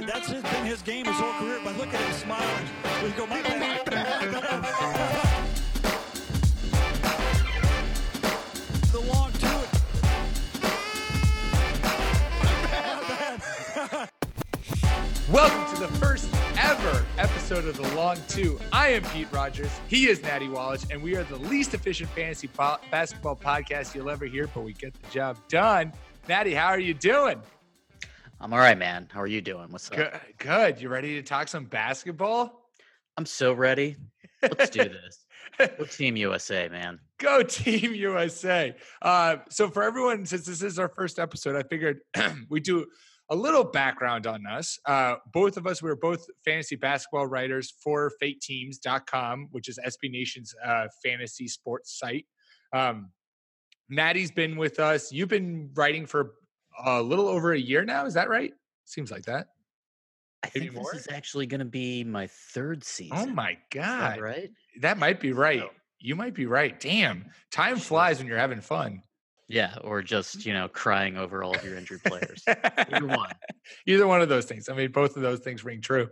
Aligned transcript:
It. 0.00 0.06
That's 0.06 0.28
his, 0.28 0.42
been 0.42 0.64
his 0.64 0.82
game 0.82 1.06
his 1.06 1.16
whole 1.16 1.32
career. 1.34 1.60
But 1.64 1.76
look 1.76 1.92
at 1.92 2.00
him 2.00 2.12
smiling. 2.12 2.66
We 3.02 3.10
go, 3.10 3.26
my 3.26 3.42
bad. 3.42 3.86
the 8.92 9.00
long 9.00 9.32
two. 9.32 9.46
Welcome 15.32 15.74
to 15.74 15.80
the 15.80 15.88
first 15.98 16.28
ever 16.58 17.06
episode 17.16 17.66
of 17.66 17.76
The 17.76 17.94
Long 17.94 18.16
Two. 18.26 18.58
I 18.72 18.88
am 18.88 19.04
Pete 19.04 19.28
Rogers. 19.30 19.70
He 19.86 20.08
is 20.08 20.22
Natty 20.22 20.48
Wallace, 20.48 20.86
and 20.90 21.00
we 21.02 21.14
are 21.16 21.22
the 21.24 21.36
least 21.36 21.72
efficient 21.72 22.10
fantasy 22.10 22.48
po- 22.48 22.78
basketball 22.90 23.36
podcast 23.36 23.94
you'll 23.94 24.10
ever 24.10 24.26
hear, 24.26 24.48
but 24.48 24.62
we 24.62 24.72
get 24.72 24.92
the 25.00 25.08
job 25.10 25.38
done. 25.48 25.92
Natty, 26.28 26.52
how 26.52 26.66
are 26.68 26.80
you 26.80 26.94
doing? 26.94 27.40
I'm 28.42 28.54
all 28.54 28.58
right, 28.58 28.78
man. 28.78 29.06
How 29.12 29.20
are 29.20 29.26
you 29.26 29.42
doing? 29.42 29.66
What's 29.68 29.90
up? 29.90 29.96
Good. 29.96 30.20
Good. 30.38 30.80
You 30.80 30.88
ready 30.88 31.16
to 31.16 31.22
talk 31.22 31.46
some 31.46 31.66
basketball? 31.66 32.70
I'm 33.18 33.26
so 33.26 33.52
ready. 33.52 33.96
Let's 34.42 34.70
do 34.70 34.84
this. 34.84 35.26
Go 35.58 35.84
Team 35.90 36.16
USA, 36.16 36.66
man. 36.70 37.00
Go 37.18 37.42
Team 37.42 37.94
USA. 37.94 38.74
Uh, 39.02 39.36
so, 39.50 39.68
for 39.68 39.82
everyone, 39.82 40.24
since 40.24 40.46
this 40.46 40.62
is 40.62 40.78
our 40.78 40.88
first 40.88 41.18
episode, 41.18 41.54
I 41.54 41.64
figured 41.68 42.00
we 42.48 42.60
do 42.60 42.86
a 43.28 43.36
little 43.36 43.62
background 43.62 44.26
on 44.26 44.46
us. 44.46 44.78
Uh, 44.86 45.16
both 45.34 45.58
of 45.58 45.66
us, 45.66 45.82
we 45.82 45.90
were 45.90 45.96
both 45.96 46.24
fantasy 46.42 46.76
basketball 46.76 47.26
writers 47.26 47.74
for 47.84 48.10
faketeams.com, 48.22 49.48
which 49.50 49.68
is 49.68 49.78
SB 49.86 50.10
Nation's 50.10 50.54
uh, 50.64 50.86
fantasy 51.04 51.46
sports 51.46 51.98
site. 51.98 52.24
Um, 52.72 53.10
Natty's 53.90 54.30
been 54.30 54.56
with 54.56 54.80
us. 54.80 55.12
You've 55.12 55.28
been 55.28 55.70
writing 55.74 56.06
for 56.06 56.32
a 56.84 57.02
little 57.02 57.28
over 57.28 57.52
a 57.52 57.58
year 57.58 57.84
now. 57.84 58.06
Is 58.06 58.14
that 58.14 58.28
right? 58.28 58.52
Seems 58.84 59.10
like 59.10 59.24
that. 59.26 59.48
I 60.42 60.50
Maybe 60.54 60.66
think 60.68 60.76
more? 60.80 60.90
this 60.92 61.02
is 61.02 61.08
actually 61.12 61.46
going 61.46 61.58
to 61.58 61.64
be 61.66 62.02
my 62.04 62.26
third 62.26 62.82
season. 62.82 63.16
Oh 63.18 63.26
my 63.26 63.50
Is 63.52 63.56
that 63.74 64.14
God. 64.16 64.20
right? 64.20 64.50
That 64.80 64.98
might 64.98 65.20
be 65.20 65.32
right. 65.32 65.60
So- 65.60 65.70
You 65.98 66.16
might 66.16 66.34
be 66.34 66.46
right. 66.46 66.78
Damn. 66.80 67.26
Time 67.50 67.76
flies 67.76 68.18
when 68.18 68.26
you're 68.26 68.38
having 68.38 68.60
fun. 68.60 69.02
Yeah, 69.48 69.74
or 69.82 70.00
just 70.00 70.46
you 70.46 70.52
know 70.52 70.68
crying 70.68 71.16
over 71.16 71.42
all 71.42 71.54
of 71.56 71.64
your 71.64 71.76
injured 71.76 72.04
players. 72.04 72.44
Either 72.46 73.04
one. 73.06 73.32
Either 73.86 74.06
one 74.06 74.22
of 74.22 74.28
those 74.28 74.44
things. 74.44 74.68
I 74.68 74.74
mean, 74.74 74.92
both 74.92 75.16
of 75.16 75.22
those 75.22 75.40
things 75.40 75.64
ring 75.64 75.80
true. 75.80 76.08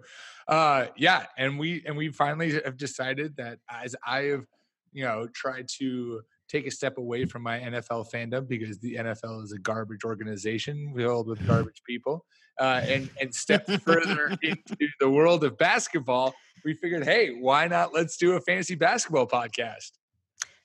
Uh, 0.48 0.86
yeah, 0.96 1.26
and 1.36 1.56
we 1.56 1.84
and 1.86 1.96
we 1.96 2.08
finally 2.10 2.60
have 2.64 2.76
decided 2.76 3.36
that 3.36 3.60
as 3.70 3.94
I 4.04 4.22
have, 4.22 4.44
you 4.92 5.04
know, 5.04 5.28
tried 5.32 5.68
to 5.78 6.22
take 6.48 6.66
a 6.66 6.70
step 6.70 6.98
away 6.98 7.24
from 7.24 7.42
my 7.42 7.58
NFL 7.58 8.10
fandom 8.10 8.48
because 8.48 8.78
the 8.78 8.96
NFL 8.96 9.44
is 9.44 9.52
a 9.52 9.58
garbage 9.58 10.04
organization 10.04 10.92
filled 10.96 11.28
with 11.28 11.46
garbage 11.46 11.82
people, 11.86 12.24
uh, 12.60 12.80
and 12.84 13.10
and 13.20 13.34
step 13.34 13.66
further 13.82 14.36
into 14.42 14.88
the 15.00 15.08
world 15.08 15.44
of 15.44 15.56
basketball. 15.58 16.34
We 16.64 16.74
figured, 16.74 17.04
hey, 17.04 17.30
why 17.38 17.68
not? 17.68 17.94
Let's 17.94 18.16
do 18.16 18.32
a 18.32 18.40
fantasy 18.40 18.74
basketball 18.74 19.26
podcast. 19.26 19.92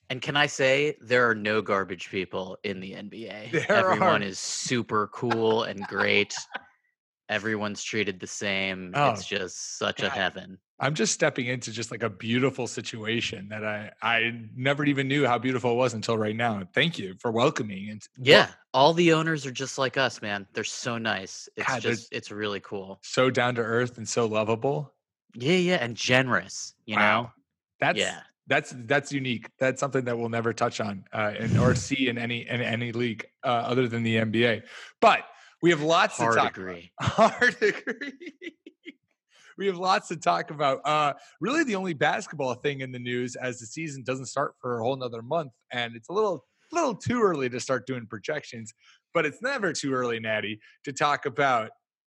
And 0.10 0.22
can 0.22 0.36
I 0.36 0.48
say 0.48 0.96
there 1.02 1.30
are 1.30 1.36
no 1.36 1.62
garbage 1.62 2.10
people 2.10 2.58
in 2.64 2.80
the 2.80 2.94
NBA? 2.94 3.52
There 3.52 3.72
Everyone 3.72 4.22
are. 4.22 4.26
is 4.26 4.40
super 4.40 5.08
cool 5.08 5.64
and 5.64 5.82
great. 5.88 6.36
Everyone's 7.30 7.84
treated 7.84 8.20
the 8.20 8.28
same. 8.28 8.92
Oh, 8.96 9.12
it's 9.12 9.26
just 9.26 9.78
such 9.78 9.98
God. 9.98 10.08
a 10.08 10.10
heaven. 10.10 10.58
I'm 10.80 10.96
just 10.96 11.14
stepping 11.14 11.46
into 11.48 11.72
just 11.72 11.92
like 11.92 12.04
a 12.04 12.10
beautiful 12.10 12.68
situation 12.68 13.48
that 13.50 13.64
I 13.64 13.92
I 14.02 14.48
never 14.56 14.84
even 14.86 15.08
knew 15.08 15.26
how 15.26 15.38
beautiful 15.38 15.72
it 15.72 15.76
was 15.76 15.94
until 15.94 16.18
right 16.18 16.36
now. 16.36 16.64
Thank 16.74 16.98
you 17.00 17.16
for 17.20 17.32
welcoming 17.32 17.90
and 17.90 18.02
Yeah, 18.18 18.50
all 18.74 18.94
the 18.94 19.14
owners 19.14 19.46
are 19.46 19.52
just 19.52 19.78
like 19.78 19.98
us, 19.98 20.22
man. 20.22 20.48
They're 20.54 20.64
so 20.64 20.98
nice. 20.98 21.48
It's 21.56 21.68
God, 21.68 21.82
just 21.82 22.12
it's 22.12 22.32
really 22.32 22.60
cool. 22.60 23.00
so 23.04 23.30
down 23.30 23.56
to 23.56 23.62
earth 23.62 23.98
and 23.98 24.08
so 24.08 24.26
lovable. 24.26 24.94
Yeah, 25.36 25.58
yeah, 25.58 25.76
and 25.76 25.96
generous, 25.96 26.74
you 26.86 26.96
know? 26.98 27.32
That's 27.80 28.00
Yeah. 28.00 28.22
that's 28.48 28.74
that's 28.86 29.12
unique. 29.12 29.50
That's 29.60 29.80
something 29.80 30.06
that 30.06 30.18
we'll 30.18 30.30
never 30.30 30.54
touch 30.54 30.82
on 30.82 31.06
uh, 31.14 31.34
and 31.40 31.58
or 31.58 31.76
see 31.88 32.10
in 32.10 32.18
any 32.18 32.48
in 32.48 32.62
any 32.62 32.92
league 32.92 33.26
uh, 33.44 33.48
other 33.48 33.88
than 33.88 34.04
the 34.04 34.18
NBA. 34.18 34.64
But 35.02 35.26
we 35.62 35.70
have 35.70 35.82
lots 35.82 36.18
Hard 36.18 36.34
to 36.34 36.40
talk 36.40 36.58
agree. 36.58 36.92
about. 37.00 37.32
Hard 37.32 37.56
agree. 37.62 38.58
We 39.58 39.68
have 39.68 39.78
lots 39.78 40.08
to 40.10 40.16
talk 40.16 40.52
about. 40.52 40.82
Uh, 40.86 41.14
really, 41.40 41.64
the 41.64 41.76
only 41.76 41.94
basketball 41.94 42.54
thing 42.56 42.82
in 42.82 42.92
the 42.92 43.00
news 43.00 43.36
as 43.36 43.60
the 43.60 43.66
season 43.66 44.04
doesn't 44.04 44.26
start 44.26 44.54
for 44.60 44.80
a 44.80 44.84
whole 44.84 44.96
nother 44.96 45.22
month, 45.22 45.52
and 45.72 45.96
it's 45.96 46.10
a 46.10 46.14
little 46.14 46.46
little 46.72 46.96
too 46.96 47.22
early 47.22 47.50
to 47.50 47.60
start 47.60 47.86
doing 47.88 48.06
projections. 48.08 48.74
But 49.14 49.26
it's 49.26 49.42
never 49.42 49.74
too 49.74 49.94
early, 49.94 50.20
Natty, 50.20 50.60
to 50.86 50.92
talk 50.94 51.26
about 51.26 51.70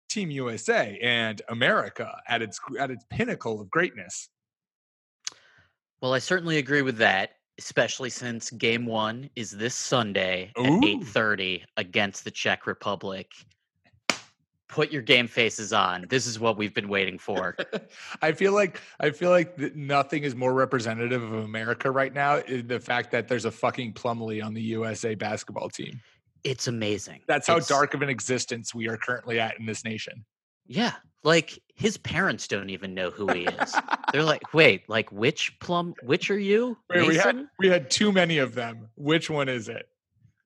Team 0.09 0.31
USA 0.31 0.97
and 1.01 1.41
America 1.50 2.16
at 2.28 2.41
its 2.41 2.59
at 2.79 2.91
its 2.91 3.06
pinnacle 3.09 3.59
of 3.62 3.69
greatness. 3.69 4.29
Well, 6.02 6.13
I 6.13 6.19
certainly 6.19 6.57
agree 6.57 6.81
with 6.81 6.97
that, 6.97 7.31
especially 7.57 8.09
since 8.09 8.52
game 8.52 8.85
one 8.85 9.29
is 9.35 9.52
this 9.52 9.75
Sunday 9.75 10.52
at 10.57 10.63
8:30 10.63 11.63
against 11.78 12.23
the 12.23 12.31
Czech 12.31 12.67
Republic. 12.67 13.31
Put 14.67 14.91
your 14.91 15.01
game 15.03 15.27
faces 15.27 15.71
on. 15.73 16.05
This 16.09 16.25
is 16.25 16.39
what 16.39 16.57
we've 16.57 16.73
been 16.73 16.89
waiting 16.89 17.19
for. 17.19 17.55
I 18.21 18.31
feel 18.31 18.51
like 18.53 18.81
I 18.99 19.11
feel 19.11 19.29
like 19.29 19.57
nothing 19.75 20.23
is 20.23 20.35
more 20.35 20.53
representative 20.53 21.21
of 21.21 21.33
America 21.33 21.91
right 21.91 22.13
now. 22.13 22.41
The 22.41 22.79
fact 22.79 23.11
that 23.11 23.27
there's 23.27 23.45
a 23.45 23.51
fucking 23.51 23.93
Plumlee 23.93 24.43
on 24.43 24.53
the 24.55 24.61
USA 24.63 25.13
basketball 25.15 25.69
team. 25.69 26.01
It's 26.43 26.67
amazing. 26.67 27.21
That's 27.27 27.47
how 27.47 27.53
It's- 27.57 27.67
dark 27.67 27.93
of 27.93 28.01
an 28.01 28.09
existence 28.09 28.73
we 28.73 28.87
are 28.89 28.97
currently 28.97 29.39
at 29.39 29.59
in 29.59 29.65
this 29.65 29.83
nation. 29.85 30.25
Yeah, 30.67 30.93
like 31.23 31.59
his 31.75 31.97
parents 31.97 32.47
don't 32.47 32.71
even 32.71 32.95
know 32.95 33.11
who 33.11 33.27
he 33.31 33.43
is. 33.45 33.75
They're 34.11 34.23
like, 34.23 34.51
"Wait, 34.51 34.89
like 34.89 35.11
which 35.11 35.55
plum? 35.59 35.93
Which 36.01 36.31
are 36.31 36.39
you?" 36.39 36.75
Wait, 36.89 37.05
we 37.07 37.15
had 37.17 37.35
Mason?" 37.35 37.49
we 37.59 37.67
had 37.67 37.91
too 37.91 38.11
many 38.11 38.39
of 38.39 38.55
them. 38.55 38.89
Which 38.95 39.29
one 39.29 39.47
is 39.47 39.69
it? 39.69 39.87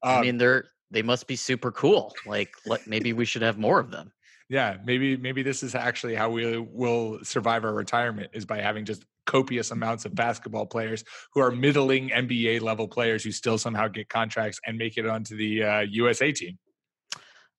I 0.03 0.15
Um, 0.15 0.21
mean, 0.21 0.37
they're 0.37 0.65
they 0.91 1.01
must 1.01 1.27
be 1.27 1.35
super 1.35 1.71
cool. 1.71 2.13
Like, 2.25 2.53
let, 2.65 2.87
maybe 2.87 3.13
we 3.13 3.25
should 3.25 3.41
have 3.41 3.57
more 3.57 3.79
of 3.79 3.91
them. 3.91 4.11
yeah, 4.49 4.77
maybe 4.83 5.15
maybe 5.17 5.43
this 5.43 5.61
is 5.63 5.75
actually 5.75 6.15
how 6.15 6.29
we 6.29 6.57
will 6.57 7.19
survive 7.23 7.63
our 7.63 7.73
retirement 7.73 8.31
is 8.33 8.45
by 8.45 8.61
having 8.61 8.85
just 8.85 9.05
copious 9.25 9.69
amounts 9.69 10.05
of 10.05 10.15
basketball 10.15 10.65
players 10.65 11.03
who 11.33 11.39
are 11.39 11.51
middling 11.51 12.09
NBA 12.09 12.61
level 12.61 12.87
players 12.87 13.23
who 13.23 13.31
still 13.31 13.59
somehow 13.59 13.87
get 13.87 14.09
contracts 14.09 14.59
and 14.65 14.75
make 14.75 14.97
it 14.97 15.05
onto 15.05 15.37
the 15.37 15.63
uh, 15.63 15.79
USA 15.81 16.31
team. 16.31 16.57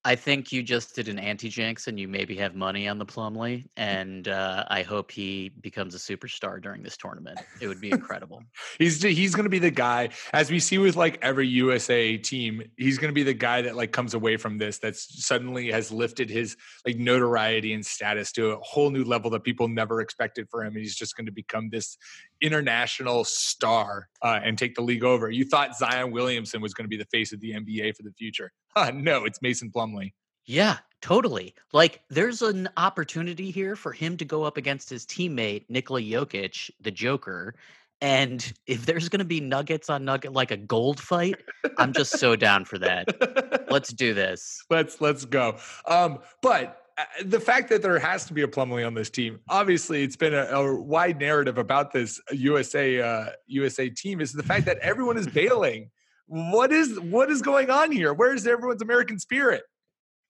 I 0.02 0.14
think 0.14 0.50
you 0.50 0.62
just 0.62 0.94
did 0.94 1.08
an 1.08 1.18
anti 1.18 1.50
jinx 1.50 1.86
and 1.86 2.00
you 2.00 2.08
maybe 2.08 2.34
have 2.36 2.54
money 2.54 2.88
on 2.88 2.96
the 2.96 3.04
Plumlee, 3.04 3.66
and 3.76 4.28
uh, 4.28 4.64
I 4.68 4.82
hope 4.82 5.10
he 5.10 5.50
becomes 5.60 5.94
a 5.94 5.98
superstar 5.98 6.62
during 6.62 6.82
this 6.82 6.96
tournament. 6.96 7.38
It 7.60 7.68
would 7.68 7.82
be 7.82 7.90
incredible. 7.92 8.42
He's 8.78 9.02
he's 9.02 9.34
going 9.34 9.44
to 9.44 9.50
be 9.50 9.58
the 9.58 9.70
guy, 9.70 10.08
as 10.32 10.50
we 10.50 10.58
see 10.58 10.78
with 10.78 10.96
like 10.96 11.18
every 11.20 11.48
USA 11.48 12.16
team. 12.16 12.62
He's 12.78 12.96
going 12.96 13.10
to 13.10 13.14
be 13.14 13.22
the 13.22 13.34
guy 13.34 13.60
that 13.62 13.76
like 13.76 13.92
comes 13.92 14.14
away 14.14 14.38
from 14.38 14.56
this 14.56 14.78
that 14.78 14.96
suddenly 14.96 15.70
has 15.70 15.92
lifted 15.92 16.30
his 16.30 16.56
like 16.86 16.96
notoriety 16.96 17.74
and 17.74 17.84
status 17.84 18.32
to 18.32 18.52
a 18.52 18.56
whole 18.60 18.88
new 18.88 19.04
level 19.04 19.30
that 19.32 19.44
people 19.44 19.68
never 19.68 20.00
expected 20.00 20.48
for 20.50 20.64
him. 20.64 20.74
And 20.74 20.82
he's 20.82 20.96
just 20.96 21.14
going 21.14 21.26
to 21.26 21.32
become 21.32 21.68
this 21.68 21.98
international 22.40 23.24
star 23.24 24.08
uh, 24.22 24.40
and 24.42 24.58
take 24.58 24.74
the 24.74 24.82
league 24.82 25.04
over. 25.04 25.30
You 25.30 25.44
thought 25.44 25.76
Zion 25.76 26.10
Williamson 26.10 26.60
was 26.60 26.74
going 26.74 26.84
to 26.84 26.88
be 26.88 26.96
the 26.96 27.06
face 27.06 27.32
of 27.32 27.40
the 27.40 27.52
NBA 27.52 27.96
for 27.96 28.02
the 28.02 28.12
future? 28.12 28.52
Huh, 28.76 28.92
no, 28.94 29.24
it's 29.24 29.42
Mason 29.42 29.70
Plumlee. 29.70 30.12
Yeah, 30.46 30.78
totally. 31.00 31.54
Like, 31.72 32.00
there's 32.08 32.42
an 32.42 32.68
opportunity 32.76 33.50
here 33.50 33.76
for 33.76 33.92
him 33.92 34.16
to 34.16 34.24
go 34.24 34.42
up 34.44 34.56
against 34.56 34.90
his 34.90 35.06
teammate 35.06 35.64
Nikola 35.68 36.00
Jokic, 36.00 36.70
the 36.80 36.90
Joker. 36.90 37.54
And 38.00 38.52
if 38.66 38.86
there's 38.86 39.08
going 39.08 39.18
to 39.18 39.26
be 39.26 39.40
nuggets 39.40 39.90
on 39.90 40.04
nugget, 40.04 40.32
like 40.32 40.50
a 40.50 40.56
gold 40.56 40.98
fight, 40.98 41.36
I'm 41.76 41.92
just 41.92 42.18
so 42.18 42.34
down 42.34 42.64
for 42.64 42.78
that. 42.78 43.66
Let's 43.70 43.92
do 43.92 44.14
this. 44.14 44.64
let's 44.70 45.00
let's 45.00 45.24
go. 45.24 45.56
Um, 45.86 46.18
but 46.42 46.79
the 47.24 47.40
fact 47.40 47.68
that 47.70 47.82
there 47.82 47.98
has 47.98 48.24
to 48.26 48.34
be 48.34 48.42
a 48.42 48.48
Plumlee 48.48 48.86
on 48.86 48.94
this 48.94 49.10
team, 49.10 49.40
obviously, 49.48 50.02
it's 50.02 50.16
been 50.16 50.34
a, 50.34 50.44
a 50.46 50.80
wide 50.80 51.18
narrative 51.18 51.58
about 51.58 51.92
this 51.92 52.20
USA 52.32 53.00
uh, 53.00 53.26
USA 53.46 53.88
team. 53.88 54.20
Is 54.20 54.32
the 54.32 54.42
fact 54.42 54.66
that 54.66 54.78
everyone 54.78 55.16
is 55.16 55.26
bailing 55.26 55.90
what 56.30 56.70
is 56.72 56.98
what 57.00 57.28
is 57.28 57.42
going 57.42 57.70
on 57.70 57.90
here? 57.90 58.14
Where's 58.14 58.46
everyone's 58.46 58.82
American 58.82 59.18
spirit? 59.18 59.64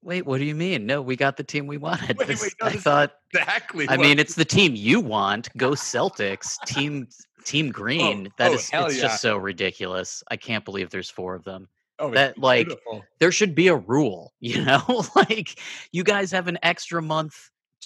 Wait, 0.03 0.25
what 0.25 0.39
do 0.39 0.45
you 0.45 0.55
mean? 0.55 0.87
No, 0.87 1.03
we 1.03 1.15
got 1.15 1.37
the 1.37 1.45
team 1.45 1.67
we 1.67 1.77
wanted. 1.77 2.17
Wait, 2.17 2.27
This- 2.27 2.43
wait, 2.43 2.55
no, 2.63 2.69
I 2.69 2.73
thought. 2.73 3.13
Exactly. 3.35 3.87
I 3.87 3.97
what- 3.97 4.07
mean, 4.07 4.19
it's 4.19 4.35
the 4.35 4.47
team 4.47 4.75
you 4.75 4.99
want. 4.99 5.55
Go 5.59 5.73
Celtics. 5.73 6.57
Team 6.65 7.07
Team 7.45 7.71
Green. 7.73 8.31
That 8.39 8.53
oh, 8.53 8.55
is. 8.55 8.71
it's 8.73 8.97
yeah. 8.97 9.03
just 9.03 9.21
so 9.21 9.37
ridiculous. 9.37 10.23
I 10.31 10.39
can't 10.39 10.65
believe 10.65 10.89
there's 10.89 11.11
four 11.11 11.35
of 11.35 11.45
them. 11.45 11.69
Oh, 12.01 12.11
that, 12.13 12.39
like, 12.39 12.67
beautiful. 12.69 13.05
There 13.19 13.31
should 13.33 13.55
be 13.55 13.69
a 13.69 13.77
rule. 13.77 14.33
You 14.41 14.65
know, 14.65 15.05
like 15.15 15.59
you 15.93 16.03
guys 16.03 16.33
have 16.33 16.49
an 16.49 16.59
extra 16.63 17.01
month 17.03 17.35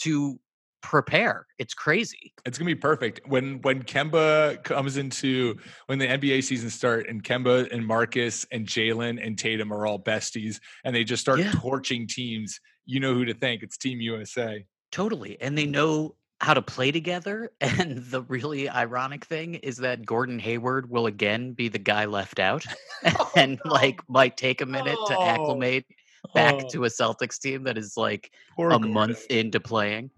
to 0.00 0.38
prepare. 0.82 1.46
It's 1.58 1.75
crazy. 1.75 2.32
It's 2.46 2.58
gonna 2.58 2.66
be 2.70 2.75
perfect 2.75 3.20
when 3.26 3.61
when 3.62 3.82
Kemba 3.82 4.62
comes 4.64 4.96
into 4.99 5.56
when 5.87 5.99
the 5.99 6.06
NBA 6.06 6.44
season 6.44 6.70
start 6.70 7.08
and 7.08 7.22
Kemba 7.25 7.72
and 7.72 7.87
Marcus 7.87 8.46
and 8.52 8.66
Jaylen 8.66 9.25
and 9.25 9.38
Tatum 9.38 9.72
are 9.72 9.87
all 9.87 9.99
besties 9.99 10.60
and 10.84 10.94
they 10.94 11.05
just 11.05 11.22
start 11.22 11.40
Yeah. 11.40 11.52
torching 11.52 12.06
teams. 12.06 12.60
You 12.87 13.00
know 13.00 13.14
who 13.14 13.25
to 13.25 13.34
thank? 13.34 13.62
It's 13.62 13.76
Team 13.78 14.00
USA. 14.02 14.64
Totally. 14.93 15.38
And 15.40 15.56
they 15.58 15.67
know 15.67 16.17
how 16.44 16.55
to 16.55 16.62
play 16.62 16.93
together. 16.93 17.50
And 17.61 17.99
the 18.05 18.23
really 18.23 18.69
ironic 18.69 19.25
thing 19.25 19.55
is 19.56 19.79
that 19.79 20.05
Gordon 20.06 20.38
Hayward 20.38 20.88
will 20.91 21.06
again 21.06 21.52
be 21.52 21.69
the 21.69 21.79
guy 21.79 22.05
left 22.05 22.38
out 22.38 22.64
oh, 23.06 23.31
and 23.37 23.61
like 23.64 24.00
might 24.08 24.37
take 24.37 24.61
a 24.61 24.67
minute 24.67 24.99
to 25.08 25.17
Oh. 25.19 25.23
acclimate 25.23 25.87
back 26.35 26.55
Oh, 26.64 26.69
to 26.70 26.85
a 26.85 26.88
Celtics 26.88 27.38
team 27.41 27.64
that 27.64 27.76
is 27.79 27.96
like 27.96 28.31
poor 28.56 28.69
a 28.69 28.73
Gordon. 28.73 28.93
month 28.93 29.26
into 29.31 29.61
playing. 29.61 30.11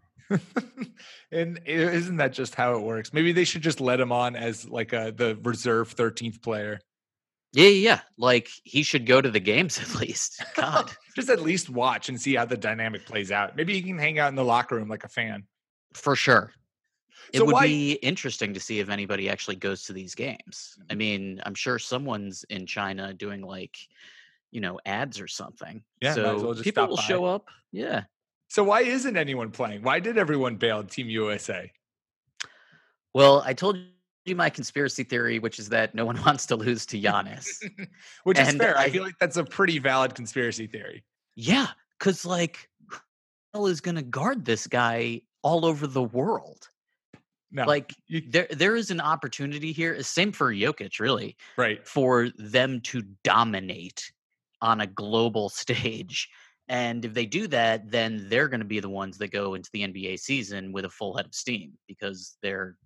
and 1.33 1.61
isn't 1.67 2.17
that 2.17 2.33
just 2.33 2.55
how 2.55 2.75
it 2.75 2.83
works? 2.83 3.13
Maybe 3.13 3.33
they 3.33 3.45
should 3.45 3.63
just 3.63 3.81
let 3.81 4.01
him 4.01 4.13
on 4.13 4.37
as 4.37 4.69
like 4.69 4.93
a 4.93 5.13
the 5.17 5.39
reserve 5.43 5.95
13th 5.95 6.43
player. 6.43 6.81
Yeah, 7.53 7.69
yeah, 7.69 7.91
yeah. 7.91 8.01
Like 8.19 8.49
he 8.65 8.83
should 8.83 9.07
go 9.07 9.21
to 9.21 9.31
the 9.31 9.41
games 9.41 9.79
at 9.81 9.95
least. 10.01 10.45
God, 10.57 10.91
Just 11.15 11.31
at 11.31 11.41
least 11.43 11.71
watch 11.71 12.09
and 12.09 12.21
see 12.21 12.35
how 12.35 12.45
the 12.45 12.57
dynamic 12.57 13.07
plays 13.07 13.31
out. 13.33 13.57
Maybe 13.57 13.73
he 13.75 13.83
can 13.83 13.99
hang 13.99 14.19
out 14.19 14.29
in 14.29 14.35
the 14.35 14.45
locker 14.45 14.75
room 14.77 14.89
like 14.89 15.05
a 15.05 15.09
fan. 15.09 15.45
For 15.97 16.15
sure. 16.17 16.53
It 17.33 17.39
So 17.39 17.45
would 17.47 17.55
why- 17.55 17.67
be 17.67 17.93
interesting 17.95 18.55
to 18.55 18.61
see 18.61 18.79
if 18.79 18.89
anybody 18.89 19.29
actually 19.29 19.57
goes 19.57 19.83
to 19.85 19.93
these 19.93 20.15
games. 20.15 20.77
I 20.79 20.93
Mm-hmm. 20.93 20.99
mean, 20.99 21.41
I'm 21.45 21.55
sure 21.55 21.79
someone's 21.79 22.45
in 22.51 22.67
China 22.67 23.13
doing 23.13 23.43
like, 23.43 23.77
you 24.53 24.61
know, 24.61 24.79
ads 24.87 25.21
or 25.21 25.27
something. 25.27 25.83
Yeah, 26.01 26.15
so 26.15 26.41
well 26.41 26.55
people 26.55 26.87
will 26.87 26.97
by. 26.97 27.03
show 27.03 27.25
up. 27.25 27.49
Yeah. 27.73 28.05
So 28.49 28.63
why 28.63 28.83
isn't 28.83 29.17
anyone 29.17 29.51
playing? 29.51 29.83
Why 29.83 29.99
did 29.99 30.17
everyone 30.19 30.55
bail 30.57 30.85
Team 30.85 31.09
USA? 31.11 31.73
Well, 33.15 33.43
I 33.45 33.55
told 33.55 33.79
you 34.25 34.37
my 34.37 34.51
conspiracy 34.51 35.03
theory, 35.05 35.39
which 35.39 35.59
is 35.59 35.69
that 35.71 35.95
no 35.95 36.05
one 36.05 36.21
wants 36.27 36.47
to 36.47 36.57
lose 36.57 36.87
to 36.87 37.01
Giannis. 37.01 37.49
Which 38.25 38.39
is 38.39 38.55
fair. 38.55 38.77
I, 38.79 38.85
I- 38.85 38.91
feel 38.91 39.03
like 39.03 39.19
that's 39.19 39.37
a 39.37 39.45
pretty 39.45 39.79
valid 39.79 40.15
conspiracy 40.15 40.67
theory. 40.67 41.05
yeah, 41.35 41.69
because 41.99 42.25
like, 42.25 42.69
who 43.53 43.67
is 43.67 43.81
going 43.81 43.95
to 43.97 44.03
guard 44.03 44.45
this 44.45 44.67
guy 44.67 45.23
all 45.47 45.65
over 45.65 45.87
the 45.87 46.03
world? 46.03 46.69
No, 47.53 47.65
Like, 47.65 47.95
you, 48.09 48.21
there 48.29 48.49
there 48.51 48.75
is 48.75 48.91
an 48.91 49.01
opportunity 49.01 49.71
here. 49.71 50.03
Same 50.03 50.33
for 50.33 50.53
Jokic, 50.53 50.99
really, 50.99 51.37
right. 51.57 51.87
for 51.87 52.31
them 52.37 52.81
to 52.81 53.03
dominate 53.23 54.13
on 54.61 54.81
a 54.81 54.87
global 54.89 55.49
stage. 55.63 56.29
And 56.69 57.05
if 57.05 57.15
they 57.15 57.27
do 57.27 57.47
that, 57.47 57.89
then 57.89 58.27
they're 58.29 58.49
going 58.49 58.61
to 58.61 58.67
be 58.67 58.81
the 58.81 58.91
ones 58.91 59.19
that 59.19 59.29
go 59.29 59.55
into 59.55 59.71
the 59.73 59.83
NBA 59.83 60.19
season 60.19 60.73
with 60.73 60.85
a 60.85 60.91
full 60.91 61.17
head 61.17 61.27
of 61.27 61.35
steam 61.35 61.75
because 61.87 62.37
they're 62.43 62.77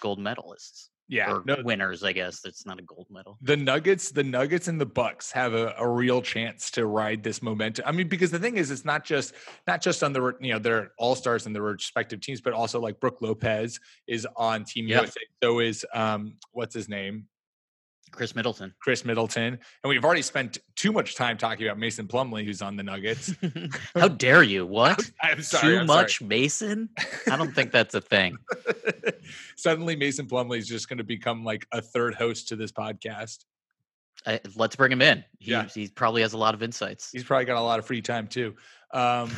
gold 0.00 0.18
medalists 0.18 0.88
Yeah. 1.08 1.32
or 1.32 1.42
No, 1.46 1.56
winners. 1.64 2.04
I 2.04 2.12
guess 2.12 2.40
that's 2.40 2.66
not 2.66 2.78
a 2.78 2.82
gold 2.82 3.06
medal. 3.10 3.38
the 3.42 3.56
Nuggets, 3.56 4.10
the 4.10 4.22
Nuggets 4.22 4.68
and 4.68 4.80
the 4.80 4.86
Bucks 4.86 5.32
have 5.32 5.54
a, 5.54 5.74
a 5.78 5.88
real 5.88 6.20
chance 6.20 6.70
to 6.72 6.86
ride 6.86 7.22
this 7.22 7.40
momentum. 7.42 7.84
I 7.86 7.92
mean, 7.92 8.08
because 8.08 8.30
the 8.30 8.38
thing 8.38 8.56
is, 8.58 8.70
it's 8.70 8.84
not 8.84 9.04
just 9.04 9.34
not 9.66 9.80
just 9.80 10.02
on 10.02 10.12
the 10.12 10.34
you 10.40 10.52
know 10.52 10.58
they're 10.58 10.92
all 10.98 11.14
stars 11.14 11.46
in 11.46 11.52
their 11.52 11.62
respective 11.62 12.20
teams, 12.20 12.40
but 12.40 12.52
also 12.52 12.80
like 12.80 13.00
Brook 13.00 13.18
Lopez 13.20 13.80
is 14.06 14.26
on 14.36 14.64
Team 14.64 14.86
Yeah. 14.86 15.00
USA. 15.00 15.20
So 15.42 15.60
is 15.60 15.86
um 15.94 16.34
what's 16.52 16.74
his 16.74 16.88
name, 16.88 17.26
Khris 18.10 18.34
Middleton. 18.34 18.74
Khris 18.80 19.04
Middleton, 19.04 19.54
and 19.54 19.88
we've 19.88 20.04
already 20.04 20.22
spent 20.22 20.58
too 20.76 20.92
much 20.92 21.14
time 21.14 21.36
talking 21.38 21.66
about 21.66 21.78
Mason 21.78 22.06
Plumlee, 22.08 22.44
who's 22.44 22.62
on 22.62 22.76
the 22.76 22.82
Nuggets. 22.82 23.32
How 23.94 24.08
dare 24.08 24.42
you? 24.42 24.66
What? 24.66 25.10
I'm 25.22 25.42
sorry. 25.42 25.74
Too 25.74 25.80
I'm 25.80 25.86
much 25.86 26.20
Mason? 26.22 26.88
I 27.30 27.36
don't 27.36 27.54
think 27.54 27.72
that's 27.72 27.94
a 27.94 28.00
thing. 28.00 28.36
Suddenly, 29.56 29.96
Mason 29.96 30.26
Plumlee 30.26 30.58
is 30.58 30.68
just 30.68 30.88
going 30.88 30.98
to 30.98 31.04
become 31.04 31.44
like 31.44 31.66
a 31.72 31.80
third 31.82 32.14
host 32.14 32.48
to 32.48 32.56
this 32.56 32.72
podcast. 32.72 33.44
I, 34.26 34.40
let's 34.56 34.74
bring 34.76 34.90
him 34.92 35.02
in. 35.02 35.24
He, 35.38 35.52
Yeah. 35.52 35.64
he 35.66 35.88
probably 35.88 36.22
has 36.22 36.32
a 36.32 36.38
lot 36.38 36.54
of 36.54 36.62
insights. 36.62 37.10
He's 37.12 37.24
probably 37.24 37.44
got 37.44 37.56
a 37.56 37.62
lot 37.62 37.78
of 37.78 37.86
free 37.86 38.02
time 38.02 38.26
too. 38.26 38.54
Um, 38.92 39.30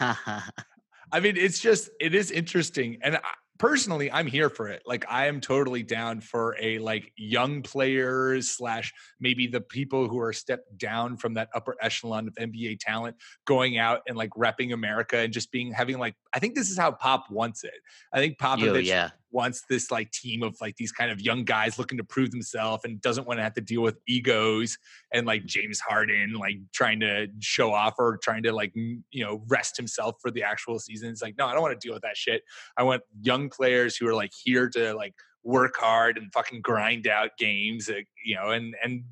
I 0.00 1.20
mean, 1.20 1.36
it's 1.36 1.60
just 1.60 1.88
it 2.00 2.14
is 2.14 2.30
interesting, 2.30 2.98
and 3.02 3.16
I, 3.16 3.20
personally, 3.58 4.10
I'm 4.10 4.26
here 4.26 4.50
for 4.50 4.68
it. 4.68 4.82
Like, 4.86 5.04
I 5.08 5.26
am 5.26 5.40
totally 5.40 5.82
down 5.82 6.20
for 6.20 6.56
a 6.60 6.78
like 6.78 7.12
young 7.16 7.62
players 7.62 8.50
slash 8.50 8.92
maybe 9.20 9.46
the 9.46 9.60
people 9.60 10.08
who 10.08 10.18
are 10.20 10.32
stepped 10.32 10.76
down 10.78 11.16
from 11.16 11.34
that 11.34 11.48
upper 11.54 11.76
echelon 11.80 12.28
of 12.28 12.34
NBA 12.34 12.78
talent 12.80 13.16
going 13.46 13.78
out 13.78 14.00
and 14.06 14.16
like 14.16 14.30
repping 14.30 14.72
America 14.72 15.18
and 15.18 15.32
just 15.32 15.50
being 15.50 15.72
having 15.72 15.98
like 15.98 16.14
I 16.32 16.38
think 16.38 16.54
this 16.54 16.70
is 16.70 16.78
how 16.78 16.92
Pop 16.92 17.30
wants 17.30 17.64
it. 17.64 17.74
I 18.12 18.18
think 18.18 18.36
Yo, 18.40 18.46
Popovich 18.46 18.84
yeah. 18.84 19.10
Wants 19.30 19.62
this 19.68 19.90
like 19.90 20.10
team 20.10 20.42
of 20.42 20.56
like 20.60 20.76
these 20.76 20.92
kind 20.92 21.10
of 21.10 21.20
young 21.20 21.44
guys 21.44 21.78
looking 21.78 21.98
to 21.98 22.04
prove 22.04 22.30
themselves 22.30 22.84
and 22.84 23.00
doesn't 23.00 23.26
want 23.26 23.38
to 23.38 23.42
have 23.42 23.54
to 23.54 23.60
deal 23.60 23.82
with 23.82 23.98
egos 24.06 24.78
and 25.12 25.26
like 25.26 25.40
mm-hmm. 25.40 25.48
James 25.48 25.80
Harden 25.80 26.34
like 26.34 26.56
trying 26.72 27.00
to 27.00 27.26
show 27.40 27.72
off 27.72 27.94
or 27.98 28.18
trying 28.22 28.42
to 28.44 28.52
like 28.52 28.72
you 28.74 29.24
know 29.24 29.42
rest 29.48 29.76
himself 29.76 30.16
for 30.20 30.30
the 30.30 30.42
actual 30.42 30.78
season. 30.78 31.10
It's 31.10 31.22
like 31.22 31.36
no, 31.38 31.46
I 31.46 31.52
don't 31.52 31.62
want 31.62 31.78
to 31.78 31.86
deal 31.86 31.94
with 31.94 32.02
that 32.02 32.16
shit. 32.16 32.42
I 32.76 32.82
want 32.82 33.02
young 33.20 33.48
players 33.48 33.96
who 33.96 34.06
are 34.08 34.14
like 34.14 34.32
here 34.44 34.68
to 34.70 34.94
like 34.94 35.14
work 35.44 35.76
hard 35.76 36.18
and 36.18 36.32
fucking 36.32 36.60
grind 36.60 37.06
out 37.06 37.30
games, 37.38 37.88
you 38.24 38.34
know, 38.34 38.50
and 38.50 38.74
and 38.82 39.04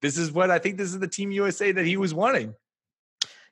this 0.00 0.16
is 0.16 0.32
what 0.32 0.50
I 0.50 0.58
think 0.58 0.76
this 0.76 0.88
is 0.88 0.98
the 0.98 1.08
team 1.08 1.30
USA 1.32 1.72
that 1.72 1.84
he 1.84 1.96
was 1.96 2.14
wanting. 2.14 2.54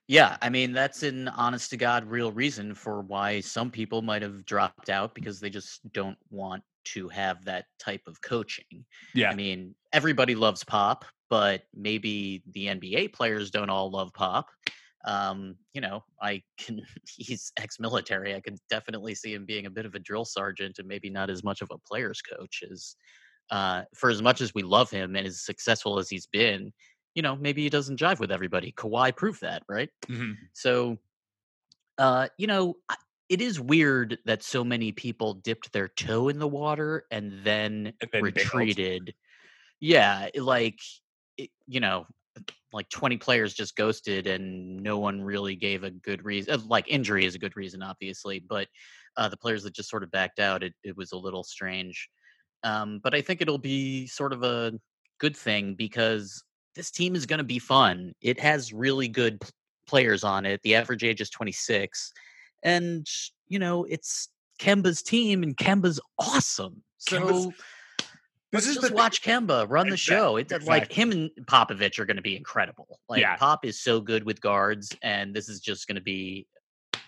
Yeah, 0.08 0.36
I 0.40 0.50
mean 0.50 0.72
that's 0.72 1.02
an 1.02 1.28
honest 1.28 1.70
to 1.70 1.76
god 1.76 2.04
real 2.04 2.30
reason 2.30 2.74
for 2.74 3.00
why 3.02 3.40
some 3.40 3.70
people 3.70 4.02
might 4.02 4.22
have 4.22 4.44
dropped 4.44 4.88
out 4.88 5.14
because 5.14 5.40
they 5.40 5.50
just 5.50 5.80
don't 5.92 6.18
want 6.30 6.62
to 6.86 7.08
have 7.08 7.44
that 7.44 7.66
type 7.78 8.02
of 8.06 8.20
coaching. 8.22 8.84
Yeah. 9.14 9.30
I 9.30 9.34
mean, 9.34 9.74
everybody 9.92 10.34
loves 10.34 10.62
Pop, 10.62 11.04
but 11.28 11.62
maybe 11.74 12.42
the 12.52 12.66
NBA 12.66 13.12
players 13.12 13.50
don't 13.50 13.70
all 13.70 13.90
love 13.90 14.12
Pop. 14.14 14.48
Um, 15.04 15.56
you 15.72 15.80
know, 15.80 16.04
I 16.20 16.42
can 16.58 16.80
he's 17.16 17.52
ex-military. 17.56 18.34
I 18.34 18.40
could 18.40 18.58
definitely 18.70 19.14
see 19.14 19.34
him 19.34 19.44
being 19.44 19.66
a 19.66 19.70
bit 19.70 19.86
of 19.86 19.94
a 19.94 20.00
drill 20.00 20.24
sergeant 20.24 20.78
and 20.78 20.88
maybe 20.88 21.10
not 21.10 21.30
as 21.30 21.44
much 21.44 21.60
of 21.62 21.68
a 21.72 21.78
player's 21.78 22.22
coach 22.22 22.62
as 22.70 22.96
uh 23.50 23.82
for 23.94 24.10
as 24.10 24.20
much 24.22 24.40
as 24.40 24.52
we 24.54 24.62
love 24.62 24.90
him 24.90 25.14
and 25.14 25.24
as 25.26 25.44
successful 25.44 25.98
as 25.98 26.08
he's 26.08 26.26
been, 26.26 26.72
you 27.16 27.22
know, 27.22 27.34
maybe 27.34 27.62
he 27.62 27.70
doesn't 27.70 27.98
jive 27.98 28.20
with 28.20 28.30
everybody. 28.30 28.72
Kawhi 28.72 29.16
proved 29.16 29.40
that, 29.40 29.62
right? 29.68 29.88
So, 30.52 30.98
uh, 31.96 32.28
you 32.36 32.46
know, 32.46 32.76
it 33.30 33.40
is 33.40 33.58
weird 33.58 34.18
that 34.26 34.42
so 34.42 34.62
many 34.62 34.92
people 34.92 35.32
dipped 35.32 35.72
their 35.72 35.88
toe 35.88 36.28
in 36.28 36.38
the 36.38 36.46
water 36.46 37.06
and 37.10 37.42
then, 37.42 37.94
And 38.02 38.10
then 38.12 38.22
retreated. 38.22 39.14
Yeah, 39.80 40.28
like 40.36 40.78
it, 41.38 41.50
you 41.66 41.80
know, 41.80 42.06
like 42.72 42.90
20 42.90 43.16
players 43.16 43.54
just 43.54 43.76
ghosted 43.76 44.26
and 44.26 44.82
no 44.82 44.98
one 44.98 45.22
really 45.22 45.56
gave 45.56 45.84
a 45.84 45.90
good 45.90 46.22
reason. 46.22 46.68
Like 46.68 46.86
injury 46.86 47.24
is 47.24 47.34
a 47.34 47.38
good 47.38 47.56
reason, 47.56 47.82
obviously, 47.82 48.40
but 48.40 48.68
uh, 49.16 49.30
the 49.30 49.38
players 49.38 49.62
that 49.62 49.74
just 49.74 49.88
sort 49.88 50.02
of 50.02 50.10
backed 50.10 50.38
out, 50.38 50.62
it, 50.62 50.74
it 50.84 50.94
was 50.94 51.12
a 51.12 51.16
little 51.16 51.42
strange. 51.42 52.10
Um, 52.62 53.00
but 53.02 53.14
I 53.14 53.22
think 53.22 53.40
it'll 53.40 53.56
be 53.56 54.06
sort 54.06 54.34
of 54.34 54.42
a 54.42 54.74
good 55.18 55.34
thing 55.34 55.74
because 55.74 56.44
this 56.76 56.90
team 56.90 57.16
is 57.16 57.26
going 57.26 57.38
to 57.38 57.44
be 57.44 57.58
fun. 57.58 58.12
It 58.20 58.38
has 58.38 58.72
really 58.72 59.08
good 59.08 59.40
p- 59.40 59.48
players 59.88 60.22
on 60.22 60.44
it. 60.46 60.60
The 60.62 60.74
average 60.76 61.02
age 61.02 61.20
is 61.20 61.30
26. 61.30 62.12
And, 62.62 63.06
you 63.48 63.58
know, 63.58 63.84
it's 63.84 64.28
Kemba's 64.60 65.02
team 65.02 65.42
and 65.42 65.56
Kemba's 65.56 66.00
awesome. 66.18 66.82
So 66.98 67.20
Kemba's- 67.20 67.54
let's 68.52 68.66
is 68.66 68.74
just 68.74 68.82
the 68.82 68.88
thing- 68.88 68.96
watch 68.96 69.22
Kemba 69.22 69.66
run 69.68 69.88
the 69.88 69.96
show. 69.96 70.36
It 70.36 70.50
like 70.64 70.92
him 70.92 71.10
and 71.12 71.30
Popovich 71.46 71.98
are 71.98 72.04
going 72.04 72.16
to 72.16 72.22
be 72.22 72.36
incredible. 72.36 73.00
Like 73.08 73.20
Yeah. 73.22 73.36
Pop 73.36 73.64
is 73.64 73.80
so 73.80 74.00
good 74.00 74.24
with 74.24 74.40
guards, 74.40 74.94
and 75.02 75.34
this 75.34 75.48
is 75.48 75.60
just 75.60 75.86
going 75.88 75.96
to 75.96 76.02
be. 76.02 76.46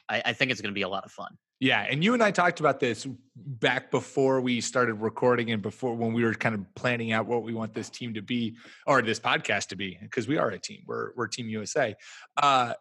I, 0.08 0.22
I 0.26 0.32
think 0.32 0.50
it's 0.50 0.60
going 0.62 0.72
to 0.72 0.78
be 0.78 0.82
a 0.82 0.88
lot 0.88 1.04
of 1.04 1.12
fun. 1.12 1.36
Yeah, 1.60 1.84
and 1.90 2.04
you 2.04 2.14
and 2.14 2.22
I 2.22 2.30
talked 2.30 2.60
about 2.60 2.78
this 2.78 3.06
back 3.34 3.90
before 3.90 4.40
we 4.40 4.60
started 4.60 4.94
recording 4.94 5.50
and 5.50 5.60
before 5.60 5.94
when 5.96 6.12
we 6.12 6.22
were 6.22 6.34
kind 6.34 6.54
of 6.54 6.72
planning 6.76 7.10
out 7.12 7.26
what 7.26 7.42
we 7.42 7.52
want 7.52 7.74
this 7.74 7.90
team 7.90 8.14
to 8.14 8.22
be 8.22 8.56
or 8.86 9.02
this 9.02 9.18
podcast 9.18 9.66
to 9.68 9.76
be 9.76 9.98
because 10.00 10.28
we 10.28 10.38
are 10.38 10.50
a 10.50 10.58
team. 10.58 10.82
We're 10.86 11.10
we're 11.16 11.26
Team 11.26 11.48
USA. 11.48 11.96
Uh, 12.36 12.74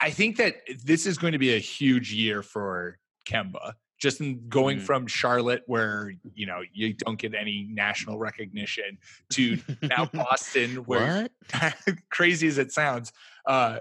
I 0.00 0.10
think 0.10 0.36
that 0.36 0.56
this 0.84 1.06
is 1.06 1.16
going 1.16 1.32
to 1.32 1.38
be 1.38 1.54
a 1.54 1.58
huge 1.58 2.12
year 2.12 2.42
for 2.42 2.98
Kemba 3.24 3.74
just 3.98 4.20
in 4.20 4.48
going 4.48 4.78
Mm. 4.78 4.82
from 4.82 5.06
Charlotte, 5.06 5.62
where 5.66 6.12
you 6.34 6.44
know 6.44 6.60
you 6.72 6.92
don't 6.92 7.18
get 7.18 7.34
any 7.34 7.68
national 7.70 8.18
recognition, 8.18 8.98
to 9.30 9.58
now 9.80 10.04
Boston, 10.12 10.76
where 10.86 11.28
crazy 12.10 12.48
as 12.48 12.58
it 12.58 12.72
sounds, 12.72 13.12
uh, 13.46 13.78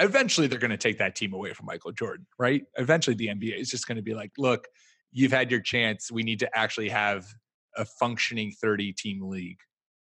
eventually 0.00 0.46
they're 0.46 0.58
going 0.58 0.70
to 0.70 0.76
take 0.76 0.98
that 0.98 1.14
team 1.14 1.32
away 1.32 1.52
from 1.52 1.66
Michael 1.66 1.92
Jordan, 1.92 2.26
right? 2.38 2.64
Eventually, 2.76 3.16
the 3.16 3.28
NBA 3.28 3.58
is 3.58 3.70
just 3.70 3.86
going 3.86 3.96
to 3.96 4.02
be 4.02 4.14
like, 4.14 4.32
look, 4.38 4.66
you've 5.12 5.32
had 5.32 5.50
your 5.50 5.60
chance. 5.60 6.10
We 6.10 6.22
need 6.22 6.40
to 6.40 6.58
actually 6.58 6.88
have 6.88 7.26
a 7.76 7.84
functioning 7.84 8.52
30 8.60 8.92
team 8.92 9.22
league. 9.22 9.58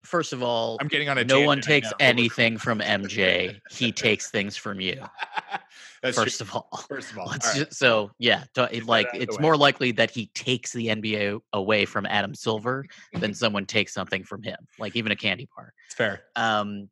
First 0.03 0.33
of 0.33 0.43
all, 0.43 0.77
I'm 0.81 0.89
getting 0.89 1.07
on 1.07 1.17
a 1.17 1.23
no 1.23 1.41
one 1.41 1.61
takes 1.61 1.89
anything 1.99 2.57
from 2.57 2.79
MJ. 2.79 3.57
He 3.71 3.93
takes 3.93 4.29
things 4.29 4.57
from 4.57 4.81
you. 4.81 5.01
First 6.01 6.39
true. 6.39 6.45
of 6.45 6.53
all. 6.53 6.85
First 6.89 7.11
of 7.11 7.19
all, 7.19 7.27
all 7.27 7.31
right. 7.31 7.55
ju- 7.55 7.65
so 7.69 8.11
yeah, 8.19 8.43
like 8.57 9.07
out 9.07 9.13
of 9.13 9.19
the 9.19 9.21
it's 9.21 9.39
more 9.39 9.55
likely 9.55 9.91
that 9.93 10.11
he 10.11 10.25
takes 10.33 10.73
the 10.73 10.87
NBA 10.87 11.39
away 11.53 11.85
from 11.85 12.05
Adam 12.05 12.35
Silver 12.35 12.85
than 13.13 13.33
someone 13.33 13.65
takes 13.65 13.93
something 13.93 14.25
from 14.25 14.43
him, 14.43 14.57
like 14.77 14.97
even 14.97 15.13
a 15.13 15.15
candy 15.15 15.47
bar. 15.55 15.73
it's 15.85 15.95
fair. 15.95 16.23
Um, 16.35 16.89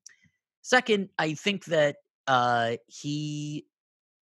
second, 0.61 1.09
I 1.19 1.33
think 1.33 1.65
that 1.65 1.97
uh, 2.27 2.77
he 2.87 3.65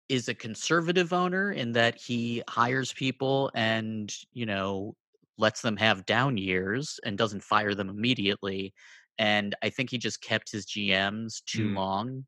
is 0.10 0.30
a 0.30 0.36
conservative 0.36 1.13
owner 1.13 1.51
in 1.51 1.74
that 1.74 2.00
he 2.01 2.44
hires 2.50 2.94
people 2.94 3.51
and 3.56 4.13
you 4.34 4.46
know 4.46 4.96
lets 5.38 5.62
them 5.62 5.77
have 5.77 6.06
down 6.06 6.38
years 6.38 7.00
and 7.06 7.18
doesn't 7.18 7.44
fire 7.44 7.75
them 7.75 7.89
immediately. 7.89 8.74
And 9.18 9.56
I 9.63 9.70
think 9.70 9.89
he 9.92 9.98
just 9.98 10.22
kept 10.22 10.51
his 10.51 10.65
GMs 10.65 11.44
too 11.46 11.70
Mm. 11.70 11.75
long. 11.75 12.25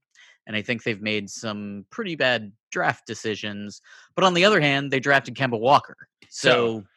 And 0.47 0.55
I 0.55 0.61
think 0.61 0.83
they've 0.83 1.01
made 1.01 1.29
some 1.29 1.85
pretty 1.91 2.15
bad 2.15 2.53
draft 2.71 3.05
decisions. 3.07 3.81
But 4.15 4.25
on 4.25 4.33
the 4.33 4.45
other 4.45 4.61
hand, 4.61 4.91
they 4.91 4.99
drafted 4.99 5.35
Kemba 5.35 5.59
Walker. 5.59 5.97
So, 6.29 6.73
So, 6.75 6.87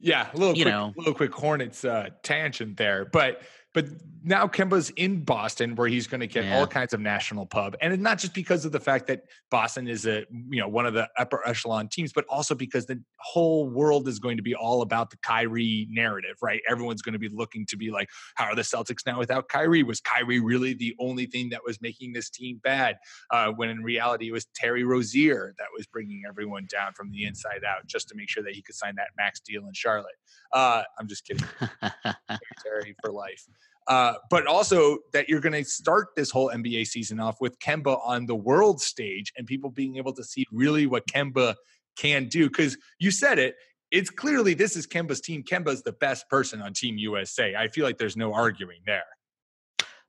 Yeah, 0.00 0.30
a 0.32 0.36
little 0.38 0.56
You 0.56 0.64
quick, 0.64 0.76
know. 0.76 0.96
little 0.96 1.14
quick 1.14 1.32
Hornets 1.34 1.84
uh, 1.84 2.10
tangent 2.22 2.76
there, 2.78 3.04
but 3.06 3.42
but 3.74 3.86
now 4.24 4.46
Kemba's 4.46 4.90
in 4.90 5.24
Boston, 5.24 5.74
where 5.74 5.88
he's 5.88 6.06
going 6.06 6.20
to 6.20 6.26
get 6.26 6.44
Yeah. 6.44 6.58
all 6.58 6.66
kinds 6.66 6.92
of 6.92 7.00
national 7.00 7.46
pub, 7.46 7.74
and 7.80 8.00
not 8.02 8.18
just 8.18 8.34
because 8.34 8.64
of 8.64 8.70
the 8.72 8.78
fact 8.80 9.06
that 9.08 9.22
Boston 9.50 9.88
is 9.88 10.06
a 10.06 10.24
you 10.50 10.60
know 10.60 10.68
one 10.68 10.86
of 10.86 10.94
the 10.94 11.08
upper 11.18 11.46
echelon 11.46 11.88
teams, 11.88 12.12
but 12.12 12.24
also 12.28 12.54
because 12.54 12.86
the 12.86 13.02
whole 13.18 13.68
world 13.68 14.06
is 14.08 14.18
going 14.18 14.36
to 14.36 14.42
be 14.42 14.54
all 14.54 14.82
about 14.82 15.10
the 15.10 15.16
Kyrie 15.18 15.88
narrative, 15.90 16.36
right? 16.42 16.60
Everyone's 16.68 17.02
going 17.02 17.14
to 17.14 17.18
be 17.18 17.28
looking 17.28 17.66
to 17.66 17.76
be 17.76 17.90
like, 17.90 18.08
how 18.36 18.44
are 18.44 18.54
the 18.54 18.62
Celtics 18.62 19.04
now 19.06 19.18
without 19.18 19.48
Kyrie? 19.48 19.82
Was 19.82 20.00
Kyrie 20.00 20.40
really 20.40 20.74
the 20.74 20.94
only 21.00 21.26
thing 21.26 21.48
that 21.50 21.60
was 21.64 21.80
making 21.80 22.12
this 22.12 22.30
team 22.30 22.60
bad? 22.62 22.98
Uh, 23.30 23.50
when 23.52 23.70
in 23.70 23.82
reality, 23.82 24.28
it 24.28 24.32
was 24.32 24.46
Terry 24.54 24.84
Rozier 24.84 25.54
that 25.58 25.68
was 25.76 25.86
bringing 25.86 26.22
everyone 26.28 26.66
down 26.70 26.92
from 26.92 27.10
the 27.10 27.24
inside 27.24 27.62
out, 27.66 27.86
just 27.86 28.08
to 28.08 28.14
make 28.14 28.28
sure 28.28 28.42
that 28.44 28.52
he 28.54 28.62
could 28.62 28.74
sign 28.76 28.94
that 28.96 29.08
max 29.16 29.40
deal 29.40 29.66
in 29.66 29.72
Charlotte. 29.72 30.14
Uh, 30.52 30.82
I'm 30.98 31.08
just 31.08 31.26
kidding. 31.26 31.46
Terry 32.62 32.94
for 33.02 33.10
life. 33.10 33.46
Uh, 33.88 34.14
but 34.30 34.46
also 34.46 34.98
that 35.12 35.28
you're 35.28 35.40
going 35.40 35.52
to 35.52 35.64
start 35.64 36.08
this 36.16 36.30
whole 36.30 36.50
NBA 36.50 36.86
season 36.86 37.18
off 37.20 37.40
with 37.40 37.58
Kemba 37.58 37.98
on 38.04 38.26
the 38.26 38.34
world 38.34 38.80
stage 38.80 39.32
and 39.36 39.46
people 39.46 39.70
being 39.70 39.96
able 39.96 40.12
to 40.12 40.24
see 40.24 40.44
really 40.52 40.86
what 40.86 41.06
Kemba 41.06 41.54
can 41.96 42.28
do. 42.28 42.48
Because 42.48 42.78
you 42.98 43.10
said 43.10 43.38
it, 43.38 43.56
it's 43.90 44.10
clearly 44.10 44.54
this 44.54 44.76
is 44.76 44.86
Kemba's 44.86 45.20
team. 45.20 45.42
Kemba's 45.42 45.82
the 45.82 45.92
best 45.92 46.28
person 46.28 46.62
on 46.62 46.72
Team 46.72 46.96
USA. 46.98 47.54
I 47.54 47.68
feel 47.68 47.84
like 47.84 47.98
there's 47.98 48.16
no 48.16 48.32
arguing 48.32 48.80
there. 48.86 49.04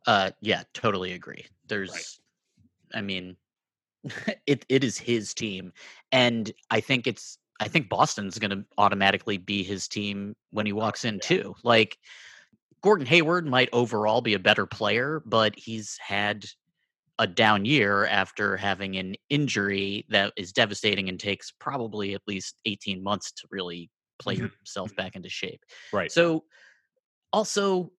uh, 0.08 0.32
yeah, 0.42 0.64
totally 0.74 1.14
agree. 1.14 1.46
There's, 1.68 2.20
I 2.94 3.02
mean, 3.02 3.36
it 4.48 4.66
it 4.70 4.84
is 4.84 4.98
his 4.98 5.34
team, 5.34 5.74
and 6.12 6.52
I 6.70 6.80
think 6.80 7.08
it's 7.08 7.38
I 7.60 7.68
think 7.68 7.90
Boston's 7.90 8.40
going 8.40 8.52
to 8.52 8.66
automatically 8.78 9.38
be 9.38 9.64
his 9.64 9.88
team 9.88 10.36
when 10.52 10.66
he 10.66 10.74
walks 10.74 11.06
in 11.06 11.20
too. 11.20 11.56
Like 11.64 11.98
Gordon 12.84 13.08
Hayward 13.08 13.48
might 13.48 13.70
overall 13.72 14.22
be 14.22 14.34
a 14.34 14.40
better 14.40 14.66
player, 14.66 15.22
but 15.26 15.54
he's 15.58 15.98
had 16.06 16.46
a 17.18 17.28
down 17.28 17.64
year 17.64 18.06
after 18.08 18.58
having 18.58 18.98
an 18.98 19.16
injury 19.30 20.06
that 20.10 20.34
is 20.36 20.52
devastating 20.52 21.10
and 21.10 21.20
takes 21.20 21.52
probably 21.52 22.14
at 22.14 22.22
least 22.28 22.56
18 22.66 23.02
months 23.02 23.32
to 23.32 23.48
really 23.52 23.90
play 24.20 24.36
yourself 24.36 24.96
back 24.96 25.16
into 25.16 25.30
shape. 25.30 25.64
Right. 25.94 26.12
So 26.12 26.44
also 27.32 27.92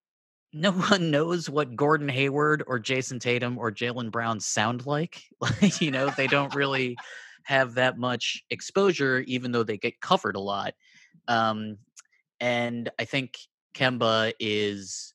no 0.52 0.72
one 0.90 1.10
knows 1.10 1.48
what 1.48 1.76
Gordon 1.76 2.08
Hayward 2.08 2.62
or 2.66 2.78
Jayson 2.78 3.18
Tatum 3.18 3.58
or 3.58 3.72
Jaylen 3.72 4.10
Brown 4.10 4.40
sound 4.40 4.86
like. 4.86 5.22
Like, 5.40 5.80
you 5.80 5.90
know, 5.90 6.10
they 6.10 6.26
don't 6.26 6.54
really 6.54 6.96
have 7.44 7.74
that 7.74 7.98
much 7.98 8.42
exposure, 8.50 9.20
even 9.26 9.52
though 9.52 9.62
they 9.62 9.76
get 9.76 10.00
covered 10.00 10.36
a 10.36 10.40
lot. 10.40 10.72
Um, 11.28 11.76
and 12.40 12.90
I 12.98 13.04
think 13.04 13.36
Kemba 13.74 14.32
is 14.40 15.14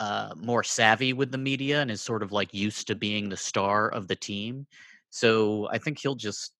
uh, 0.00 0.34
more 0.36 0.62
savvy 0.62 1.12
with 1.12 1.32
the 1.32 1.38
media 1.38 1.80
and 1.80 1.90
is 1.90 2.02
sort 2.02 2.22
of 2.22 2.32
like 2.32 2.52
used 2.52 2.86
to 2.88 2.94
being 2.94 3.28
the 3.28 3.36
star 3.36 3.88
of 3.88 4.08
the 4.08 4.16
team. 4.16 4.66
So 5.10 5.68
I 5.70 5.78
think 5.78 5.98
he'll 5.98 6.14
just 6.14 6.52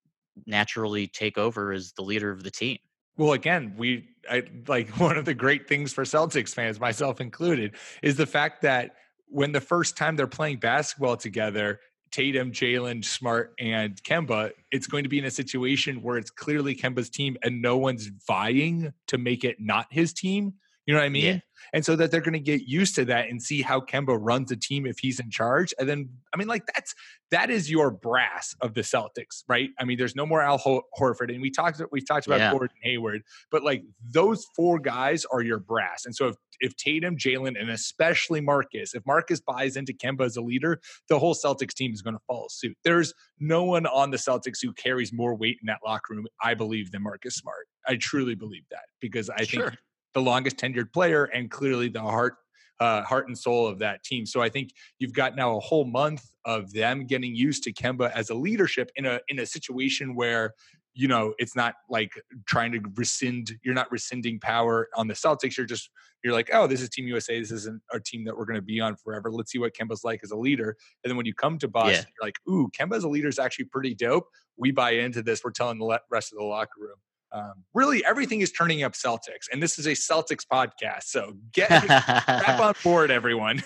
naturally 0.46 1.06
take 1.06 1.38
over 1.38 1.72
as 1.72 1.92
the 1.92 2.02
leader 2.02 2.30
of 2.30 2.42
the 2.42 2.50
team. 2.50 2.78
Well, 3.16 3.32
again, 3.32 3.74
we 3.76 4.08
I, 4.30 4.42
like 4.66 4.88
one 5.00 5.16
of 5.16 5.24
the 5.24 5.34
great 5.34 5.68
things 5.68 5.92
for 5.92 6.04
Celtics 6.04 6.54
fans, 6.54 6.80
myself 6.80 7.20
included, 7.20 7.74
is 8.02 8.16
the 8.16 8.26
fact 8.26 8.62
that 8.62 8.92
when 9.28 9.52
the 9.52 9.60
first 9.60 9.96
time 9.96 10.16
they're 10.16 10.26
playing 10.26 10.58
basketball 10.58 11.16
together, 11.16 11.80
Tatum, 12.12 12.52
Jaylen, 12.52 13.04
Smart, 13.04 13.52
and 13.58 14.00
Kemba, 14.02 14.52
it's 14.70 14.86
going 14.86 15.02
to 15.02 15.08
be 15.08 15.18
in 15.18 15.24
a 15.24 15.30
situation 15.30 16.02
where 16.02 16.16
it's 16.16 16.30
clearly 16.30 16.74
Kemba's 16.74 17.10
team 17.10 17.36
and 17.42 17.60
no 17.60 17.76
one's 17.76 18.08
vying 18.26 18.92
to 19.08 19.18
make 19.18 19.44
it 19.44 19.56
not 19.58 19.86
his 19.90 20.12
team. 20.12 20.54
You 20.86 20.94
know 20.94 21.00
what 21.00 21.06
I 21.06 21.10
mean? 21.10 21.24
Yeah. 21.24 21.38
And 21.72 21.84
so 21.84 21.96
that 21.96 22.12
they're 22.12 22.20
going 22.20 22.32
to 22.34 22.38
get 22.38 22.62
used 22.68 22.94
to 22.94 23.04
that 23.06 23.28
and 23.28 23.42
see 23.42 23.60
how 23.60 23.80
Kemba 23.80 24.16
runs 24.20 24.52
a 24.52 24.56
team 24.56 24.86
if 24.86 24.98
he's 25.00 25.18
in 25.18 25.30
charge. 25.30 25.74
And 25.80 25.88
then, 25.88 26.08
I 26.32 26.36
mean, 26.36 26.46
like 26.46 26.62
that's 26.72 26.94
that 27.32 27.50
is 27.50 27.68
your 27.68 27.90
brass 27.90 28.54
of 28.60 28.74
the 28.74 28.82
Celtics, 28.82 29.42
right? 29.48 29.70
I 29.80 29.84
mean, 29.84 29.98
there's 29.98 30.14
no 30.14 30.26
more 30.26 30.40
Al 30.40 30.58
Ho- 30.58 30.84
Horford, 30.96 31.32
and 31.32 31.42
we 31.42 31.50
talked 31.50 31.82
we've 31.90 32.06
talked 32.06 32.28
about 32.28 32.38
Yeah. 32.38 32.52
Gordon 32.52 32.76
Hayward, 32.82 33.22
but 33.50 33.64
like 33.64 33.82
those 34.12 34.46
four 34.54 34.78
guys 34.78 35.24
are 35.32 35.42
your 35.42 35.58
brass. 35.58 36.04
And 36.06 36.14
so 36.14 36.28
if 36.28 36.36
if 36.60 36.76
Tatum, 36.76 37.16
Jaylen, 37.16 37.60
and 37.60 37.68
especially 37.68 38.40
Marcus, 38.40 38.94
if 38.94 39.04
Marcus 39.04 39.40
buys 39.40 39.76
into 39.76 39.92
Kemba 39.92 40.24
as 40.24 40.36
a 40.36 40.40
leader, 40.42 40.80
the 41.08 41.18
whole 41.18 41.34
Celtics 41.34 41.74
team 41.74 41.92
is 41.92 42.00
going 42.00 42.14
to 42.14 42.22
follow 42.28 42.46
suit. 42.48 42.76
There's 42.84 43.12
no 43.40 43.64
one 43.64 43.86
on 43.86 44.10
the 44.10 44.16
Celtics 44.18 44.58
who 44.62 44.72
carries 44.72 45.12
more 45.12 45.34
weight 45.34 45.58
in 45.60 45.66
that 45.66 45.80
locker 45.84 46.14
room, 46.14 46.26
I 46.42 46.54
believe, 46.54 46.92
than 46.92 47.02
Marcus 47.02 47.34
Smart. 47.34 47.66
I 47.88 47.96
truly 47.96 48.34
believe 48.36 48.64
that 48.70 48.84
because 49.00 49.28
I 49.30 49.38
think 49.38 49.48
Sure. 49.50 49.72
The 50.16 50.22
longest 50.22 50.56
tenured 50.56 50.90
player 50.94 51.24
and 51.24 51.50
clearly 51.50 51.90
the 51.90 52.00
heart 52.00 52.36
uh, 52.80 53.02
heart 53.02 53.26
and 53.26 53.38
soul 53.38 53.66
of 53.66 53.78
that 53.78 54.02
team. 54.02 54.26
So 54.26 54.42
I 54.42 54.48
think 54.48 54.70
you've 54.98 55.12
got 55.12 55.36
now 55.36 55.56
a 55.56 55.60
whole 55.60 55.84
month 55.84 56.26
of 56.44 56.72
them 56.72 57.06
getting 57.06 57.34
used 57.34 57.62
to 57.64 57.72
Kemba 57.72 58.10
as 58.12 58.30
a 58.30 58.34
leadership 58.34 58.90
in 58.96 59.06
a 59.06 59.20
in 59.28 59.38
a 59.38 59.46
situation 59.46 60.14
where 60.14 60.54
you 60.94 61.06
know 61.06 61.34
it's 61.38 61.54
not 61.54 61.74
like 61.90 62.12
trying 62.46 62.72
to 62.72 62.80
rescind 62.94 63.52
you're 63.62 63.74
not 63.74 63.92
rescinding 63.92 64.40
power 64.40 64.88
on 64.96 65.06
the 65.06 65.14
Celtics. 65.14 65.58
You're 65.58 65.66
just 65.66 65.90
you're 66.24 66.32
like 66.32 66.48
oh 66.50 66.66
this 66.66 66.80
is 66.80 66.88
team 66.88 67.06
USA 67.08 67.38
this 67.38 67.52
isn't 67.52 67.82
our 67.92 68.00
team 68.00 68.24
that 68.24 68.36
we're 68.38 68.46
going 68.46 68.56
to 68.56 68.62
be 68.62 68.80
on 68.80 68.96
forever. 68.96 69.30
Let's 69.30 69.52
see 69.52 69.58
what 69.58 69.74
Kemba's 69.74 70.02
like 70.02 70.20
as 70.22 70.30
a 70.30 70.36
leader. 70.36 70.76
And 71.04 71.10
then 71.10 71.18
when 71.18 71.26
you 71.26 71.34
come 71.34 71.58
to 71.58 71.68
Boston 71.68 72.06
you're 72.18 72.26
like 72.26 72.36
ooh 72.48 72.70
Kemba 72.78 72.96
as 72.96 73.04
a 73.04 73.08
leader 73.08 73.28
is 73.28 73.38
actually 73.38 73.66
pretty 73.66 73.94
dope. 73.94 74.28
We 74.56 74.70
buy 74.70 74.92
into 74.92 75.22
this. 75.22 75.44
We're 75.44 75.50
telling 75.50 75.78
the 75.78 76.00
rest 76.10 76.32
of 76.32 76.38
the 76.38 76.44
locker 76.44 76.80
room 76.80 76.96
um, 77.32 77.52
really 77.74 78.04
everything 78.06 78.40
is 78.40 78.50
turning 78.52 78.82
up 78.82 78.92
Celtics 78.92 79.46
and 79.52 79.62
this 79.62 79.78
is 79.78 79.86
a 79.86 79.92
Celtics 79.92 80.44
podcast 80.50 81.04
so 81.04 81.32
get 81.52 81.70
wrap 81.88 82.60
on 82.60 82.74
board 82.82 83.10
everyone 83.10 83.62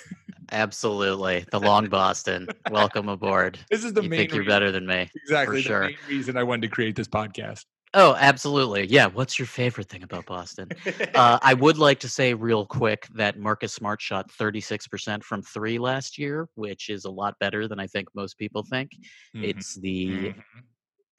Absolutely. 0.53 1.45
The 1.53 1.61
long 1.71 1.89
Boston. 1.89 2.49
Welcome 2.71 3.09
aboard. 3.09 3.59
this 3.71 3.85
is 3.85 3.93
the 3.93 4.03
you 4.03 4.09
main 4.09 4.19
think 4.19 4.35
you're 4.35 4.45
better 4.45 4.73
than 4.73 4.87
me. 4.87 5.09
exactly 5.15 5.59
the 5.59 5.63
sure. 5.63 5.81
main 5.83 5.97
reason 6.09 6.37
I 6.37 6.43
wanted 6.43 6.63
to 6.63 6.69
create 6.69 6.97
this 6.97 7.09
podcast 7.09 7.65
Oh, 7.93 8.15
absolutely. 8.21 8.87
Yeah. 8.87 9.07
What's 9.09 9.37
your 9.37 9.47
favorite 9.47 9.89
thing 9.89 10.05
about 10.05 10.25
Boston? 10.25 10.69
Uh, 11.13 11.41
I 11.43 11.55
would 11.55 11.77
like 11.77 11.99
to 12.01 12.09
say 12.09 12.35
real 12.35 12.65
quick 12.65 13.09
that 13.17 13.37
Marcus 13.37 13.73
Smart 13.73 14.01
shot 14.01 14.31
36% 14.31 15.25
from 15.25 15.43
three 15.43 15.77
last 15.77 16.17
year, 16.17 16.49
which 16.55 16.89
is 16.89 17.05
a 17.05 17.11
lot 17.11 17.35
better 17.41 17.67
than 17.67 17.81
I 17.81 17.89
think 17.89 18.07
most 18.15 18.39
people 18.39 18.63
think. 18.63 18.93
Mhm. 19.35 19.43
It's 19.45 19.75
the 19.75 20.07
Mhm. 20.07 20.35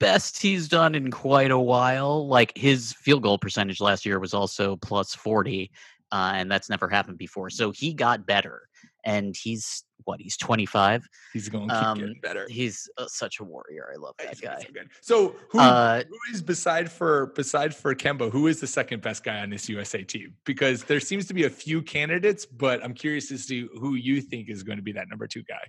Best 0.02 0.42
he's 0.42 0.68
done 0.68 0.94
in 0.94 1.10
quite 1.10 1.50
a 1.50 1.58
while. 1.58 2.26
Like 2.28 2.52
his 2.56 2.92
field 2.92 3.22
goal 3.22 3.38
percentage 3.38 3.80
last 3.80 4.04
year 4.04 4.18
was 4.18 4.34
also 4.34 4.76
plus 4.76 5.14
40, 5.14 5.70
uh, 6.10 6.32
and 6.34 6.50
that's 6.50 6.68
never 6.68 6.88
happened 6.88 7.16
before. 7.18 7.48
So 7.50 7.70
he 7.70 7.94
got 7.94 8.26
better. 8.26 8.68
And 9.04 9.34
he's 9.36 9.84
what? 10.04 10.20
He's 10.20 10.36
25. 10.36 11.08
he's 11.32 11.48
going 11.48 11.68
to 11.68 11.74
keep 11.74 11.84
Um, 11.84 11.98
getting 11.98 12.20
better 12.20 12.46
He's 12.48 12.88
uh, 12.98 13.06
such 13.08 13.38
a 13.40 13.44
warrior. 13.44 13.88
I 13.92 13.96
love 13.96 14.14
that 14.18 14.30
He's 14.30 14.40
guy. 14.40 14.58
so. 14.60 14.80
So 15.00 15.36
who, 15.50 15.58
Uh, 15.60 16.02
who 16.08 16.34
is 16.34 16.42
beside 16.42 16.90
for 16.90 17.26
beside 17.26 17.74
for 17.74 17.94
Kemba? 17.94 18.30
Who 18.30 18.46
is 18.48 18.60
the 18.60 18.66
second 18.66 19.02
best 19.02 19.22
guy 19.24 19.38
on 19.40 19.50
this 19.50 19.68
USA 19.68 20.02
team? 20.04 20.34
Because 20.44 20.82
there 20.84 21.00
seems 21.00 21.26
to 21.26 21.34
be 21.34 21.44
a 21.44 21.50
few 21.50 21.82
candidates, 21.82 22.44
but 22.46 22.82
I'm 22.84 22.94
curious 22.94 23.28
to 23.28 23.38
see 23.38 23.68
who 23.80 23.94
you 23.94 24.20
think 24.20 24.48
is 24.48 24.62
going 24.64 24.78
to 24.78 24.82
be 24.82 24.92
that 24.92 25.08
number 25.08 25.26
two 25.28 25.42
guy. 25.44 25.64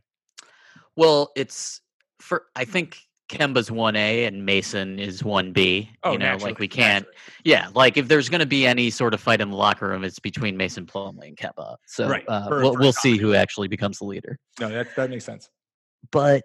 Well, 0.96 1.32
it's 1.36 1.82
for 2.20 2.46
I 2.56 2.66
think 2.66 2.98
Kemba's 3.30 3.72
one 3.72 3.96
A 3.96 4.26
and 4.26 4.46
Mason 4.46 5.00
is 5.00 5.24
one 5.24 5.54
B. 5.54 5.90
Oh, 6.04 6.12
you 6.12 6.18
know, 6.20 6.26
naturally, 6.26 6.52
like 6.52 6.60
we 6.60 6.68
can't. 6.68 7.06
naturally. 7.06 7.16
Yeah, 7.46 7.70
like 7.74 7.98
if 7.98 8.08
there's 8.08 8.30
going 8.30 8.40
to 8.42 8.46
be 8.46 8.66
any 8.68 8.90
sort 8.90 9.14
of 9.14 9.22
fight 9.22 9.42
in 9.42 9.50
the 9.50 9.56
locker 9.56 9.88
room, 9.88 10.04
it's 10.04 10.20
between 10.20 10.58
Mason 10.58 10.86
Plumlee 10.86 11.28
and 11.30 11.38
Kemba. 11.38 11.78
So 11.88 12.08
Right, 12.10 12.26
uh, 12.28 12.48
for- 12.48 12.62
we'll 12.62 12.74
for 12.74 12.80
we'll 12.80 12.94
see 12.94 13.18
who 13.18 13.34
actually 13.34 13.68
becomes 13.68 14.00
the 14.00 14.06
leader. 14.06 14.38
No, 14.60 14.70
that 14.70 14.96
that 14.96 15.10
makes 15.10 15.26
sense. 15.26 15.50
But 16.12 16.44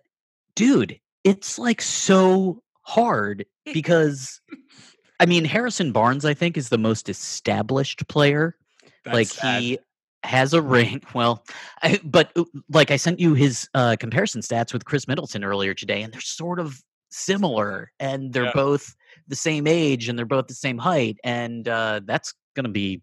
dude, 0.55 0.99
it's 1.25 1.59
like 1.59 1.83
so 1.83 2.63
hard 2.83 3.45
because 3.73 4.41
I 5.21 5.27
mean 5.27 5.45
Harrison 5.45 5.93
Barnes, 5.93 6.25
I 6.25 6.33
think, 6.35 6.57
is 6.57 6.69
the 6.69 6.79
most 6.79 7.09
established 7.09 8.07
player. 8.09 8.57
That's 9.05 9.15
like 9.15 9.27
sad. 9.27 9.63
he 9.63 9.79
has 10.23 10.53
a 10.55 10.63
ring. 10.63 11.03
Well, 11.15 11.45
I, 11.83 12.01
but 12.05 12.31
uh, 12.37 12.45
like 12.71 12.91
I 12.91 12.97
sent 12.97 13.21
you 13.21 13.35
his 13.35 13.69
uh, 13.75 13.97
comparison 13.99 14.41
stats 14.43 14.73
with 14.73 14.85
Khris 14.85 15.09
Middleton 15.09 15.45
earlier 15.45 15.75
today, 15.75 16.03
and 16.03 16.13
they're 16.13 16.21
sort 16.21 16.59
of 16.61 16.81
similar, 17.11 17.91
and 18.01 18.33
they're 18.33 18.45
Yeah. 18.45 18.53
both 18.55 18.95
the 19.29 19.37
same 19.37 19.67
age, 19.67 20.09
and 20.09 20.19
they're 20.19 20.27
both 20.27 20.47
the 20.47 20.55
same 20.55 20.79
height, 20.79 21.17
and 21.25 21.69
uh, 21.69 22.01
that's 22.05 22.35
going 22.55 22.65
to 22.65 22.71
be 22.71 23.03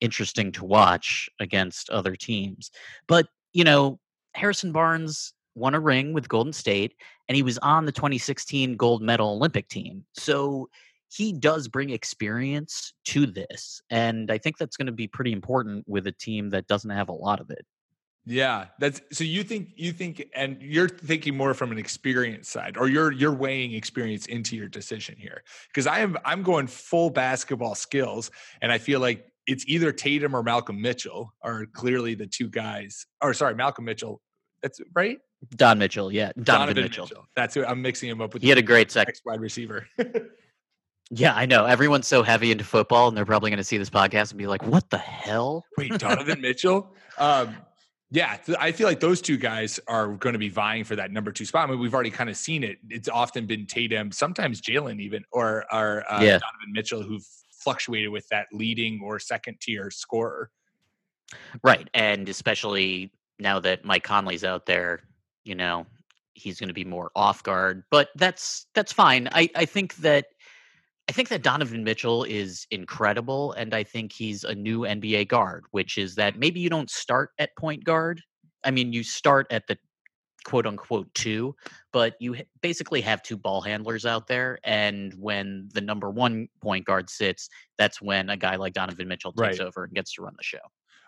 interesting 0.00 0.52
to 0.52 0.64
watch 0.64 1.28
against 1.40 1.90
other 1.90 2.16
teams. 2.16 2.70
But 3.06 3.26
you 3.52 3.64
know, 3.64 3.98
Harrison 4.34 4.72
Barnes 4.72 5.32
won 5.54 5.74
a 5.74 5.80
ring 5.80 6.12
with 6.12 6.28
Golden 6.28 6.52
State, 6.52 6.94
and 7.28 7.36
he 7.36 7.42
was 7.42 7.58
on 7.58 7.84
the 7.84 7.92
2016 7.92 8.76
gold 8.76 9.02
medal 9.02 9.30
Olympic 9.30 9.68
team. 9.68 10.04
So 10.14 10.68
he 11.14 11.32
does 11.32 11.68
bring 11.68 11.90
experience 11.90 12.92
to 13.04 13.26
this. 13.26 13.80
And 13.88 14.30
I 14.32 14.38
think 14.38 14.58
that's 14.58 14.76
going 14.76 14.86
to 14.86 14.92
be 14.92 15.06
pretty 15.06 15.32
important 15.32 15.86
with 15.86 16.06
a 16.08 16.12
team 16.12 16.50
that 16.50 16.66
doesn't 16.66 16.90
have 16.90 17.08
a 17.08 17.12
lot 17.12 17.40
of 17.40 17.50
it. 17.50 17.64
Yeah, 18.26 18.68
that's 18.80 19.02
so 19.12 19.22
you 19.22 19.44
think 19.44 19.72
you 19.76 19.92
think 19.92 20.26
and 20.34 20.60
you're 20.62 20.88
thinking 20.88 21.36
more 21.36 21.52
from 21.52 21.70
an 21.72 21.78
experience 21.78 22.48
side 22.48 22.78
or 22.78 22.88
you're 22.88 23.12
you're 23.12 23.34
weighing 23.34 23.74
experience 23.74 24.24
into 24.26 24.56
your 24.56 24.66
decision 24.66 25.14
here. 25.18 25.42
Because 25.68 25.86
I 25.86 25.98
am 25.98 26.16
I'm 26.24 26.42
going 26.42 26.66
full 26.66 27.10
basketball 27.10 27.74
skills 27.74 28.30
and 28.62 28.72
I 28.72 28.78
feel 28.78 28.98
like 28.98 29.26
it's 29.46 29.64
either 29.68 29.92
Tatum 29.92 30.34
or 30.34 30.42
Malcolm 30.42 30.80
Mitchell 30.80 31.34
are 31.42 31.66
clearly 31.66 32.14
the 32.14 32.26
two 32.26 32.48
guys. 32.48 33.06
Or 33.20 33.34
sorry, 33.34 33.54
Malcolm 33.54 33.84
Mitchell. 33.84 34.22
That's 34.62 34.80
right. 34.94 35.18
Don 35.56 35.78
Mitchell, 35.78 36.10
yeah. 36.10 36.32
Donovan, 36.42 36.82
Mitchell. 36.82 37.08
That's 37.36 37.54
who 37.54 37.62
I'm 37.66 37.82
mixing 37.82 38.08
him 38.08 38.22
up 38.22 38.32
with. 38.32 38.42
He 38.42 38.48
had 38.48 38.56
a 38.56 38.62
great 38.62 38.90
sex 38.90 39.20
wide 39.26 39.40
receiver. 39.40 39.86
Yeah, 41.10 41.34
I 41.34 41.46
know. 41.46 41.64
Everyone's 41.66 42.08
so 42.08 42.22
heavy 42.22 42.50
into 42.50 42.64
football, 42.64 43.08
and 43.08 43.16
they're 43.16 43.26
probably 43.26 43.50
going 43.50 43.58
to 43.58 43.64
see 43.64 43.78
this 43.78 43.90
podcast 43.90 44.30
and 44.30 44.38
be 44.38 44.46
like, 44.46 44.62
what 44.64 44.88
the 44.90 44.98
hell? 44.98 45.64
Wait, 45.76 45.92
Donovan 45.98 46.40
Mitchell? 46.40 46.94
Um, 47.18 47.56
yeah, 48.10 48.36
th- 48.36 48.58
I 48.60 48.72
feel 48.72 48.86
like 48.86 49.00
those 49.00 49.20
two 49.20 49.36
guys 49.36 49.78
are 49.86 50.08
going 50.08 50.32
to 50.32 50.38
be 50.38 50.48
vying 50.48 50.84
for 50.84 50.96
that 50.96 51.10
number 51.10 51.30
two 51.32 51.44
spot. 51.44 51.68
I 51.68 51.72
mean, 51.72 51.80
we've 51.80 51.94
already 51.94 52.10
kind 52.10 52.30
of 52.30 52.36
seen 52.36 52.62
it. 52.64 52.78
It's 52.88 53.08
often 53.08 53.46
been 53.46 53.66
Tatum, 53.66 54.12
sometimes 54.12 54.60
Jaylen, 54.60 55.00
even, 55.00 55.24
or, 55.32 55.64
or 55.72 56.04
uh, 56.10 56.22
Yeah. 56.22 56.38
Donovan 56.38 56.72
Mitchell, 56.72 57.02
who've 57.02 57.26
fluctuated 57.50 58.10
with 58.10 58.28
that 58.28 58.46
leading 58.52 59.00
or 59.02 59.18
second 59.18 59.60
tier 59.60 59.90
scorer. 59.90 60.50
Right. 61.62 61.88
And 61.94 62.28
especially 62.28 63.12
now 63.38 63.58
that 63.60 63.84
Mike 63.84 64.04
Conley's 64.04 64.44
out 64.44 64.66
there, 64.66 65.00
you 65.44 65.54
know, 65.54 65.86
he's 66.34 66.60
going 66.60 66.68
to 66.68 66.74
be 66.74 66.84
more 66.84 67.10
off 67.16 67.42
guard. 67.42 67.84
But 67.90 68.10
that's 68.16 68.66
that's 68.74 68.92
fine. 68.92 69.28
I, 69.32 69.48
I 69.56 69.64
think 69.64 69.96
that 69.96 70.26
I 71.08 71.12
think 71.12 71.28
that 71.28 71.42
Donovan 71.42 71.84
Mitchell 71.84 72.24
is 72.24 72.66
incredible, 72.70 73.52
and 73.52 73.74
I 73.74 73.84
think 73.84 74.12
he's 74.12 74.42
a 74.42 74.54
new 74.54 74.80
NBA 74.80 75.28
guard, 75.28 75.64
which 75.70 75.98
is 75.98 76.14
that 76.14 76.38
maybe 76.38 76.60
you 76.60 76.70
don't 76.70 76.90
start 76.90 77.30
at 77.38 77.54
point 77.58 77.84
guard. 77.84 78.22
I 78.64 78.70
mean, 78.70 78.92
you 78.92 79.02
start 79.02 79.46
at 79.50 79.66
the 79.66 79.76
quote 80.44 80.66
unquote 80.66 81.12
two, 81.14 81.54
but 81.92 82.14
you 82.20 82.36
basically 82.62 83.00
have 83.02 83.22
two 83.22 83.36
ball 83.36 83.60
handlers 83.60 84.06
out 84.06 84.26
there. 84.26 84.58
And 84.64 85.12
when 85.14 85.68
the 85.72 85.80
number 85.80 86.10
one 86.10 86.48
point 86.62 86.86
guard 86.86 87.10
sits, 87.10 87.48
that's 87.78 88.00
when 88.00 88.30
a 88.30 88.36
guy 88.36 88.56
like 88.56 88.72
Donovan 88.72 89.08
Mitchell 89.08 89.32
takes 89.32 89.58
Right. 89.58 89.66
over 89.66 89.84
and 89.84 89.94
gets 89.94 90.14
to 90.14 90.22
run 90.22 90.34
the 90.36 90.42
show. 90.42 90.58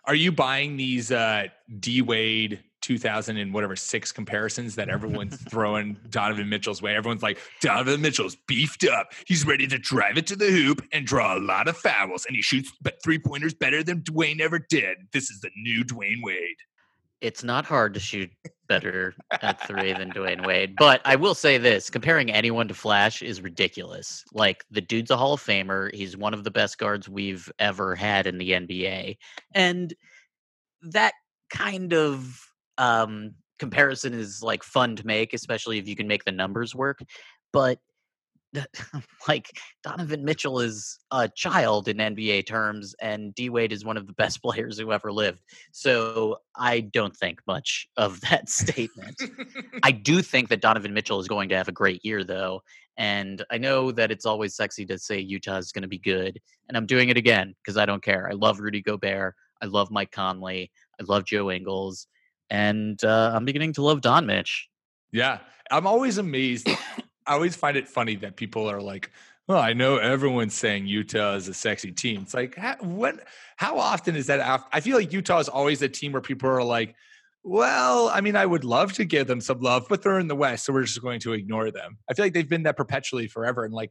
Are 0.04 0.14
you 0.14 0.30
buying 0.30 0.76
these 0.76 1.10
uh, 1.10 1.48
D 1.80 2.00
Wade 2.02 2.62
2000 2.86 3.36
and 3.36 3.52
whatever 3.52 3.74
six 3.74 4.12
comparisons 4.12 4.76
that 4.76 4.88
everyone's 4.88 5.36
throwing 5.50 5.96
Donovan 6.10 6.48
Mitchell's 6.48 6.80
way? 6.80 6.94
Everyone's 6.94 7.22
like, 7.22 7.38
Donovan 7.60 8.00
Mitchell's 8.00 8.36
beefed 8.46 8.84
up. 8.86 9.12
He's 9.26 9.44
ready 9.44 9.66
to 9.66 9.78
drive 9.78 10.16
it 10.16 10.26
to 10.28 10.36
the 10.36 10.46
hoop 10.46 10.82
and 10.92 11.06
draw 11.06 11.36
a 11.36 11.40
lot 11.40 11.68
of 11.68 11.76
fouls, 11.76 12.24
and 12.26 12.36
he 12.36 12.42
shoots 12.42 12.70
three 13.02 13.18
pointers 13.18 13.54
better 13.54 13.82
than 13.82 14.02
Dwyane 14.02 14.40
ever 14.40 14.58
did. 14.58 14.98
This 15.12 15.30
is 15.30 15.40
the 15.40 15.50
new 15.56 15.84
Dwyane 15.84 16.22
Wade. 16.22 16.56
it's 17.20 17.42
not 17.42 17.64
hard 17.64 17.94
to 17.94 18.00
shoot 18.00 18.30
better 18.68 19.14
at 19.40 19.66
three 19.66 19.92
than 19.92 20.10
Dwyane 20.10 20.46
Wade. 20.46 20.74
But 20.76 21.00
I 21.04 21.16
will 21.16 21.34
say 21.34 21.56
this 21.58 21.88
comparing 21.88 22.30
anyone 22.30 22.68
to 22.68 22.74
Flash 22.74 23.22
is 23.22 23.40
ridiculous. 23.40 24.22
Like, 24.32 24.64
the 24.70 24.80
dude's 24.80 25.10
a 25.10 25.16
Hall 25.16 25.32
of 25.34 25.42
Famer. 25.42 25.92
He's 25.94 26.16
one 26.16 26.34
of 26.34 26.44
the 26.44 26.50
best 26.50 26.78
guards 26.78 27.08
we've 27.08 27.50
ever 27.58 27.94
had 27.94 28.26
in 28.26 28.38
the 28.38 28.50
NBA. 28.52 29.16
And 29.54 29.94
that 30.82 31.14
kind 31.50 31.94
of 31.94 32.45
um, 32.78 33.34
comparison 33.58 34.14
is 34.14 34.42
like 34.42 34.62
fun 34.62 34.96
to 34.96 35.06
make, 35.06 35.32
especially 35.32 35.78
if 35.78 35.88
you 35.88 35.96
can 35.96 36.08
make 36.08 36.24
the 36.24 36.32
numbers 36.32 36.74
work. 36.74 37.00
But 37.52 37.78
like 39.28 39.50
Donovan 39.82 40.24
Mitchell 40.24 40.60
is 40.60 40.98
a 41.10 41.28
child 41.28 41.88
in 41.88 41.96
NBA 41.98 42.46
terms, 42.46 42.94
and 43.00 43.34
D 43.34 43.50
Wade 43.50 43.72
is 43.72 43.84
one 43.84 43.96
of 43.96 44.06
the 44.06 44.12
best 44.14 44.42
players 44.42 44.78
who 44.78 44.92
ever 44.92 45.12
lived. 45.12 45.42
So 45.72 46.38
I 46.56 46.80
don't 46.80 47.16
think 47.16 47.40
much 47.46 47.88
of 47.96 48.20
that 48.22 48.48
statement. 48.48 49.20
I 49.82 49.92
do 49.92 50.22
think 50.22 50.48
that 50.48 50.60
Donovan 50.60 50.94
Mitchell 50.94 51.20
is 51.20 51.28
going 51.28 51.48
to 51.50 51.56
have 51.56 51.68
a 51.68 51.72
great 51.72 52.04
year, 52.04 52.24
though. 52.24 52.62
And 52.98 53.44
I 53.50 53.58
know 53.58 53.92
that 53.92 54.10
it's 54.10 54.24
always 54.24 54.56
sexy 54.56 54.86
to 54.86 54.98
say 54.98 55.18
Utah 55.18 55.58
is 55.58 55.72
going 55.72 55.82
to 55.82 55.88
be 55.88 55.98
good. 55.98 56.40
And 56.68 56.76
I'm 56.76 56.86
doing 56.86 57.10
it 57.10 57.18
again 57.18 57.54
because 57.62 57.76
I 57.76 57.84
don't 57.84 58.02
care. 58.02 58.28
I 58.30 58.34
love 58.34 58.58
Rudy 58.58 58.80
Gobert. 58.80 59.34
I 59.62 59.66
love 59.66 59.90
Mike 59.90 60.12
Conley. 60.12 60.70
I 60.98 61.04
love 61.06 61.24
Joe 61.24 61.50
Ingles. 61.50 62.06
And 62.50 63.02
uh, 63.02 63.32
I'm 63.34 63.44
beginning 63.44 63.72
to 63.74 63.82
love 63.82 64.00
Don 64.00 64.26
Mitch. 64.26 64.68
Yeah, 65.12 65.38
I'm 65.70 65.86
always 65.86 66.18
amazed. 66.18 66.68
I 67.26 67.32
always 67.32 67.56
find 67.56 67.76
it 67.76 67.88
funny 67.88 68.16
that 68.16 68.36
people 68.36 68.70
are 68.70 68.80
like, 68.80 69.10
"Well, 69.48 69.58
I 69.58 69.72
know 69.72 69.96
everyone's 69.96 70.54
saying 70.54 70.86
Utah 70.86 71.34
is 71.34 71.48
a 71.48 71.54
sexy 71.54 71.92
team." 71.92 72.22
It's 72.22 72.34
like, 72.34 72.54
how, 72.56 72.76
when, 72.80 73.20
how 73.56 73.78
often 73.78 74.14
is 74.16 74.26
that? 74.26 74.40
af- 74.40 74.68
I 74.72 74.80
feel 74.80 74.96
like 74.96 75.12
Utah 75.12 75.38
is 75.38 75.48
always 75.48 75.82
a 75.82 75.88
team 75.88 76.12
where 76.12 76.22
people 76.22 76.48
are 76.48 76.62
like, 76.62 76.94
"Well, 77.42 78.08
I 78.08 78.20
mean, 78.20 78.36
I 78.36 78.46
would 78.46 78.64
love 78.64 78.92
to 78.94 79.04
give 79.04 79.26
them 79.26 79.40
some 79.40 79.60
love, 79.60 79.86
but 79.88 80.02
they're 80.02 80.20
in 80.20 80.28
the 80.28 80.36
West, 80.36 80.64
so 80.64 80.72
we're 80.72 80.84
just 80.84 81.02
going 81.02 81.20
to 81.20 81.32
ignore 81.32 81.70
them." 81.70 81.98
I 82.08 82.14
feel 82.14 82.24
like 82.24 82.34
they've 82.34 82.48
been 82.48 82.64
that 82.64 82.76
perpetually 82.76 83.26
forever, 83.26 83.64
and 83.64 83.74
like. 83.74 83.90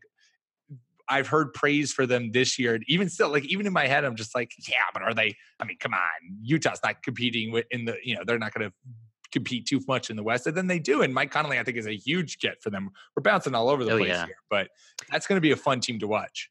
I've 1.07 1.27
heard 1.27 1.53
praise 1.53 1.91
for 1.93 2.05
them 2.05 2.31
this 2.31 2.57
year. 2.57 2.75
and 2.75 2.83
Even 2.87 3.09
still, 3.09 3.29
like 3.29 3.45
even 3.45 3.65
in 3.67 3.73
my 3.73 3.87
head, 3.87 4.03
I'm 4.05 4.15
just 4.15 4.33
like, 4.35 4.51
yeah, 4.67 4.75
but 4.93 5.01
are 5.03 5.13
they? 5.13 5.35
I 5.59 5.65
mean, 5.65 5.77
come 5.79 5.93
on, 5.93 6.37
Utah's 6.41 6.79
not 6.83 7.03
competing 7.03 7.51
with 7.51 7.65
in 7.71 7.85
the. 7.85 7.95
You 8.03 8.15
know, 8.15 8.23
they're 8.25 8.39
not 8.39 8.53
going 8.53 8.69
to 8.69 8.75
compete 9.31 9.65
too 9.65 9.81
much 9.87 10.09
in 10.09 10.15
the 10.15 10.23
West, 10.23 10.47
and 10.47 10.55
then 10.55 10.67
they 10.67 10.79
do. 10.79 11.01
And 11.01 11.13
Mike 11.13 11.31
Conley, 11.31 11.59
I 11.59 11.63
think, 11.63 11.77
is 11.77 11.87
a 11.87 11.95
huge 11.95 12.39
get 12.39 12.61
for 12.61 12.69
them. 12.69 12.89
We're 13.15 13.21
bouncing 13.21 13.53
all 13.53 13.69
over 13.69 13.83
the 13.83 13.91
Oh, 13.91 13.97
place 13.97 14.09
yeah. 14.09 14.25
here, 14.25 14.37
but 14.49 14.69
that's 15.11 15.27
going 15.27 15.37
to 15.37 15.41
be 15.41 15.51
a 15.51 15.55
fun 15.57 15.79
team 15.81 15.99
to 15.99 16.07
watch. 16.07 16.49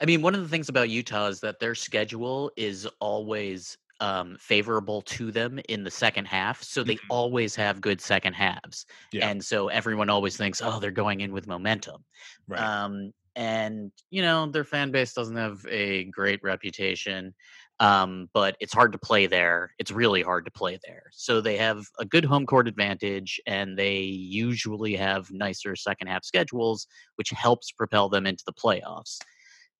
I 0.00 0.06
mean, 0.06 0.22
one 0.22 0.34
of 0.34 0.40
the 0.42 0.48
things 0.48 0.68
about 0.68 0.90
Utah 0.90 1.26
is 1.28 1.40
that 1.40 1.60
their 1.60 1.74
schedule 1.74 2.50
is 2.56 2.86
always 3.00 3.76
um, 4.00 4.36
favorable 4.40 5.00
to 5.02 5.30
them 5.30 5.60
in 5.68 5.84
the 5.84 5.90
second 5.90 6.26
half. 6.26 6.62
So 6.62 6.82
they 6.82 6.96
Mhm. 6.96 7.00
always 7.10 7.54
have 7.54 7.80
good 7.80 8.00
second 8.00 8.34
halves. 8.34 8.86
Yeah. 9.12 9.28
And 9.28 9.42
so 9.42 9.68
everyone 9.68 10.10
always 10.10 10.36
thinks, 10.36 10.60
oh, 10.62 10.80
they're 10.80 10.90
going 10.90 11.20
in 11.20 11.32
with 11.32 11.46
momentum. 11.46 12.04
Right. 12.48 12.60
Um, 12.60 13.12
and, 13.36 13.90
you 14.10 14.22
know, 14.22 14.46
their 14.46 14.64
fan 14.64 14.90
base 14.90 15.12
doesn't 15.12 15.36
have 15.36 15.64
a 15.68 16.04
great 16.04 16.40
reputation, 16.42 17.34
um, 17.80 18.28
but 18.32 18.56
it's 18.60 18.72
hard 18.72 18.92
to 18.92 18.98
play 18.98 19.26
there. 19.26 19.74
It's 19.78 19.90
really 19.90 20.22
hard 20.22 20.44
to 20.44 20.50
play 20.50 20.78
there. 20.86 21.04
So 21.12 21.40
they 21.40 21.56
have 21.56 21.84
a 21.98 22.04
good 22.04 22.24
home 22.24 22.46
court 22.46 22.68
advantage, 22.68 23.40
and 23.46 23.76
they 23.78 23.98
usually 24.00 24.94
have 24.96 25.30
nicer 25.30 25.74
second 25.76 26.06
half 26.08 26.24
schedules, 26.24 26.86
which 27.16 27.30
helps 27.30 27.72
propel 27.72 28.08
them 28.08 28.26
into 28.26 28.44
the 28.46 28.52
playoffs. 28.52 29.18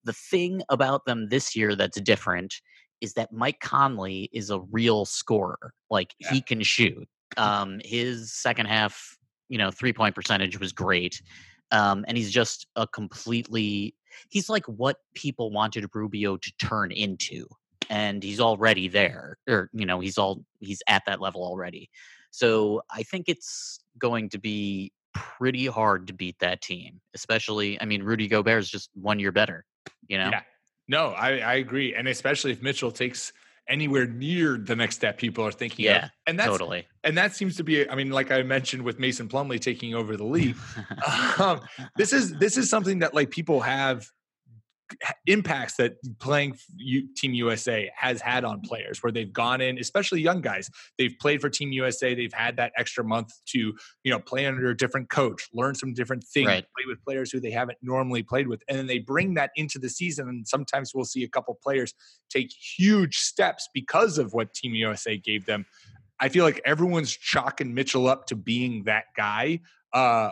The 0.04 0.12
thing 0.12 0.62
about 0.68 1.04
them 1.06 1.28
this 1.28 1.54
year 1.56 1.74
that's 1.76 2.00
different 2.00 2.54
is 3.00 3.14
that 3.14 3.32
Mike 3.32 3.60
Conley 3.60 4.28
is 4.32 4.50
a 4.50 4.60
real 4.70 5.04
scorer. 5.04 5.72
Like 5.90 6.14
Yeah. 6.18 6.32
he 6.32 6.40
can 6.40 6.62
shoot. 6.62 7.08
Um, 7.36 7.80
his 7.84 8.32
second 8.32 8.66
half, 8.66 9.18
you 9.48 9.58
know, 9.58 9.72
three 9.72 9.92
point 9.92 10.14
percentage 10.14 10.60
was 10.60 10.72
great. 10.72 11.20
Um, 11.74 12.04
and 12.06 12.16
he's 12.16 12.30
just 12.30 12.66
a 12.76 12.86
completely 12.86 13.94
he's 14.28 14.48
like 14.48 14.64
what 14.66 14.98
people 15.14 15.50
wanted 15.50 15.90
Rubio 15.92 16.36
to 16.36 16.52
turn 16.58 16.92
into. 16.92 17.46
And 17.90 18.22
he's 18.22 18.40
already 18.40 18.88
there. 18.88 19.36
Or, 19.48 19.68
you 19.72 19.84
know, 19.84 20.00
he's 20.00 20.16
all 20.16 20.44
he's 20.60 20.82
at 20.88 21.02
that 21.06 21.20
level 21.20 21.42
already. 21.42 21.90
So 22.30 22.82
I 22.90 23.02
think 23.02 23.28
it's 23.28 23.80
going 23.98 24.30
to 24.30 24.38
be 24.38 24.92
pretty 25.12 25.66
hard 25.66 26.06
to 26.06 26.12
beat 26.12 26.38
that 26.40 26.62
team. 26.62 27.00
Especially, 27.14 27.80
I 27.80 27.84
mean, 27.84 28.02
Rudy 28.02 28.28
Gobert 28.28 28.60
is 28.60 28.70
just 28.70 28.90
one 28.94 29.18
year 29.18 29.32
better, 29.32 29.64
you 30.08 30.16
know? 30.18 30.30
Yeah. 30.30 30.42
No, 30.86 31.08
I, 31.08 31.38
I 31.38 31.54
agree, 31.54 31.94
and 31.94 32.08
especially 32.08 32.52
if 32.52 32.60
Mitchell 32.60 32.92
takes 32.92 33.32
anywhere 33.68 34.06
near 34.06 34.58
the 34.58 34.76
next 34.76 34.96
step 34.96 35.18
people 35.18 35.44
are 35.46 35.52
thinking 35.52 35.86
Yeah, 35.86 36.04
of. 36.04 36.10
And 36.26 36.38
that's 36.38 36.50
totally. 36.50 36.86
and 37.02 37.16
that 37.16 37.34
seems 37.34 37.56
to 37.56 37.64
be 37.64 37.88
i 37.88 37.94
mean 37.94 38.10
like 38.10 38.30
i 38.30 38.42
mentioned 38.42 38.82
with 38.82 38.98
mason 38.98 39.28
plumlee 39.28 39.60
taking 39.60 39.94
over 39.94 40.16
the 40.16 40.24
league 40.24 40.56
um, 41.38 41.60
this 41.96 42.12
is 42.12 42.34
this 42.34 42.56
is 42.56 42.68
something 42.68 42.98
that 43.00 43.14
like 43.14 43.30
people 43.30 43.60
have 43.60 44.06
impacts 45.26 45.76
that 45.76 45.94
playing 46.18 46.56
team 47.16 47.32
usa 47.32 47.90
has 47.96 48.20
had 48.20 48.44
on 48.44 48.60
players 48.60 49.02
where 49.02 49.10
they've 49.10 49.32
gone 49.32 49.60
in 49.60 49.78
especially 49.78 50.20
young 50.20 50.40
guys 50.40 50.70
they've 50.98 51.14
played 51.20 51.40
for 51.40 51.48
team 51.48 51.72
usa 51.72 52.14
they've 52.14 52.32
had 52.34 52.56
that 52.56 52.72
extra 52.76 53.02
month 53.02 53.32
to 53.46 53.58
you 54.02 54.10
know 54.12 54.18
play 54.18 54.46
under 54.46 54.68
a 54.68 54.76
different 54.76 55.08
coach 55.10 55.48
learn 55.54 55.74
some 55.74 55.94
different 55.94 56.22
things 56.22 56.46
Right. 56.46 56.66
play 56.76 56.84
with 56.86 57.02
players 57.04 57.30
who 57.30 57.40
they 57.40 57.50
haven't 57.50 57.78
normally 57.82 58.22
played 58.22 58.46
with 58.46 58.62
and 58.68 58.76
then 58.78 58.86
they 58.86 58.98
bring 58.98 59.34
that 59.34 59.50
into 59.56 59.78
the 59.78 59.88
season 59.88 60.28
and 60.28 60.46
sometimes 60.46 60.92
we'll 60.94 61.04
see 61.04 61.24
a 61.24 61.28
couple 61.28 61.58
players 61.62 61.94
take 62.28 62.52
huge 62.76 63.16
steps 63.16 63.68
because 63.72 64.18
of 64.18 64.34
what 64.34 64.52
team 64.52 64.74
usa 64.74 65.16
gave 65.16 65.46
them 65.46 65.64
I 66.20 66.28
feel 66.28 66.44
like 66.44 66.60
everyone's 66.64 67.10
chalking 67.14 67.74
Mitchell 67.74 68.06
up 68.06 68.26
to 68.26 68.36
being 68.36 68.84
that 68.84 69.06
guy. 69.16 69.58
Uh, 69.92 70.30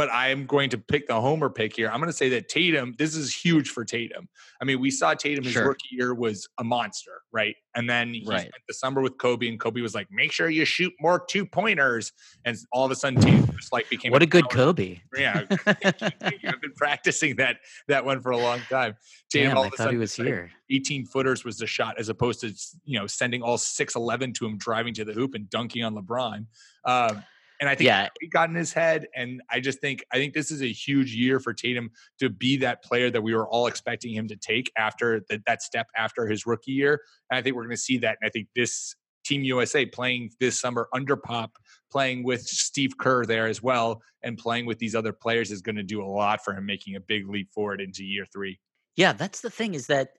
but 0.00 0.10
I 0.10 0.28
am 0.30 0.46
going 0.46 0.70
to 0.70 0.78
pick 0.78 1.06
the 1.08 1.20
homer 1.20 1.50
pick 1.50 1.76
here. 1.76 1.90
I'm 1.90 2.00
going 2.00 2.08
to 2.10 2.16
say 2.16 2.30
that 2.30 2.48
Tatum, 2.48 2.94
this 2.96 3.14
is 3.14 3.34
huge 3.34 3.68
for 3.68 3.84
Tatum. 3.84 4.30
I 4.58 4.64
mean, 4.64 4.80
we 4.80 4.90
saw 4.90 5.12
Tatum 5.12 5.44
his 5.44 5.52
Sure. 5.52 5.68
rookie 5.68 5.88
year 5.90 6.14
was 6.14 6.48
a 6.56 6.64
monster, 6.64 7.20
right? 7.32 7.54
And 7.74 7.88
then 7.88 8.14
he 8.14 8.24
Right. 8.26 8.40
spent 8.40 8.54
the 8.66 8.72
summer 8.72 9.02
with 9.02 9.18
Kobe, 9.18 9.46
and 9.46 9.60
Kobe 9.60 9.82
was 9.82 9.94
like, 9.94 10.06
make 10.10 10.32
sure 10.32 10.48
you 10.48 10.64
shoot 10.64 10.94
more 11.00 11.22
two 11.28 11.44
pointers. 11.44 12.12
And 12.46 12.56
all 12.72 12.86
of 12.86 12.90
a 12.90 12.94
sudden, 12.94 13.20
Tatum 13.20 13.44
just 13.58 13.74
like 13.74 13.90
became 13.90 14.10
What 14.10 14.22
a 14.22 14.26
good 14.26 14.44
power- 14.48 14.72
Kobe. 14.72 15.00
Yeah, 15.14 15.42
I've 15.66 16.60
been 16.62 16.72
practicing 16.78 17.36
that 17.36 17.58
that 17.88 18.02
one 18.02 18.22
for 18.22 18.30
a 18.30 18.38
long 18.38 18.60
time. 18.70 18.94
Tatum 19.30 19.48
Damn, 19.50 19.56
all 19.58 19.64
I 19.64 19.66
of 19.66 19.74
a 19.74 19.76
thought 19.76 19.82
he 19.82 19.86
sudden 19.88 19.98
was 20.00 20.18
like, 20.18 20.28
here. 20.28 20.50
18 20.70 21.04
footers 21.04 21.44
was 21.44 21.58
the 21.58 21.66
shot 21.66 21.96
as 21.98 22.08
opposed 22.08 22.40
to 22.40 22.54
you 22.86 22.98
know 22.98 23.06
sending 23.06 23.42
all 23.42 23.58
6'11 23.58 24.32
to 24.36 24.46
him 24.46 24.56
driving 24.56 24.94
to 24.94 25.04
the 25.04 25.12
hoop 25.12 25.34
and 25.34 25.50
dunking 25.50 25.84
on 25.84 25.94
lebron 25.94 26.46
um, 26.86 27.22
and 27.60 27.68
i 27.68 27.74
think 27.74 27.86
Yeah. 27.86 28.08
he 28.20 28.26
got 28.26 28.48
in 28.48 28.54
his 28.54 28.72
head 28.72 29.06
and 29.14 29.40
i 29.50 29.60
just 29.60 29.80
think 29.80 30.04
i 30.12 30.16
think 30.16 30.34
this 30.34 30.50
is 30.50 30.62
a 30.62 30.72
huge 30.72 31.14
year 31.14 31.38
for 31.40 31.52
tatum 31.52 31.90
to 32.18 32.28
be 32.30 32.56
that 32.58 32.82
player 32.82 33.10
that 33.10 33.22
we 33.22 33.34
were 33.34 33.48
all 33.48 33.66
expecting 33.66 34.12
him 34.14 34.26
to 34.28 34.36
take 34.36 34.70
after 34.76 35.20
the, 35.28 35.40
that 35.46 35.62
step 35.62 35.86
after 35.96 36.26
his 36.26 36.46
rookie 36.46 36.72
year 36.72 37.00
and 37.30 37.38
i 37.38 37.42
think 37.42 37.54
we're 37.56 37.62
going 37.64 37.76
to 37.76 37.80
see 37.80 37.98
that 37.98 38.16
and 38.20 38.26
i 38.26 38.30
think 38.30 38.48
this 38.56 38.94
team 39.24 39.44
usa 39.44 39.84
playing 39.86 40.30
this 40.40 40.58
summer 40.58 40.88
under 40.94 41.16
pop 41.16 41.52
playing 41.92 42.22
with 42.24 42.42
steve 42.42 42.96
kerr 42.98 43.24
there 43.26 43.46
as 43.46 43.62
well 43.62 44.00
and 44.22 44.38
playing 44.38 44.64
with 44.66 44.78
these 44.78 44.94
other 44.94 45.12
players 45.12 45.50
is 45.50 45.60
going 45.60 45.76
to 45.76 45.82
do 45.82 46.02
a 46.02 46.06
lot 46.06 46.42
for 46.44 46.54
him 46.54 46.64
making 46.64 46.96
a 46.96 47.00
big 47.00 47.28
leap 47.28 47.50
forward 47.52 47.80
into 47.80 48.02
year 48.04 48.24
three 48.32 48.58
Yeah, 48.96 49.12
that's 49.12 49.40
the 49.40 49.50
thing 49.50 49.74
is 49.74 49.86
that 49.86 50.10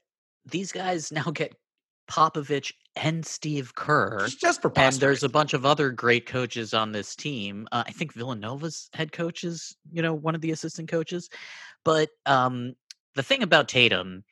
these 0.46 0.72
guys 0.72 1.12
now 1.20 1.30
get 1.32 1.54
Popovich 2.10 2.74
and 2.96 3.26
Steve 3.26 3.74
Kerr. 3.76 4.20
just, 4.26 4.42
just 4.42 4.62
for 4.62 4.72
And 4.76 4.96
there's 4.96 5.24
a 5.24 5.30
bunch 5.30 5.54
of 5.54 5.66
other 5.66 5.92
great 5.92 6.26
coaches 6.26 6.74
on 6.74 6.92
this 6.92 7.16
team. 7.16 7.68
Uh, 7.72 7.84
I 7.88 7.92
think 7.92 8.14
Villanova's 8.14 8.90
head 8.94 9.12
coach 9.12 9.44
is, 9.44 9.76
you 9.92 10.02
know, 10.02 10.14
one 10.14 10.36
of 10.36 10.42
the 10.42 10.52
assistant 10.52 10.90
coaches. 10.90 11.30
But 11.86 12.10
um, 12.26 12.76
the 13.16 13.24
thing 13.24 13.44
about 13.44 13.70
Tatum 13.70 14.24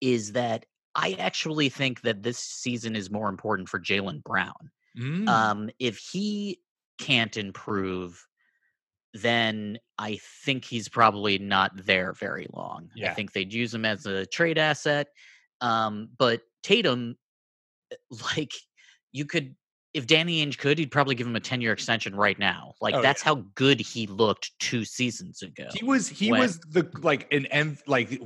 is 0.00 0.32
that 0.32 0.66
I 0.94 1.16
actually 1.18 1.68
think 1.68 2.02
that 2.02 2.22
this 2.22 2.38
season 2.38 2.96
is 2.96 3.10
more 3.10 3.28
important 3.28 3.68
for 3.68 3.80
Jaylen 3.80 4.22
Brown. 4.22 4.70
Mm. 4.98 5.28
Um, 5.28 5.70
if 5.78 5.98
he 5.98 6.60
can't 6.98 7.36
improve, 7.36 8.26
then 9.14 9.78
I 9.98 10.18
think 10.44 10.64
he's 10.64 10.88
probably 10.88 11.38
not 11.38 11.86
there 11.86 12.12
very 12.12 12.46
long. 12.52 12.90
I 13.10 13.14
think 13.14 13.32
they'd 13.32 13.52
use 13.52 13.74
him 13.74 13.84
as 13.84 14.06
a 14.06 14.26
trade 14.26 14.58
asset. 14.58 15.08
Um, 15.60 16.08
but 16.18 16.42
Tatum, 16.62 17.16
uh, 17.92 17.96
like, 18.36 18.52
you 19.12 19.24
could, 19.24 19.54
if 19.94 20.06
Danny 20.06 20.44
Ainge 20.44 20.56
could, 20.56 20.78
he'd 20.78 20.90
probably 20.90 21.14
give 21.14 21.26
him 21.26 21.36
a 21.36 21.40
10 21.40 21.60
year 21.60 21.72
extension 21.72 22.14
right 22.16 22.38
now. 22.38 22.72
Like, 22.80 22.94
Oh, 22.94 23.02
that's 23.02 23.20
how 23.20 23.44
good 23.54 23.78
he 23.78 24.06
looked 24.06 24.52
two 24.58 24.86
seasons 24.86 25.42
ago. 25.42 25.68
He 25.74 25.84
was 25.84 26.08
he 26.08 26.30
when- 26.30 26.40
was 26.40 26.58
the 26.60 26.88
like 27.02 27.30
an 27.30 27.44
M 27.46 27.76
like 27.86 28.18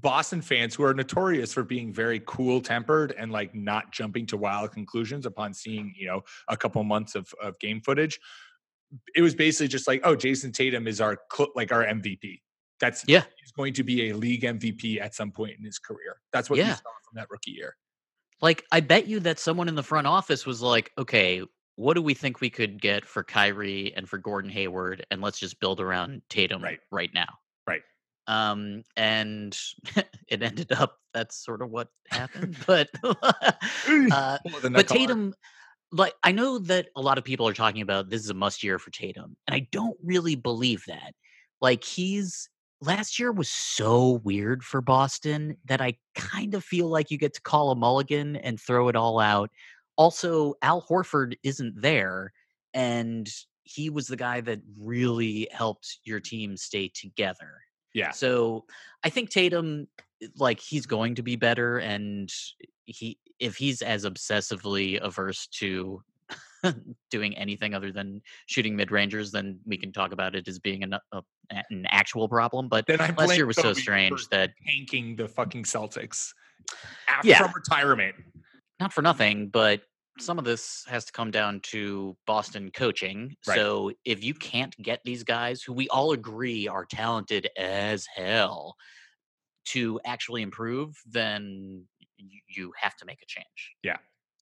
Boston 0.00 0.42
fans 0.42 0.74
who 0.74 0.82
are 0.82 0.92
notorious 0.92 1.52
for 1.52 1.62
being 1.62 1.92
very 1.92 2.20
cool 2.26 2.60
tempered 2.60 3.12
and 3.16 3.30
like 3.30 3.54
not 3.54 3.92
jumping 3.92 4.26
to 4.26 4.36
wild 4.36 4.72
conclusions 4.72 5.24
upon 5.24 5.54
seeing 5.54 5.94
you 5.96 6.08
know 6.08 6.22
a 6.48 6.56
couple 6.56 6.82
months 6.82 7.14
of, 7.14 7.32
of 7.40 7.56
game 7.60 7.80
footage. 7.80 8.18
It 9.14 9.22
was 9.22 9.36
basically 9.36 9.68
just 9.68 9.86
like, 9.86 10.00
oh, 10.04 10.16
Jayson 10.16 10.52
Tatum 10.52 10.88
is 10.88 11.00
our 11.00 11.16
like 11.54 11.70
our 11.70 11.84
MVP. 11.84 12.40
That's 12.80 13.04
Yeah. 13.06 13.22
he's 13.40 13.52
going 13.52 13.72
to 13.74 13.84
be 13.84 14.10
a 14.10 14.16
league 14.16 14.42
MVP 14.42 15.00
at 15.00 15.14
some 15.14 15.30
point 15.30 15.54
in 15.58 15.64
his 15.64 15.78
career. 15.78 16.16
That's 16.32 16.50
what 16.50 16.58
Yeah. 16.58 16.74
saw 16.74 16.82
from 17.14 17.20
that 17.20 17.30
rookie 17.30 17.52
year. 17.52 17.76
Like, 18.40 18.64
I 18.72 18.80
bet 18.80 19.06
you 19.06 19.20
that 19.20 19.38
someone 19.38 19.68
in 19.68 19.74
the 19.74 19.82
front 19.82 20.06
office 20.06 20.44
was 20.44 20.60
like, 20.60 20.90
okay, 20.98 21.42
what 21.76 21.94
do 21.94 22.02
we 22.02 22.14
think 22.14 22.40
we 22.40 22.50
could 22.50 22.80
get 22.80 23.04
for 23.04 23.24
Kyrie 23.24 23.92
and 23.96 24.08
for 24.08 24.18
Gordon 24.18 24.50
Hayward? 24.50 25.06
And 25.10 25.20
let's 25.20 25.38
just 25.38 25.60
build 25.60 25.80
around 25.80 26.22
Tatum 26.28 26.62
Right. 26.62 26.78
right, 26.90 27.10
now. 27.14 27.26
Right. 27.66 27.82
Um, 28.26 28.82
and 28.96 29.56
it 30.28 30.42
ended 30.42 30.72
up 30.72 30.98
that's 31.12 31.42
sort 31.44 31.62
of 31.62 31.70
what 31.70 31.88
happened. 32.10 32.56
But 32.66 32.90
uh, 33.02 34.38
but. 34.62 34.88
Tatum, 34.88 35.34
like 35.92 36.14
I 36.22 36.32
know 36.32 36.58
that 36.58 36.88
a 36.96 37.00
lot 37.00 37.18
of 37.18 37.24
people 37.24 37.46
are 37.46 37.54
talking 37.54 37.82
about 37.82 38.10
this 38.10 38.22
is 38.22 38.30
a 38.30 38.34
must 38.34 38.62
year 38.62 38.78
for 38.78 38.90
Tatum, 38.90 39.36
and 39.46 39.54
I 39.54 39.68
don't 39.70 39.96
really 40.02 40.34
believe 40.34 40.84
that. 40.88 41.14
Like 41.60 41.84
he's 41.84 42.48
last 42.86 43.18
year 43.18 43.32
was 43.32 43.48
so 43.48 44.20
weird 44.24 44.62
for 44.62 44.80
Boston 44.80 45.56
that 45.64 45.80
I 45.80 45.96
kind 46.14 46.54
of 46.54 46.64
feel 46.64 46.88
like 46.88 47.10
you 47.10 47.18
get 47.18 47.34
to 47.34 47.40
call 47.40 47.70
a 47.70 47.76
mulligan 47.76 48.36
and 48.36 48.60
throw 48.60 48.88
it 48.88 48.96
all 48.96 49.20
out. 49.20 49.50
Also, 49.96 50.54
Al 50.62 50.82
Horford 50.82 51.34
isn't 51.42 51.80
there, 51.80 52.32
and 52.72 53.28
he 53.62 53.90
was 53.90 54.06
the 54.06 54.16
guy 54.16 54.40
that 54.42 54.60
really 54.78 55.48
helped 55.52 55.98
your 56.04 56.20
team 56.20 56.56
stay 56.56 56.90
together. 56.94 57.60
Yeah. 57.94 58.10
So 58.10 58.64
I 59.04 59.10
think 59.10 59.30
Tatum, 59.30 59.86
eh, 60.22 60.26
like 60.36 60.60
he's 60.60 60.86
going 60.86 61.14
to 61.14 61.22
be 61.22 61.36
better, 61.36 61.78
and 61.78 62.30
he 62.84 63.18
if 63.38 63.56
he's 63.56 63.82
as 63.82 64.04
obsessively 64.04 65.00
averse 65.00 65.46
to 65.46 66.02
doing 67.10 67.36
anything 67.36 67.74
other 67.74 67.92
than 67.92 68.22
shooting 68.46 68.76
mid 68.76 68.90
rangers, 68.90 69.30
then 69.30 69.58
we 69.66 69.76
can 69.76 69.92
talk 69.92 70.12
about 70.12 70.34
it 70.34 70.46
as 70.48 70.58
being 70.58 70.82
an, 70.82 70.94
a, 71.12 71.22
an 71.50 71.86
actual 71.88 72.28
problem. 72.28 72.68
But 72.68 72.88
last 72.88 73.36
year 73.36 73.46
was 73.46 73.56
so 73.56 73.72
strange 73.72 74.28
that 74.28 74.50
tanking 74.66 75.16
the 75.16 75.28
fucking 75.28 75.64
Celtics 75.64 76.30
after 77.08 77.28
Yeah. 77.28 77.42
from 77.42 77.52
retirement. 77.54 78.14
not 78.80 78.92
for 78.92 79.02
nothing, 79.02 79.48
but 79.48 79.82
some 80.18 80.38
of 80.38 80.44
this 80.44 80.84
has 80.86 81.04
to 81.06 81.12
come 81.12 81.30
down 81.30 81.60
to 81.60 82.16
Boston 82.26 82.70
coaching. 82.70 83.36
Right. 83.46 83.56
So 83.56 83.92
if 84.04 84.22
you 84.22 84.34
can't 84.34 84.74
get 84.80 85.00
these 85.04 85.24
guys 85.24 85.62
who 85.62 85.72
we 85.72 85.88
all 85.88 86.12
agree 86.12 86.68
are 86.68 86.84
talented 86.84 87.48
as 87.58 88.06
hell 88.14 88.76
to 89.66 90.00
actually 90.04 90.42
improve, 90.42 90.94
then 91.06 91.84
you 92.46 92.72
have 92.80 92.96
to 92.96 93.06
make 93.06 93.22
a 93.22 93.26
change. 93.26 93.74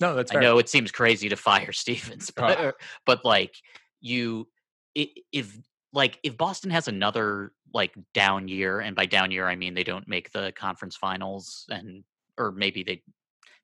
No, 0.03 0.15
that's 0.17 0.35
I 0.35 0.41
know 0.41 0.59
it 0.59 0.69
seems 0.69 0.91
crazy 0.91 1.29
to 1.29 1.37
fire 1.37 1.73
Stevens, 1.83 2.31
but, 2.31 2.59
Ah. 2.59 2.73
but 3.07 3.25
like 3.25 3.55
you, 4.01 4.49
if 4.95 5.57
like 5.93 6.19
if 6.23 6.37
Boston 6.37 6.71
has 6.73 6.88
another 6.88 7.53
like 7.73 7.95
down 8.12 8.49
year, 8.49 8.81
and 8.81 8.97
by 8.97 9.07
down 9.07 9.31
year 9.31 9.47
I 9.49 9.55
mean 9.57 9.75
they 9.75 9.85
don't 9.85 10.09
make 10.09 10.33
the 10.33 10.53
conference 10.57 10.97
finals, 10.97 11.67
and 11.71 12.03
or 12.37 12.51
maybe 12.51 12.83
they, 12.83 13.03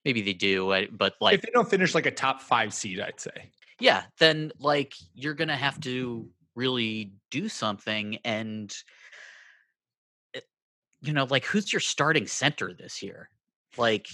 maybe 0.05 0.23
they 0.23 0.33
do, 0.33 0.87
but 0.93 1.15
like 1.21 1.35
if 1.35 1.43
they 1.43 1.51
don't 1.53 1.69
finish 1.69 1.95
like 1.95 2.07
a 2.07 2.11
top 2.11 2.41
five 2.41 2.73
seed, 2.73 3.01
I'd 3.01 3.19
say. 3.21 3.51
yeah, 3.81 4.05
then 4.19 4.53
like 4.61 4.95
you're 5.15 5.35
gonna 5.35 5.57
have 5.57 5.81
to 5.81 6.29
really 6.55 7.13
do 7.31 7.49
something, 7.49 8.19
and 8.25 8.75
uh, 10.37 10.41
you 11.03 11.13
know, 11.13 11.27
like 11.29 11.45
who's 11.45 11.73
your 11.73 11.81
starting 11.81 12.27
center 12.29 12.73
this 12.73 13.03
year? 13.03 13.29
Like, 13.77 14.07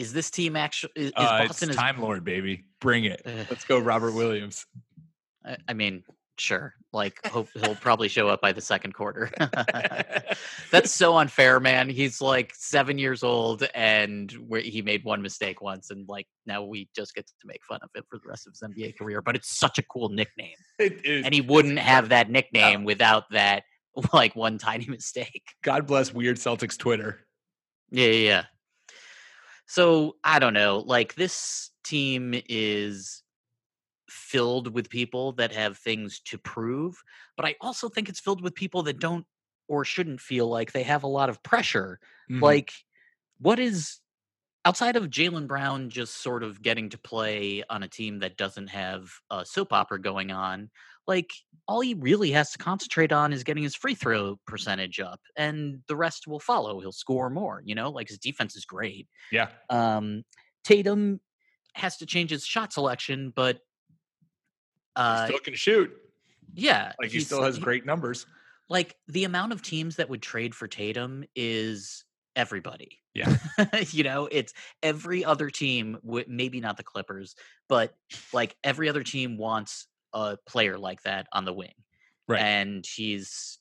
is 0.00 0.12
this 0.12 0.30
team 0.30 0.56
actually? 0.56 0.92
Is, 0.96 1.06
is 1.08 1.12
Uh, 1.16 1.38
it's 1.42 1.48
Boston? 1.48 1.70
is- 1.70 1.76
Time 1.76 2.00
Lord, 2.00 2.24
baby. 2.24 2.64
Bring 2.80 3.04
it. 3.04 3.22
Ugh. 3.26 3.46
Let's 3.50 3.64
go, 3.64 3.78
Robert 3.78 4.12
Williams. 4.12 4.64
I, 5.44 5.56
I 5.68 5.72
mean, 5.74 6.02
sure. 6.38 6.74
Like, 6.92 7.24
hope 7.26 7.48
he'll 7.54 7.76
probably 7.76 8.08
show 8.08 8.28
up 8.28 8.40
by 8.40 8.50
the 8.52 8.60
second 8.60 8.94
quarter. 8.94 9.30
That's 10.72 10.90
so 10.92 11.16
unfair, 11.18 11.60
man. 11.60 11.88
He's 11.88 12.20
like 12.20 12.52
seven 12.56 12.98
years 12.98 13.22
old, 13.22 13.62
and 13.74 14.30
where 14.48 14.60
he 14.60 14.82
made 14.82 15.04
one 15.04 15.22
mistake 15.22 15.60
once, 15.62 15.90
and 15.90 16.08
like 16.08 16.26
now 16.46 16.64
we 16.64 16.88
just 16.96 17.14
get 17.14 17.26
to 17.26 17.32
make 17.44 17.60
fun 17.68 17.78
of 17.82 17.90
it 17.94 18.04
for 18.10 18.18
the 18.18 18.28
rest 18.28 18.46
of 18.46 18.54
his 18.54 18.62
NBA 18.62 18.98
career. 18.98 19.22
But 19.22 19.36
it's 19.36 19.56
such 19.56 19.78
a 19.78 19.82
cool 19.84 20.08
nickname, 20.08 20.56
It 20.78 21.04
is- 21.06 21.24
and 21.24 21.32
he 21.34 21.40
wouldn't 21.42 21.78
have 21.78 22.08
that 22.08 22.28
nickname 22.30 22.84
without 22.84 23.24
that 23.30 23.62
like 24.12 24.34
one 24.34 24.58
tiny 24.58 24.86
mistake. 24.86 25.42
God 25.62 25.86
bless 25.86 26.12
Weird 26.12 26.38
Celtics 26.38 26.76
Twitter. 26.78 27.20
Yeah, 27.92 28.06
yeah, 28.06 28.12
yeah. 28.28 28.44
So 29.70 30.16
I 30.24 30.40
don't 30.40 30.52
know. 30.54 30.78
Like 30.80 31.14
this 31.14 31.70
team 31.84 32.34
is 32.48 33.22
filled 34.08 34.74
with 34.74 34.90
people 34.90 35.32
that 35.34 35.52
have 35.52 35.78
things 35.78 36.20
to 36.20 36.38
prove, 36.38 36.96
but 37.36 37.46
I 37.46 37.56
also 37.60 37.88
think 37.88 38.08
it's 38.08 38.20
filled 38.20 38.42
with 38.42 38.54
people 38.54 38.82
that 38.84 39.00
don't 39.00 39.26
or 39.68 39.84
shouldn't 39.84 40.20
feel 40.20 40.48
like 40.48 40.72
they 40.72 40.82
have 40.84 41.04
a 41.04 41.08
lot 41.08 41.30
of 41.30 41.42
pressure. 41.44 42.00
Mhm. 42.28 42.40
Like, 42.40 42.72
what 43.38 43.58
is 43.60 44.00
outside 44.64 44.96
of 44.96 45.06
Jaylen 45.10 45.46
Brown 45.48 45.90
just 45.90 46.18
sort 46.22 46.42
of 46.42 46.62
getting 46.62 46.90
to 46.90 46.98
play 46.98 47.64
on 47.70 47.82
a 47.82 47.88
team 47.88 48.18
that 48.20 48.36
doesn't 48.36 48.68
have 48.68 49.10
a 49.30 49.44
soap 49.46 49.72
opera 49.72 50.00
going 50.00 50.30
on, 50.32 50.70
like 51.06 51.30
all 51.66 51.80
he 51.80 51.94
really 51.94 52.30
has 52.32 52.50
to 52.52 52.58
concentrate 52.58 53.12
on 53.12 53.32
is 53.32 53.44
getting 53.44 53.62
his 53.62 53.74
free 53.76 53.94
throw 53.94 54.38
percentage 54.46 55.00
up, 55.00 55.20
and 55.36 55.80
the 55.88 55.96
rest 55.96 56.26
will 56.26 56.40
follow. 56.40 56.80
He'll 56.80 56.92
score 56.92 57.30
more, 57.30 57.62
you 57.64 57.74
know, 57.74 57.90
like 57.90 58.08
his 58.08 58.18
defense 58.18 58.56
is 58.56 58.64
great. 58.64 59.06
Yeah. 59.32 59.48
Um, 59.68 60.24
Tatum 60.64 61.20
has 61.74 61.96
to 61.98 62.06
change 62.06 62.30
his 62.30 62.44
shot 62.44 62.72
selection, 62.72 63.32
but 63.34 63.58
uh, 64.96 65.26
Still 65.26 65.38
can 65.38 65.54
shoot. 65.54 65.90
yeah, 66.54 66.92
Like 67.00 67.10
he 67.10 67.20
still 67.20 67.42
has 67.42 67.56
he- 67.56 67.62
great 67.62 67.86
numbers. 67.86 68.26
like 68.68 68.94
the 69.08 69.24
amount 69.24 69.52
of 69.52 69.62
teams 69.62 69.96
that 69.96 70.08
would 70.08 70.22
trade 70.22 70.54
for 70.54 70.66
Tatum 70.68 71.24
is 71.36 72.04
everybody. 72.36 72.98
Yeah. 73.14 73.36
you 73.90 74.04
know, 74.04 74.28
it's 74.30 74.52
every 74.82 75.24
other 75.24 75.50
team, 75.50 75.98
maybe 76.28 76.60
not 76.60 76.76
the 76.76 76.82
Clippers, 76.84 77.34
but 77.68 77.94
like 78.32 78.54
every 78.62 78.88
other 78.88 79.02
team 79.02 79.36
wants 79.36 79.86
a 80.12 80.36
player 80.46 80.78
like 80.78 81.02
that 81.02 81.26
on 81.32 81.44
the 81.44 81.52
wing. 81.52 81.74
Right. 82.28 82.40
And 82.40 82.84
he's, 82.86 83.58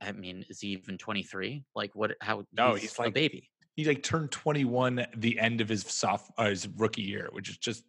I- 0.00 0.12
mean, 0.12 0.44
is 0.48 0.60
he 0.60 0.68
even 0.68 0.98
23? 0.98 1.64
Like, 1.74 1.94
what, 1.94 2.12
how? 2.20 2.44
No, 2.52 2.74
he's 2.74 2.96
a 2.98 3.02
like- 3.02 3.14
baby. 3.14 3.50
He 3.74 3.84
like 3.84 4.02
turned 4.02 4.30
21 4.30 4.98
at 5.00 5.20
the 5.20 5.38
end 5.38 5.60
of 5.60 5.68
his 5.68 5.82
soft 5.82 6.30
uh, 6.38 6.46
his 6.48 6.66
rookie 6.66 7.02
year, 7.02 7.28
which 7.32 7.50
is 7.50 7.58
just 7.58 7.84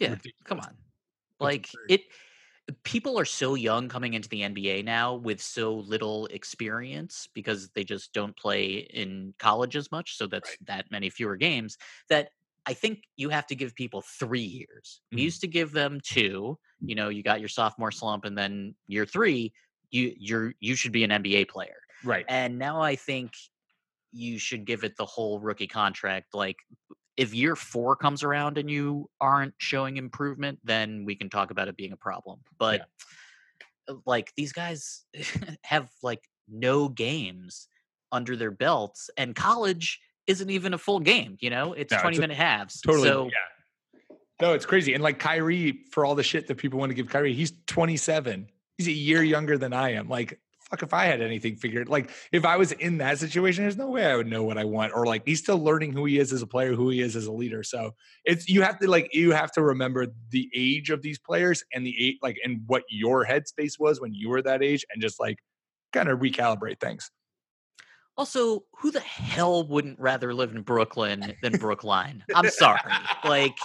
Yeah. 0.00 0.10
ridiculous. 0.10 0.42
Come 0.44 0.58
on. 0.58 0.76
Like, 1.38 1.68
it, 1.88 2.00
people 2.82 3.16
are 3.16 3.24
so 3.24 3.54
young 3.54 3.88
coming 3.88 4.14
into 4.14 4.28
the 4.28 4.40
NBA 4.42 4.84
now 4.84 5.14
with 5.14 5.40
so 5.40 5.74
little 5.74 6.26
experience 6.26 7.28
because 7.32 7.68
they 7.76 7.84
just 7.84 8.12
don't 8.12 8.36
play 8.36 8.88
in 8.92 9.34
college 9.38 9.76
as 9.76 9.92
much. 9.92 10.16
So 10.16 10.26
that's 10.26 10.48
Right. 10.50 10.66
that 10.66 10.90
many 10.90 11.10
fewer 11.10 11.36
games 11.36 11.78
that 12.10 12.30
I 12.68 12.74
think 12.74 13.04
you 13.16 13.30
have 13.30 13.46
to 13.46 13.54
give 13.54 13.74
people 13.74 14.02
three 14.02 14.42
years. 14.42 15.00
We 15.10 15.22
Mhm. 15.22 15.24
used 15.24 15.40
to 15.40 15.48
give 15.48 15.72
them 15.72 16.00
two. 16.02 16.58
You 16.80 16.94
know, 16.94 17.08
you 17.08 17.22
got 17.22 17.40
your 17.40 17.48
sophomore 17.48 17.90
slump, 17.90 18.26
and 18.26 18.36
then 18.36 18.76
year 18.86 19.06
three, 19.06 19.54
you 19.90 20.14
you're 20.18 20.54
you 20.60 20.76
should 20.76 20.92
be 20.92 21.02
an 21.02 21.10
NBA 21.10 21.46
player. 21.46 21.80
Right. 22.04 22.26
And 22.28 22.58
now 22.58 22.82
I 22.82 22.94
think 22.94 23.32
you 24.12 24.38
should 24.38 24.66
give 24.66 24.84
it 24.84 24.96
the 24.98 25.06
whole 25.06 25.40
rookie 25.40 25.66
contract. 25.66 26.34
Like, 26.34 26.56
if 27.16 27.32
year 27.32 27.56
four 27.56 27.96
comes 27.96 28.22
around 28.22 28.58
and 28.58 28.70
you 28.70 29.08
aren't 29.18 29.54
showing 29.56 29.96
improvement, 29.96 30.60
then 30.62 31.06
we 31.06 31.16
can 31.16 31.30
talk 31.30 31.50
about 31.50 31.68
it 31.68 31.76
being 31.76 31.92
a 31.92 31.96
problem. 31.96 32.44
But 32.58 32.86
uh, 33.88 33.94
like 34.04 34.34
these 34.36 34.52
guys 34.52 35.06
have 35.64 35.90
like 36.02 36.28
no 36.46 36.90
games 36.90 37.68
under 38.12 38.36
their 38.36 38.50
belts, 38.50 39.08
and 39.16 39.34
college 39.34 40.00
isn't 40.28 40.50
even 40.50 40.74
a 40.74 40.78
full 40.78 41.00
game. 41.00 41.36
You 41.40 41.50
know, 41.50 41.72
it's 41.72 41.90
No, 41.90 41.98
twenty 42.00 42.14
it's 42.16 42.18
a- 42.18 42.20
minute 42.20 42.36
halves. 42.36 42.80
Totally. 42.80 43.08
So 43.08 43.24
yeah. 43.24 44.16
No, 44.40 44.52
it's 44.54 44.66
crazy. 44.66 44.94
And 44.94 45.02
like 45.02 45.18
Kyrie, 45.18 45.80
for 45.90 46.04
all 46.06 46.14
the 46.14 46.22
shit 46.22 46.46
that 46.46 46.56
people 46.58 46.78
want 46.78 46.90
to 46.90 46.94
give 46.94 47.08
Kyrie, 47.08 47.34
he's 47.34 47.52
27. 47.66 48.46
He's 48.76 48.86
a 48.86 48.92
year 48.92 49.20
younger 49.24 49.58
than 49.58 49.72
I 49.72 49.94
am. 49.94 50.08
Like, 50.08 50.38
fuck 50.70 50.84
if 50.84 50.94
I 50.94 51.06
had 51.06 51.20
anything 51.20 51.56
figured. 51.56 51.88
Like, 51.88 52.10
if 52.30 52.44
I 52.44 52.56
was 52.56 52.70
in 52.70 52.98
that 52.98 53.18
situation, 53.18 53.64
there's 53.64 53.76
no 53.76 53.88
way 53.90 54.06
I 54.06 54.14
would 54.14 54.28
know 54.28 54.44
what 54.44 54.56
I 54.56 54.64
want. 54.64 54.92
Or 54.94 55.06
like 55.06 55.22
he's 55.26 55.40
still 55.40 55.58
learning 55.58 55.92
who 55.92 56.04
he 56.04 56.20
is 56.20 56.32
as 56.32 56.40
a 56.42 56.46
player, 56.46 56.74
who 56.74 56.88
he 56.90 57.00
is 57.00 57.16
as 57.16 57.26
a 57.26 57.32
leader. 57.32 57.64
So 57.64 57.94
it's 58.24 58.48
you 58.48 58.62
have 58.62 58.78
to 58.78 58.88
like 58.88 59.12
you 59.12 59.32
have 59.32 59.50
to 59.52 59.62
remember 59.62 60.06
the 60.30 60.48
age 60.54 60.90
of 60.90 61.02
these 61.02 61.18
players 61.18 61.64
and 61.74 61.84
the 61.84 61.96
age 61.98 62.18
like 62.22 62.36
and 62.44 62.60
what 62.68 62.84
your 62.90 63.26
headspace 63.26 63.72
was 63.80 64.00
when 64.00 64.14
you 64.14 64.28
were 64.28 64.42
that 64.42 64.62
age 64.62 64.84
and 64.92 65.02
just 65.02 65.18
like 65.18 65.38
kind 65.92 66.08
of 66.08 66.20
recalibrate 66.20 66.78
things. 66.78 67.10
Also, 68.18 68.64
who 68.76 68.90
the 68.90 68.98
hell 68.98 69.66
wouldn't 69.66 69.98
rather 70.00 70.34
live 70.34 70.50
in 70.50 70.62
Brooklyn 70.62 71.34
than 71.40 71.52
Brookline? 71.60 72.24
I'm 72.34 72.50
sorry. 72.50 72.80
Like, 73.24 73.56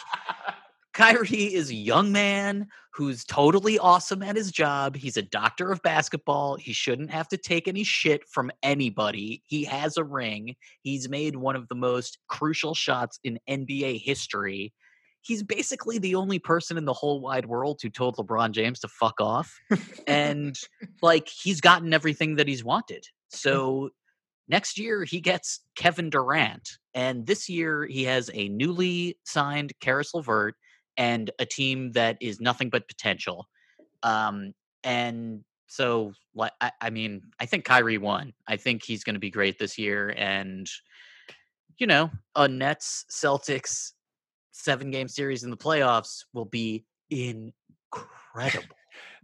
Kyrie 0.94 1.56
is 1.56 1.72
a 1.72 1.76
young 1.76 2.12
man 2.12 2.68
who's 2.94 3.26
totally 3.26 3.80
awesome 3.80 4.22
at 4.22 4.36
his 4.36 4.52
job. 4.52 4.96
He's 4.96 5.18
a 5.18 5.24
doctor 5.24 5.72
of 5.72 5.82
basketball. 5.82 6.56
He 6.56 6.72
shouldn't 6.72 7.10
have 7.10 7.28
to 7.30 7.38
take 7.38 7.68
any 7.68 7.84
shit 7.84 8.22
from 8.30 8.52
anybody. 8.62 9.42
He 9.48 9.64
has 9.64 9.98
a 9.98 10.04
ring. 10.04 10.56
He's 10.84 11.10
made 11.10 11.36
one 11.36 11.56
of 11.56 11.68
the 11.68 11.76
most 11.76 12.20
crucial 12.28 12.76
shots 12.76 13.20
in 13.24 13.40
NBA 13.50 14.04
history. 14.04 14.72
He's 15.22 15.42
basically 15.42 15.98
the 15.98 16.14
only 16.14 16.38
person 16.38 16.78
in 16.78 16.86
the 16.86 16.94
whole 16.94 17.22
wide 17.22 17.48
world 17.48 17.80
who 17.82 17.90
told 17.90 18.18
LeBron 18.18 18.52
James 18.52 18.80
to 18.82 18.88
fuck 18.88 19.20
off. 19.20 19.52
and 20.08 20.56
like 21.02 21.28
he's 21.28 21.60
gotten 21.60 21.92
everything 21.92 22.36
that 22.36 22.48
he's 22.48 22.64
wanted. 22.64 23.02
Mm. 23.34 23.38
So 23.38 23.90
next 24.48 24.78
year 24.78 25.04
he 25.04 25.20
gets 25.22 25.62
Kevin 25.76 26.10
Durant, 26.10 26.78
and 26.94 27.26
this 27.26 27.50
year 27.50 27.86
he 27.86 28.04
has 28.04 28.30
a 28.34 28.50
newly 28.50 29.18
signed 29.26 29.74
Caris 29.80 30.14
LeVert 30.14 30.56
and 30.98 31.32
a 31.40 31.46
team 31.46 31.92
that 31.94 32.18
is 32.22 32.40
nothing 32.40 32.70
but 32.70 32.88
potential. 32.88 33.48
Um, 34.04 34.54
and 34.84 35.44
so, 35.68 36.14
I 36.80 36.90
mean, 36.92 37.22
I 37.40 37.46
think 37.46 37.66
Kyrie 37.66 37.98
won. 37.98 38.34
I 38.48 38.58
think 38.58 38.84
he's 38.84 39.04
going 39.04 39.16
to 39.16 39.20
be 39.20 39.32
great 39.32 39.58
this 39.58 39.78
year, 39.78 40.14
and 40.16 40.70
you 41.78 41.88
know, 41.88 42.12
a 42.36 42.48
Nets 42.48 43.06
Celtics 43.10 43.92
seven 44.52 44.92
game 44.92 45.08
series 45.08 45.44
in 45.44 45.50
the 45.50 45.58
playoffs 45.58 46.26
will 46.34 46.46
be 46.46 46.86
incredible. 47.10 48.76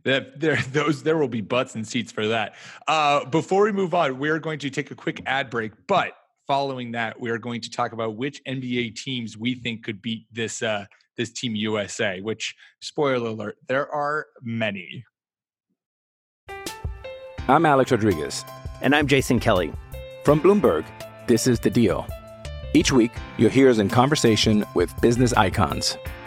That 0.03 0.39
there 0.39 0.57
those 0.71 1.03
there 1.03 1.17
will 1.17 1.27
be 1.27 1.41
butts 1.41 1.75
and 1.75 1.87
seats 1.87 2.11
for 2.11 2.27
that. 2.27 2.55
Uh, 2.87 3.25
before 3.25 3.63
we 3.63 3.71
move 3.71 3.93
on, 3.93 4.19
we're 4.19 4.39
going 4.39 4.59
to 4.59 4.69
take 4.69 4.91
a 4.91 4.95
quick 4.95 5.21
ad 5.25 5.49
break, 5.49 5.71
but 5.87 6.13
following 6.47 6.93
that, 6.93 7.19
we 7.19 7.29
are 7.29 7.37
going 7.37 7.61
to 7.61 7.69
talk 7.69 7.91
about 7.91 8.15
which 8.15 8.43
NBA 8.45 8.95
teams 8.95 9.37
we 9.37 9.53
think 9.53 9.83
could 9.83 10.01
beat 10.01 10.25
this 10.31 10.61
uh, 10.61 10.85
this 11.17 11.31
team 11.31 11.55
USA. 11.55 12.21
Which 12.21 12.55
spoiler 12.81 13.29
alert, 13.29 13.57
there 13.67 13.89
are 13.91 14.27
many. 14.41 15.05
I'm 17.47 17.65
Alex 17.65 17.91
Rodriguez. 17.91 18.45
And 18.81 18.95
I'm 18.95 19.07
Jason 19.07 19.39
Kelly. 19.39 19.73
From 20.23 20.39
Bloomberg, 20.39 20.85
this 21.27 21.47
is 21.47 21.59
The 21.59 21.69
Deal. 21.69 22.07
Each 22.73 22.91
week, 22.91 23.11
you'll 23.37 23.49
hear 23.49 23.69
us 23.69 23.79
in 23.79 23.89
conversation 23.89 24.63
with 24.75 24.93
business 25.01 25.33
icons. 25.33 25.97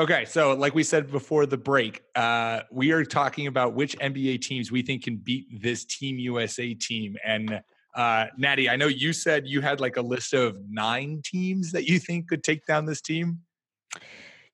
Okay, 0.00 0.24
so 0.24 0.54
like 0.54 0.74
we 0.74 0.82
said 0.82 1.10
before 1.10 1.46
the 1.46 1.56
break, 1.56 2.02
uh, 2.16 2.62
we 2.72 2.90
are 2.90 3.04
talking 3.04 3.46
about 3.46 3.74
which 3.74 3.96
NBA 3.98 4.40
teams 4.40 4.72
we 4.72 4.82
think 4.82 5.04
can 5.04 5.16
beat 5.16 5.46
this 5.62 5.84
Team 5.84 6.18
USA 6.18 6.74
team. 6.74 7.16
And 7.24 7.62
uh, 7.94 8.26
Natty, 8.36 8.68
I 8.68 8.74
know 8.74 8.88
you 8.88 9.12
said 9.12 9.46
you 9.46 9.60
had 9.60 9.80
like 9.80 9.96
a 9.96 10.02
list 10.02 10.34
of 10.34 10.56
nine 10.68 11.22
teams 11.24 11.70
that 11.72 11.88
you 11.88 12.00
think 12.00 12.28
could 12.28 12.42
take 12.42 12.66
down 12.66 12.86
this 12.86 13.00
team. 13.00 13.38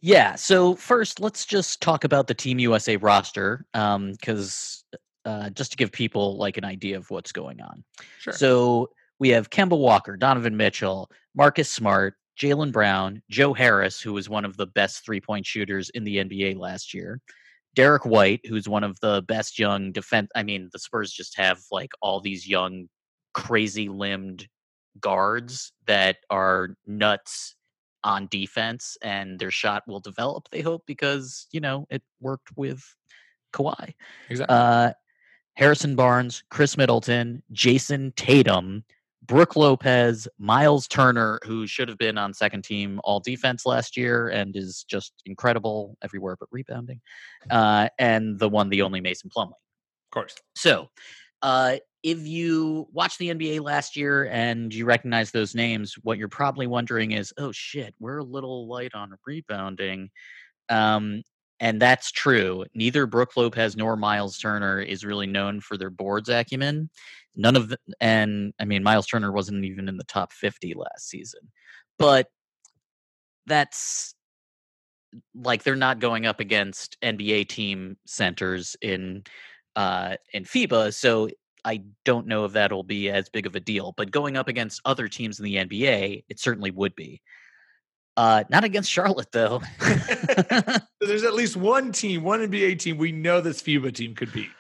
Yeah. 0.03 0.35
So 0.35 0.74
first, 0.74 1.20
let's 1.20 1.46
just 1.46 1.81
talk 1.81 2.05
about 2.05 2.26
the 2.26 2.35
Team 2.35 2.59
USA 2.59 2.96
roster, 2.96 3.64
because 3.72 4.85
uh, 5.24 5.48
just 5.50 5.70
to 5.70 5.76
give 5.79 5.90
people 5.90 6.37
like 6.37 6.59
an 6.59 6.64
idea 6.64 6.98
of 6.98 7.11
what's 7.11 7.33
going 7.33 7.62
on. 7.62 7.83
Sure. 8.18 8.33
So 8.35 8.90
we 9.18 9.31
have 9.31 9.48
Kemba 9.48 9.79
Walker, 9.79 10.16
Donovan 10.16 10.57
Mitchell, 10.57 11.11
Marcus 11.35 11.70
Smart, 11.70 12.14
Jaylen 12.40 12.72
Brown, 12.72 13.22
Joe 13.29 13.53
Harris, 13.53 14.00
who 14.00 14.14
was 14.14 14.29
one 14.29 14.46
of 14.46 14.57
the 14.57 14.66
best 14.66 15.05
three 15.05 15.20
point 15.20 15.44
shooters 15.44 15.90
in 15.90 16.05
the 16.05 16.16
NBA 16.16 16.59
last 16.59 16.94
year, 16.94 17.20
Derrick 17.74 18.07
White, 18.07 18.40
who's 18.46 18.68
one 18.68 18.83
of 18.83 18.98
the 19.00 19.22
best 19.29 19.59
young 19.59 19.92
defense. 19.92 20.31
I 20.35 20.42
mean, 20.42 20.70
the 20.72 20.79
Spurs 20.79 21.12
just 21.12 21.37
have 21.37 21.61
like 21.70 21.90
all 22.00 22.20
these 22.20 22.48
young, 22.48 22.88
crazy 23.35 23.88
limbed 23.90 24.48
guards 25.00 25.72
that 25.87 26.16
are 26.31 26.70
nuts 26.87 27.57
on 28.03 28.26
defense, 28.31 28.96
and 29.03 29.38
their 29.38 29.50
shot 29.50 29.83
will 29.87 30.00
develop. 30.00 30.48
They 30.50 30.62
hope 30.62 30.85
because 30.87 31.46
you 31.53 31.61
know 31.61 31.87
it 31.90 32.03
worked 32.22 32.48
with 32.57 32.83
Kawhi. 33.53 33.92
Exactly. 34.31 34.57
Uh, 34.57 34.92
Harrison 35.57 35.94
Barnes, 35.94 36.42
Khris 36.50 36.79
Middleton, 36.79 37.42
Jayson 37.53 38.14
Tatum, 38.16 38.83
Brook 39.22 39.54
Lopez, 39.54 40.26
Miles 40.38 40.88
Turner, 40.88 41.38
who 41.44 41.66
should 41.66 41.88
have 41.88 41.98
been 41.98 42.16
on 42.16 42.33
second 42.33 42.62
team 42.62 43.00
all 43.04 43.20
defense 43.20 43.66
last 43.66 43.96
year 43.96 44.28
and 44.28 44.56
is 44.56 44.85
just 44.88 45.12
incredible 45.26 45.96
everywhere 46.02 46.37
but 46.38 46.48
rebounding, 46.50 47.00
uh, 47.50 47.88
and 47.98 48.38
the 48.38 48.48
one, 48.48 48.70
the 48.70 48.83
only 48.83 49.00
Mason 49.00 49.30
Plumlee. 49.30 49.50
Of 49.50 50.12
course. 50.12 50.35
So, 50.56 50.88
uh, 51.42 51.76
if 52.02 52.26
you 52.26 52.88
watched 52.92 53.18
the 53.18 53.28
NBA 53.28 53.61
last 53.61 53.94
year 53.94 54.26
and 54.26 54.72
you 54.72 54.87
recognize 54.87 55.30
those 55.30 55.54
names, 55.54 55.94
what 56.02 56.18
you're 56.18 56.28
probably 56.28 56.66
wondering 56.66 57.12
is, 57.12 57.33
oh 57.37 57.52
shit, 57.52 57.94
we're 58.00 58.18
a 58.18 58.24
little 58.24 58.66
light 58.66 58.94
on 58.94 59.14
rebounding. 59.26 60.11
Um, 60.70 61.22
and 61.61 61.80
that's 61.80 62.11
true. 62.11 62.64
Neither 62.74 63.06
Brook 63.06 63.37
Lopez 63.37 63.76
nor 63.76 63.96
Miles 63.96 64.38
Turner 64.38 64.80
is 64.80 65.04
really 65.04 65.26
known 65.26 65.61
for 65.61 65.76
their 65.76 65.90
boards 65.90 66.30
acumen. 66.30 66.88
None 67.37 67.57
of 67.57 67.69
the, 67.69 67.79
and 68.01 68.53
I 68.59 68.64
mean, 68.64 68.83
Miles 68.83 69.07
Turner 69.07 69.33
wasn't 69.33 69.64
even 69.64 69.88
in 69.88 69.97
the 69.97 70.05
top 70.05 70.33
50 70.33 70.75
last 70.75 71.09
season. 71.09 71.40
But 71.99 72.27
that's 73.47 74.14
like 75.35 75.62
they're 75.62 75.77
not 75.77 75.99
going 75.99 76.27
up 76.27 76.40
against 76.40 76.97
NBA 77.03 77.49
team 77.49 77.97
centers 78.07 78.77
in 78.81 79.25
uh 79.77 80.16
in 80.33 80.45
FIBA, 80.45 80.95
so 80.95 81.29
I 81.64 81.83
don't 82.05 82.27
know 82.27 82.45
if 82.45 82.53
that'll 82.53 82.83
be 82.83 83.11
as 83.11 83.29
big 83.29 83.47
of 83.47 83.55
a 83.55 83.61
deal. 83.61 83.93
But 83.97 84.11
going 84.11 84.37
up 84.37 84.49
against 84.49 84.81
other 84.85 85.09
teams 85.09 85.38
in 85.38 85.45
the 85.45 85.57
NBA, 85.57 86.25
it 86.29 86.40
certainly 86.40 86.71
would 86.71 86.95
be. 86.95 87.21
Uh, 88.16 88.45
not 88.51 88.64
against 88.64 88.90
Charlotte 88.90 89.33
though. 89.33 89.62
There's 91.01 91.23
at 91.23 91.35
least 91.35 91.57
one 91.57 91.93
team, 91.93 92.23
one 92.23 92.40
NBA 92.40 92.79
team 92.79 92.99
we 92.99 93.12
know 93.12 93.40
this 93.40 93.62
FIBA 93.62 93.95
team 93.95 94.14
could 94.14 94.33
beat. 94.33 94.51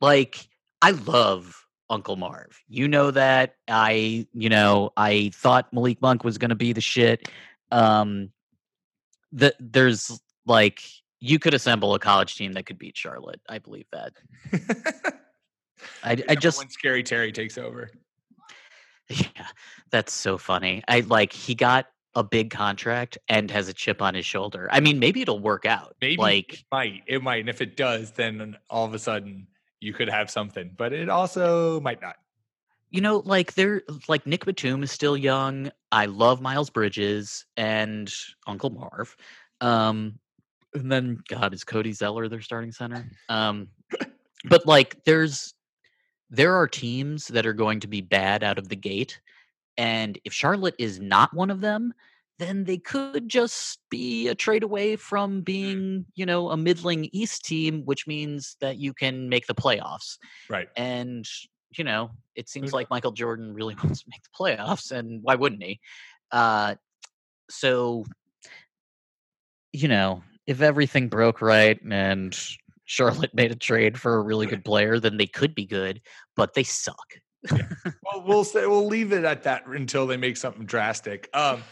like 0.00 0.48
I 0.80 0.92
love 0.92 1.61
Uncle 1.92 2.16
Marv. 2.16 2.58
You 2.68 2.88
know 2.88 3.10
that. 3.10 3.56
I, 3.68 4.26
you 4.32 4.48
know, 4.48 4.92
I 4.96 5.30
thought 5.34 5.72
Malik 5.72 6.00
Monk 6.00 6.24
was 6.24 6.38
going 6.38 6.48
to 6.48 6.54
be 6.56 6.72
the 6.72 6.80
shit. 6.80 7.28
Um, 7.70 8.30
the, 9.30 9.54
there's 9.60 10.20
like 10.46 10.82
you 11.20 11.38
could 11.38 11.54
assemble 11.54 11.94
a 11.94 11.98
college 11.98 12.34
team 12.34 12.54
that 12.54 12.64
could 12.64 12.78
beat 12.78 12.96
Charlotte. 12.96 13.40
I 13.48 13.58
believe 13.58 13.86
that. 13.92 14.14
I, 16.02 16.16
I 16.28 16.34
just 16.34 16.58
when 16.58 16.70
Scary 16.70 17.02
Terry 17.02 17.30
takes 17.30 17.58
over. 17.58 17.90
Yeah, 19.08 19.48
that's 19.90 20.12
so 20.12 20.38
funny. 20.38 20.82
I 20.88 21.00
like 21.00 21.32
he 21.32 21.54
got 21.54 21.86
a 22.14 22.24
big 22.24 22.50
contract 22.50 23.18
and 23.28 23.50
has 23.50 23.68
a 23.68 23.74
chip 23.74 24.00
on 24.00 24.14
his 24.14 24.24
shoulder. 24.24 24.68
I 24.72 24.80
mean, 24.80 24.98
maybe 24.98 25.20
it'll 25.20 25.38
work 25.38 25.66
out. 25.66 25.96
Maybe 26.00 26.16
like 26.16 26.54
it 26.54 26.64
might. 26.72 27.02
It 27.06 27.22
might. 27.22 27.40
And 27.40 27.50
if 27.50 27.60
it 27.60 27.76
does, 27.76 28.12
then 28.12 28.56
all 28.70 28.86
of 28.86 28.94
a 28.94 28.98
sudden 28.98 29.46
you 29.82 29.92
could 29.92 30.08
have 30.08 30.30
something. 30.30 30.70
But 30.76 30.92
it 30.92 31.08
also 31.08 31.80
might 31.80 32.00
not. 32.00 32.16
you 32.90 33.00
know, 33.00 33.22
like 33.24 33.54
they're 33.54 33.82
like 34.06 34.26
Nick 34.26 34.44
Batum 34.44 34.82
is 34.82 34.92
still 34.92 35.16
young. 35.16 35.72
I 35.90 36.06
love 36.06 36.40
Miles 36.40 36.70
Bridges 36.70 37.46
and 37.56 38.12
Uncle 38.46 38.70
Marv. 38.70 39.16
Um, 39.60 40.18
and 40.74 40.92
then 40.92 41.22
God 41.28 41.54
is 41.54 41.64
Cody 41.64 41.92
Zeller 41.92 42.28
their 42.28 42.42
starting 42.42 42.72
center. 42.72 43.10
Um, 43.28 43.68
but 44.44 44.66
like 44.66 45.02
there's 45.04 45.54
there 46.30 46.54
are 46.56 46.68
teams 46.68 47.28
that 47.28 47.46
are 47.46 47.52
going 47.52 47.80
to 47.80 47.88
be 47.88 48.00
bad 48.02 48.42
out 48.44 48.58
of 48.58 48.68
the 48.68 48.76
gate, 48.76 49.20
and 49.76 50.18
if 50.24 50.32
Charlotte 50.32 50.76
is 50.78 51.00
not 51.00 51.34
one 51.34 51.50
of 51.50 51.60
them, 51.60 51.94
then 52.42 52.64
they 52.64 52.78
could 52.78 53.28
just 53.28 53.78
be 53.90 54.28
a 54.28 54.34
trade 54.34 54.62
away 54.62 54.96
from 54.96 55.42
being, 55.42 56.04
you 56.14 56.26
know, 56.26 56.50
a 56.50 56.56
middling 56.56 57.08
East 57.12 57.44
team, 57.44 57.82
which 57.84 58.06
means 58.06 58.56
that 58.60 58.76
you 58.78 58.92
can 58.92 59.28
make 59.28 59.46
the 59.46 59.54
playoffs. 59.54 60.18
Right. 60.50 60.68
And 60.76 61.26
you 61.78 61.84
know, 61.84 62.10
it 62.34 62.48
seems 62.48 62.72
like 62.72 62.90
Michael 62.90 63.12
Jordan 63.12 63.54
really 63.54 63.74
wants 63.82 64.02
to 64.02 64.10
make 64.10 64.22
the 64.22 64.36
playoffs, 64.38 64.90
and 64.90 65.22
why 65.22 65.34
wouldn't 65.34 65.62
he? 65.62 65.80
Uh, 66.30 66.74
so, 67.50 68.04
you 69.72 69.88
know, 69.88 70.22
if 70.46 70.60
everything 70.60 71.08
broke 71.08 71.40
right 71.40 71.78
and 71.82 72.38
Charlotte 72.84 73.34
made 73.34 73.52
a 73.52 73.56
trade 73.56 73.98
for 73.98 74.16
a 74.16 74.22
really 74.22 74.46
good 74.46 74.64
player, 74.64 74.98
then 74.98 75.16
they 75.16 75.26
could 75.26 75.54
be 75.54 75.66
good, 75.66 76.00
but 76.36 76.54
they 76.54 76.64
suck. 76.64 76.96
Well, 78.04 78.24
we'll 78.26 78.44
say 78.44 78.66
we'll 78.66 78.86
leave 78.86 79.12
it 79.12 79.24
at 79.24 79.44
that 79.44 79.66
until 79.66 80.06
they 80.06 80.18
make 80.18 80.36
something 80.36 80.66
drastic. 80.66 81.30
Um, 81.32 81.62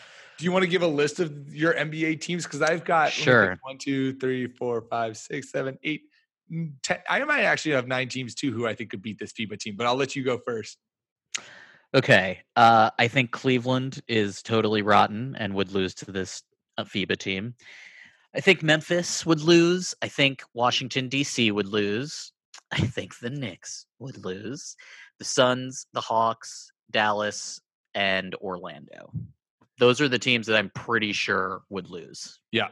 do 0.40 0.44
you 0.44 0.52
want 0.52 0.62
to 0.62 0.70
give 0.70 0.80
a 0.80 0.86
list 0.86 1.20
of 1.20 1.54
your 1.54 1.74
NBA 1.74 2.22
teams? 2.22 2.44
Because 2.44 2.62
I've 2.62 2.82
got 2.82 3.04
let 3.04 3.10
me 3.10 3.12
think, 3.12 3.24
Sure. 3.24 3.58
one, 3.62 3.76
two, 3.76 4.14
three, 4.14 4.46
four, 4.46 4.80
five, 4.88 5.18
six, 5.18 5.52
seven, 5.52 5.78
eight, 5.82 6.04
mm. 6.50 6.72
I 7.10 7.22
might 7.24 7.42
actually 7.42 7.72
have 7.72 7.86
nine 7.86 8.08
teams 8.08 8.34
too 8.34 8.50
who 8.50 8.66
I 8.66 8.74
think 8.74 8.90
could 8.90 9.02
beat 9.02 9.18
this 9.18 9.32
FIBA 9.34 9.58
team, 9.58 9.76
but 9.76 9.86
I'll 9.86 9.96
let 9.96 10.16
you 10.16 10.24
go 10.24 10.38
first. 10.38 10.78
Okay. 11.94 12.40
Uh, 12.56 12.88
I 12.98 13.06
think 13.08 13.32
Cleveland 13.32 14.00
is 14.08 14.42
totally 14.42 14.80
rotten 14.80 15.36
and 15.36 15.54
would 15.54 15.72
lose 15.72 15.94
to 15.96 16.10
this 16.10 16.42
uh, 16.78 16.84
FIBA 16.84 17.18
team. 17.18 17.54
I 18.34 18.40
think 18.40 18.62
Memphis 18.62 19.26
would 19.26 19.42
lose. 19.42 19.94
I 20.00 20.08
think 20.08 20.42
Washington, 20.54 21.10
D.C. 21.10 21.50
would 21.50 21.68
lose. 21.68 22.32
I 22.72 22.80
think 22.80 23.18
the 23.18 23.28
Knicks 23.28 23.84
would 23.98 24.24
lose. 24.24 24.74
The 25.18 25.24
Suns, 25.26 25.86
the 25.92 26.00
Hawks, 26.00 26.72
Dallas, 26.90 27.60
and 27.94 28.34
Orlando. 28.36 29.12
Those 29.80 30.00
are 30.00 30.08
the 30.08 30.18
teams 30.18 30.46
that 30.46 30.56
I'm 30.56 30.70
pretty 30.70 31.12
sure 31.12 31.62
would 31.70 31.88
lose. 31.90 32.38
Yeah. 32.52 32.68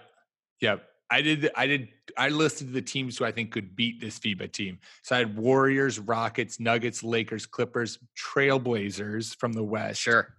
Yeah. 0.60 0.76
I 1.10 1.22
did 1.22 1.50
I 1.56 1.66
did 1.66 1.88
I 2.18 2.28
listed 2.28 2.72
the 2.72 2.82
teams 2.82 3.16
who 3.16 3.24
I 3.24 3.32
think 3.32 3.50
could 3.50 3.74
beat 3.74 3.98
this 3.98 4.18
FIBA 4.18 4.52
team. 4.52 4.78
So 5.02 5.16
I 5.16 5.20
had 5.20 5.36
Warriors, 5.38 5.98
Rockets, 5.98 6.60
Nuggets, 6.60 7.02
Lakers, 7.02 7.46
Clippers, 7.46 7.98
Trailblazers 8.14 9.34
from 9.36 9.54
the 9.54 9.64
West. 9.64 10.02
Sure. 10.02 10.34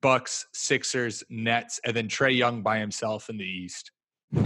Bucks, 0.00 0.46
Sixers, 0.54 1.22
Nets, 1.28 1.80
and 1.84 1.94
then 1.94 2.08
Trae 2.08 2.34
Young 2.34 2.62
by 2.62 2.78
himself 2.78 3.28
in 3.28 3.36
the 3.36 3.44
East. 3.44 3.90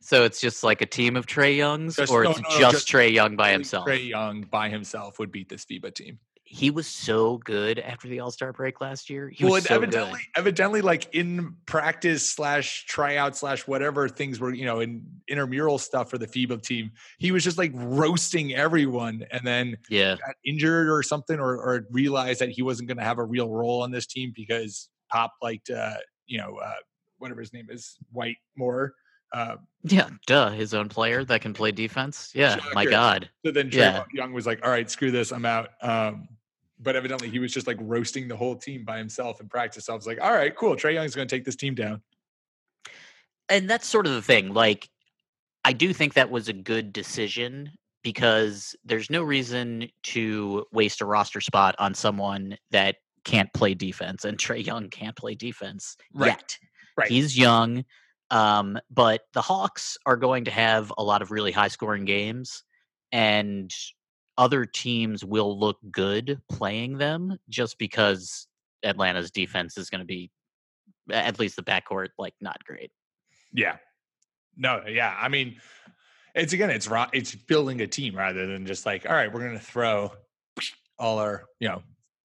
so 0.00 0.24
it's 0.24 0.40
just 0.40 0.64
like 0.64 0.80
a 0.80 0.86
team 0.86 1.16
of 1.16 1.26
Trae 1.26 1.56
Youngs, 1.56 1.96
Just- 1.96 2.10
or 2.10 2.24
no, 2.24 2.30
it's 2.30 2.40
no, 2.40 2.48
just, 2.58 2.72
just 2.72 2.88
Trae 2.88 3.12
Young 3.12 3.36
by 3.36 3.52
himself. 3.52 3.86
Trae 3.86 4.08
Young 4.08 4.42
by 4.42 4.68
himself 4.68 5.18
would 5.20 5.30
beat 5.30 5.48
this 5.48 5.64
FIBA 5.64 5.94
team. 5.94 6.18
He 6.54 6.70
was 6.70 6.86
so 6.86 7.38
good 7.38 7.78
after 7.78 8.08
the 8.08 8.20
All 8.20 8.30
Star 8.30 8.52
break 8.52 8.82
last 8.82 9.08
year. 9.08 9.30
He 9.30 9.42
well, 9.42 9.54
was 9.54 9.64
so 9.64 9.74
evidently, 9.76 10.18
good. 10.18 10.38
evidently, 10.40 10.82
like 10.82 11.08
in 11.14 11.56
practice 11.64 12.28
slash 12.28 12.84
tryout 12.84 13.34
slash 13.34 13.66
whatever 13.66 14.06
things 14.06 14.38
were, 14.38 14.52
you 14.52 14.66
know, 14.66 14.80
in 14.80 15.02
intramural 15.28 15.78
stuff 15.78 16.10
for 16.10 16.18
the 16.18 16.26
FIBA 16.26 16.60
team, 16.62 16.90
he 17.18 17.32
was 17.32 17.42
just 17.42 17.56
like 17.56 17.70
roasting 17.74 18.52
everyone, 18.54 19.24
and 19.30 19.46
then 19.46 19.78
Yeah. 19.88 20.16
got 20.16 20.34
injured 20.44 20.90
or 20.90 21.02
something, 21.02 21.40
or, 21.40 21.56
or 21.56 21.86
realized 21.90 22.42
that 22.42 22.50
he 22.50 22.60
wasn't 22.60 22.86
going 22.88 22.98
to 22.98 23.04
have 23.04 23.16
a 23.18 23.24
real 23.24 23.48
role 23.48 23.82
on 23.82 23.90
this 23.90 24.06
team 24.06 24.30
because 24.36 24.90
Pop 25.10 25.32
liked, 25.40 25.70
uh, 25.70 25.94
you 26.26 26.36
know, 26.36 26.56
uh, 26.56 26.74
whatever 27.16 27.40
his 27.40 27.54
name 27.54 27.68
is, 27.70 27.96
White 28.10 28.36
more. 28.58 28.92
Uh, 29.32 29.56
Yeah, 29.84 30.10
duh, 30.26 30.50
his 30.50 30.74
own 30.74 30.90
player 30.90 31.24
that 31.24 31.40
can 31.40 31.54
play 31.54 31.72
defense. 31.72 32.30
Yeah, 32.34 32.58
my 32.74 32.84
God. 32.84 33.30
so 33.42 33.50
then 33.52 33.70
Trae 33.70 33.76
Yeah. 33.76 34.04
Young 34.12 34.34
was 34.34 34.44
like, 34.46 34.62
"All 34.62 34.70
right, 34.70 34.90
screw 34.90 35.10
this, 35.10 35.32
I'm 35.32 35.46
out." 35.46 35.70
Um, 35.80 36.28
but 36.82 36.96
evidently, 36.96 37.30
he 37.30 37.38
was 37.38 37.52
just 37.52 37.66
like 37.66 37.78
roasting 37.80 38.28
the 38.28 38.36
whole 38.36 38.56
team 38.56 38.84
by 38.84 38.98
himself 38.98 39.40
in 39.40 39.48
practice. 39.48 39.86
So 39.86 39.92
I 39.92 39.96
was 39.96 40.06
like, 40.06 40.20
"All 40.20 40.32
right, 40.32 40.54
cool. 40.54 40.76
Trae 40.76 40.94
Young's 40.94 41.14
going 41.14 41.28
to 41.28 41.34
take 41.36 41.44
this 41.44 41.56
team 41.56 41.74
down." 41.74 42.02
And 43.48 43.68
that's 43.68 43.86
sort 43.86 44.06
of 44.06 44.12
the 44.12 44.22
thing. 44.22 44.54
Like, 44.54 44.88
I 45.64 45.72
do 45.72 45.92
think 45.92 46.14
that 46.14 46.30
was 46.30 46.48
a 46.48 46.52
good 46.52 46.92
decision 46.92 47.70
because 48.02 48.74
there's 48.84 49.10
no 49.10 49.22
reason 49.22 49.88
to 50.02 50.64
waste 50.72 51.00
a 51.00 51.04
roster 51.06 51.40
spot 51.40 51.74
on 51.78 51.94
someone 51.94 52.56
that 52.70 52.96
can't 53.24 53.52
play 53.52 53.74
defense. 53.74 54.24
And 54.24 54.36
Trae 54.38 54.64
Young 54.64 54.88
can't 54.88 55.16
play 55.16 55.34
defense 55.34 55.96
Right. 56.12 56.28
yet. 56.28 56.58
Right. 56.96 57.08
He's 57.08 57.38
young. 57.38 57.84
Um, 58.30 58.78
but 58.90 59.22
the 59.34 59.42
Hawks 59.42 59.96
are 60.06 60.16
going 60.16 60.46
to 60.46 60.50
have 60.50 60.92
a 60.98 61.02
lot 61.04 61.22
of 61.22 61.30
really 61.30 61.52
high 61.52 61.68
scoring 61.68 62.04
games, 62.06 62.64
and 63.12 63.70
other 64.38 64.64
teams 64.64 65.24
will 65.24 65.58
look 65.58 65.78
good 65.90 66.40
playing 66.48 66.98
them 66.98 67.38
just 67.48 67.78
because 67.78 68.46
Atlanta's 68.82 69.30
defense 69.30 69.76
is 69.76 69.90
going 69.90 70.00
to 70.00 70.06
be, 70.06 70.30
at 71.10 71.38
least 71.38 71.56
the 71.56 71.62
backcourt, 71.62 72.08
like 72.18 72.34
not 72.40 72.62
great. 72.64 72.90
Yeah. 73.52 73.76
No, 74.56 74.82
yeah. 74.86 75.16
I 75.18 75.28
mean, 75.28 75.56
it's 76.34 76.52
again, 76.52 76.70
it's 76.70 76.88
it's 77.12 77.34
building 77.34 77.80
a 77.80 77.86
team 77.86 78.16
rather 78.16 78.46
than 78.46 78.66
just 78.66 78.86
like, 78.86 79.08
all 79.08 79.14
right, 79.14 79.32
we're 79.32 79.44
gonna 79.44 79.58
throw 79.58 80.12
all 80.98 81.18
our, 81.18 81.44
you 81.60 81.68
know, 81.68 81.82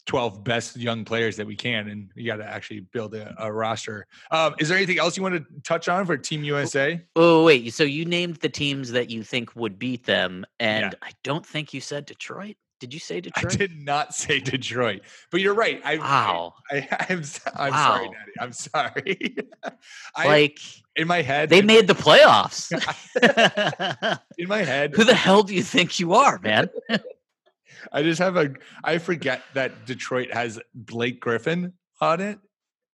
12 0.08 0.44
best 0.44 0.78
young 0.78 1.06
players 1.06 1.36
that 1.36 1.46
we 1.46 1.56
can, 1.56 1.90
and 1.90 2.10
you 2.16 2.26
got 2.26 2.38
to 2.38 2.46
actually 2.46 2.80
build 2.80 3.14
a, 3.14 3.36
a 3.38 3.52
roster. 3.52 4.08
Um, 4.32 4.56
is 4.58 4.70
there 4.70 4.78
anything 4.78 4.98
else 5.00 5.16
you 5.16 5.24
want 5.24 5.36
to 5.36 5.46
touch 5.64 5.88
on 5.88 6.06
for 6.06 6.18
Team 6.18 6.44
USA? 6.44 7.00
Oh 7.16 7.44
wait, 7.44 7.74
so 7.74 7.84
you 7.84 8.06
named 8.06 8.38
the 8.38 8.50
teams 8.50 8.92
that 8.92 9.10
you 9.10 9.22
think 9.24 9.56
would 9.56 9.78
beat 9.78 10.06
them, 10.06 10.46
and 10.60 10.96
I 11.02 11.12
don't 11.24 11.46
think 11.46 11.74
you 11.74 11.82
said 11.82 12.06
Detroit. 12.06 12.56
Did 12.80 12.94
you 12.94 13.00
say 13.00 13.20
Detroit? 13.22 13.54
I 13.54 13.58
did 13.58 13.84
not 13.84 14.14
say 14.14 14.40
Detroit, 14.40 15.02
but 15.32 15.42
you're 15.42 15.56
right. 15.56 15.82
I, 15.84 15.98
Wow. 15.98 16.54
I, 16.72 16.76
I, 16.92 17.06
am 17.10 17.18
I'm 17.18 17.24
sorry, 17.24 17.72
Wow. 17.72 18.14
Daddy. 18.14 18.32
I'm 18.40 18.54
sorry. 18.54 19.36
I, 20.16 20.28
like 20.28 20.60
in 20.96 21.08
my 21.08 21.22
head, 21.24 21.50
they 21.50 21.62
made 21.64 21.88
the 21.88 21.96
playoffs. 22.06 22.72
in 24.38 24.48
my 24.48 24.64
head. 24.64 24.94
Who 24.96 25.04
the 25.04 25.16
hell 25.16 25.42
do 25.44 25.56
you 25.56 25.64
think 25.64 26.00
you 26.00 26.14
are, 26.14 26.40
man? 26.40 26.70
I 27.92 28.04
just 28.04 28.20
have 28.20 28.36
a. 28.38 28.52
I 28.84 28.98
forget 28.98 29.42
that 29.54 29.86
Detroit 29.86 30.34
has 30.34 30.60
Blake 30.74 31.20
Griffin 31.20 31.74
on 32.02 32.22
it, 32.22 32.40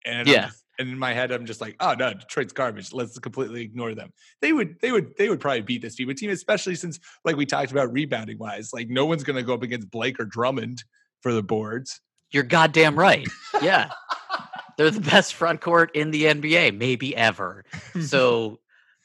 and 0.04 0.26
Yeah. 0.28 0.46
just- 0.46 0.64
and 0.78 0.88
in 0.88 0.98
my 0.98 1.12
head, 1.12 1.30
I'm 1.30 1.44
just 1.44 1.60
like, 1.60 1.76
oh 1.80 1.92
no, 1.92 2.14
Detroit's 2.14 2.54
garbage. 2.54 2.90
Let's 2.94 3.18
completely 3.18 3.60
ignore 3.60 3.94
them. 3.94 4.14
They 4.40 4.54
would, 4.54 4.76
they 4.80 4.92
would, 4.92 5.14
they 5.18 5.28
would 5.28 5.38
probably 5.38 5.60
beat 5.60 5.82
this 5.82 5.96
FIBA 5.96 6.16
team, 6.16 6.30
especially 6.30 6.74
since, 6.74 6.98
like 7.22 7.36
we 7.36 7.44
talked 7.44 7.70
about 7.70 7.92
rebounding 7.92 8.38
wise, 8.38 8.72
like 8.72 8.88
no 8.88 9.04
one's 9.04 9.22
going 9.22 9.36
to 9.36 9.42
go 9.42 9.52
up 9.52 9.62
against 9.62 9.90
Blake 9.90 10.18
or 10.18 10.24
Drummond 10.24 10.82
for 11.20 11.34
the 11.34 11.42
boards. 11.42 12.00
You're 12.30 12.44
goddamn 12.44 12.98
right. 12.98 13.28
Yeah. 13.60 13.90
They're 14.78 14.90
the 14.90 15.02
best 15.02 15.34
front 15.34 15.60
court 15.60 15.94
in 15.94 16.12
the 16.12 16.24
NBA, 16.24 16.74
maybe 16.78 17.14
ever. 17.14 17.66
So 18.00 18.60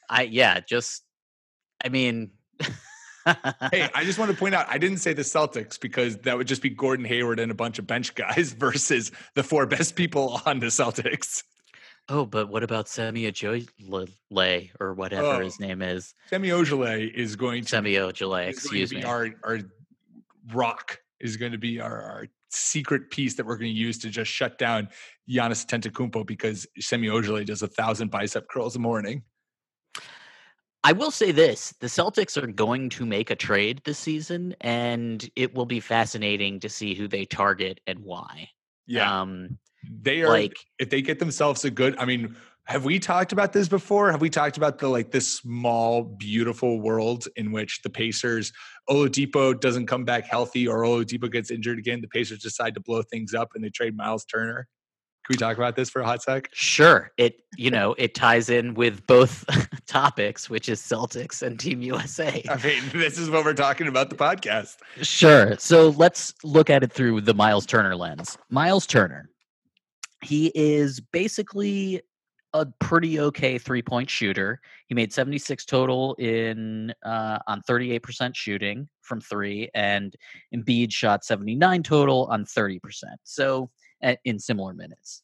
I 0.08 0.22
yeah, 0.22 0.60
just 0.60 1.02
I 1.84 1.90
mean 1.90 2.30
hey, 3.72 3.88
I 3.94 4.04
just 4.04 4.18
want 4.18 4.30
to 4.30 4.36
point 4.36 4.54
out, 4.54 4.66
I 4.68 4.78
didn't 4.78 4.98
say 4.98 5.12
the 5.12 5.22
Celtics 5.22 5.78
because 5.80 6.16
that 6.18 6.36
would 6.36 6.46
just 6.46 6.62
be 6.62 6.70
Gordon 6.70 7.04
Hayward 7.04 7.40
and 7.40 7.50
a 7.50 7.54
bunch 7.54 7.78
of 7.78 7.86
bench 7.86 8.14
guys 8.14 8.52
versus 8.58 9.12
the 9.34 9.42
four 9.42 9.66
best 9.66 9.96
people 9.96 10.40
on 10.46 10.60
the 10.60 10.66
Celtics. 10.66 11.42
Oh, 12.08 12.24
but 12.24 12.48
what 12.48 12.62
about 12.62 12.88
Semi 12.88 13.30
Ojeleye 13.30 14.70
or 14.78 14.94
whatever 14.94 15.26
Oh. 15.26 15.40
his 15.40 15.58
name 15.58 15.82
is? 15.82 16.14
Semi 16.28 16.50
Ojeleye 16.50 17.12
is 17.12 17.34
going 17.34 17.64
to 17.64 17.68
Semi 17.68 17.94
Ojeleye, 17.94 18.48
excuse 18.48 18.90
be 18.90 18.96
me. 18.98 19.02
Our 19.04 19.30
our 19.42 19.58
rock 20.52 21.00
is 21.18 21.36
going 21.36 21.50
to 21.52 21.58
be 21.58 21.80
our, 21.80 22.00
our 22.02 22.26
secret 22.50 23.10
piece 23.10 23.34
that 23.34 23.44
we're 23.44 23.56
going 23.56 23.72
to 23.72 23.76
use 23.78 23.98
to 23.98 24.08
just 24.08 24.30
shut 24.30 24.56
down 24.56 24.88
Giannis 25.28 25.66
Antetokounmpo 25.66 26.24
because 26.26 26.66
Semi 26.78 27.08
Ojeleye 27.08 27.44
does 27.44 27.62
a 27.62 27.68
thousand 27.68 28.10
bicep 28.12 28.48
curls 28.48 28.76
a 28.76 28.78
morning. 28.78 29.22
I 30.86 30.92
will 30.92 31.10
say 31.10 31.32
this 31.32 31.74
the 31.80 31.88
Celtics 31.88 32.40
are 32.40 32.46
going 32.46 32.90
to 32.90 33.04
make 33.04 33.30
a 33.30 33.34
trade 33.34 33.82
this 33.84 33.98
season, 33.98 34.54
and 34.60 35.28
it 35.34 35.52
will 35.52 35.66
be 35.66 35.80
fascinating 35.80 36.60
to 36.60 36.68
see 36.68 36.94
who 36.94 37.08
they 37.08 37.24
target 37.24 37.80
and 37.88 37.98
why. 38.04 38.50
Yeah. 38.86 39.22
Um, 39.22 39.58
they 39.82 40.22
are 40.22 40.28
like- 40.28 40.56
if 40.78 40.88
they 40.88 41.02
get 41.02 41.18
themselves 41.18 41.64
a 41.64 41.70
good. 41.72 41.96
I 41.98 42.04
mean, 42.04 42.36
have 42.66 42.84
we 42.84 43.00
talked 43.00 43.32
about 43.32 43.52
this 43.52 43.66
before? 43.66 44.12
Have 44.12 44.20
we 44.20 44.30
talked 44.30 44.58
about 44.58 44.78
the 44.78 44.86
like 44.86 45.10
this 45.10 45.26
small, 45.38 46.04
beautiful 46.04 46.80
world 46.80 47.26
in 47.34 47.50
which 47.50 47.82
the 47.82 47.90
Pacers 47.90 48.52
Oladipo 48.88 49.58
doesn't 49.58 49.86
come 49.86 50.04
back 50.04 50.24
healthy 50.24 50.68
or 50.68 50.82
Oladipo 50.82 51.30
gets 51.30 51.50
injured 51.50 51.80
again? 51.80 52.00
The 52.00 52.06
Pacers 52.08 52.38
decide 52.38 52.74
to 52.74 52.80
blow 52.80 53.02
things 53.02 53.34
up 53.34 53.50
and 53.56 53.64
they 53.64 53.70
trade 53.70 53.96
Miles 53.96 54.24
Turner. 54.24 54.68
Can 55.26 55.34
we 55.34 55.38
talk 55.38 55.56
about 55.56 55.74
this 55.74 55.90
for 55.90 56.02
a 56.02 56.06
hot 56.06 56.22
sec? 56.22 56.48
Sure. 56.52 57.10
It 57.16 57.40
you 57.56 57.68
know, 57.68 57.96
it 57.98 58.14
ties 58.14 58.48
in 58.48 58.74
with 58.74 59.04
both 59.08 59.44
topics, 59.88 60.48
which 60.48 60.68
is 60.68 60.80
Celtics 60.80 61.42
and 61.42 61.58
Team 61.58 61.82
USA. 61.82 62.44
I 62.48 62.56
mean, 62.62 62.82
this 62.92 63.18
is 63.18 63.28
what 63.28 63.44
we're 63.44 63.52
talking 63.52 63.88
about 63.88 64.08
the 64.08 64.14
podcast. 64.14 64.76
Sure. 65.02 65.56
So 65.58 65.88
let's 65.88 66.32
look 66.44 66.70
at 66.70 66.84
it 66.84 66.92
through 66.92 67.22
the 67.22 67.34
Miles 67.34 67.66
Turner 67.66 67.96
lens. 67.96 68.38
Miles 68.50 68.86
Turner, 68.86 69.28
he 70.22 70.52
is 70.54 71.00
basically 71.00 72.02
a 72.52 72.64
pretty 72.78 73.18
okay 73.18 73.58
three 73.58 73.82
point 73.82 74.08
shooter. 74.08 74.60
He 74.86 74.94
made 74.94 75.12
76 75.12 75.64
total 75.64 76.14
in 76.20 76.94
uh, 77.04 77.40
on 77.48 77.62
38% 77.68 78.36
shooting 78.36 78.88
from 79.02 79.20
three, 79.20 79.70
and 79.74 80.14
Embiid 80.54 80.92
shot 80.92 81.24
79 81.24 81.82
total 81.82 82.26
on 82.26 82.44
30%. 82.44 82.78
So 83.24 83.70
at, 84.02 84.18
in 84.24 84.38
similar 84.38 84.74
minutes. 84.74 85.22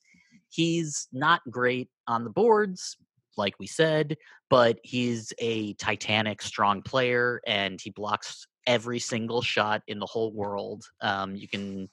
He's 0.49 1.09
not 1.13 1.41
great 1.51 1.89
on 2.07 2.25
the 2.25 2.31
boards, 2.31 2.97
like 3.37 3.59
we 3.59 3.67
said, 3.67 4.17
but 4.51 4.79
he's 4.83 5.33
a 5.39 5.73
titanic, 5.75 6.43
strong 6.43 6.83
player, 6.83 7.41
and 7.47 7.81
he 7.81 7.91
blocks 7.91 8.47
every 8.67 8.99
single 8.99 9.43
shot 9.43 9.83
in 9.87 9.99
the 9.99 10.07
whole 10.07 10.33
world. 10.33 10.85
Um, 11.01 11.35
you 11.35 11.49
can, 11.49 11.89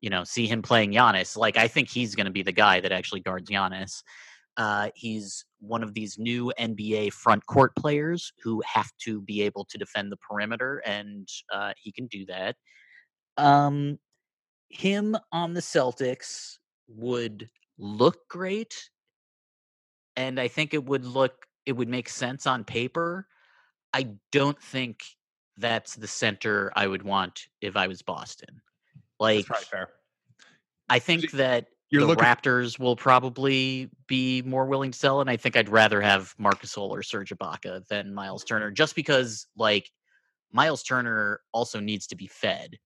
you 0.00 0.10
know, 0.10 0.24
see 0.24 0.46
him 0.46 0.62
playing 0.62 0.92
Giannis. 0.92 1.36
Like 1.36 1.56
I 1.56 1.68
think 1.68 1.88
he's 1.88 2.14
going 2.14 2.26
to 2.26 2.32
be 2.32 2.42
the 2.42 2.52
guy 2.52 2.80
that 2.80 2.92
actually 2.92 3.20
guards 3.20 3.50
Giannis. 3.50 4.02
Uh, 4.56 4.90
he's 4.94 5.44
one 5.60 5.82
of 5.82 5.94
these 5.94 6.16
new 6.18 6.52
NBA 6.58 7.12
front 7.12 7.44
court 7.46 7.74
players 7.74 8.32
who 8.42 8.62
have 8.64 8.90
to 8.98 9.20
be 9.20 9.42
able 9.42 9.64
to 9.64 9.78
defend 9.78 10.12
the 10.12 10.16
perimeter, 10.18 10.80
and 10.86 11.28
uh, 11.52 11.72
he 11.76 11.90
can 11.90 12.06
do 12.06 12.24
that. 12.26 12.54
Um, 13.36 13.98
him 14.68 15.16
on 15.32 15.54
the 15.54 15.60
Celtics 15.60 16.58
would 16.88 17.48
look 17.78 18.28
great, 18.28 18.90
and 20.16 20.38
I 20.40 20.48
think 20.48 20.74
it 20.74 20.84
would 20.84 21.04
look 21.04 21.46
it 21.66 21.72
would 21.72 21.88
make 21.88 22.08
sense 22.08 22.46
on 22.46 22.64
paper. 22.64 23.26
I 23.92 24.08
don't 24.32 24.60
think 24.60 25.02
that's 25.56 25.94
the 25.94 26.06
center 26.08 26.72
I 26.76 26.86
would 26.86 27.02
want 27.02 27.46
if 27.60 27.76
I 27.76 27.86
was 27.86 28.02
Boston. 28.02 28.60
Like, 29.20 29.46
That's 29.46 29.48
probably 29.48 29.64
fair. 29.66 29.88
I 30.90 30.98
think 30.98 31.30
that 31.32 31.68
the 31.90 32.00
looking- 32.04 32.24
Raptors 32.24 32.78
will 32.78 32.96
probably 32.96 33.88
be 34.06 34.42
more 34.42 34.66
willing 34.66 34.90
to 34.90 34.98
sell, 34.98 35.20
and 35.20 35.30
I 35.30 35.36
think 35.36 35.56
I'd 35.56 35.68
rather 35.68 36.00
have 36.00 36.34
Marcus 36.38 36.74
Gasol 36.74 36.90
or 36.90 37.02
Serge 37.02 37.30
Ibaka 37.30 37.86
than 37.86 38.12
Miles 38.12 38.44
Turner, 38.44 38.70
just 38.70 38.94
because 38.94 39.46
like 39.56 39.90
Miles 40.52 40.82
Turner 40.82 41.40
also 41.52 41.80
needs 41.80 42.06
to 42.08 42.16
be 42.16 42.26
fed, 42.26 42.78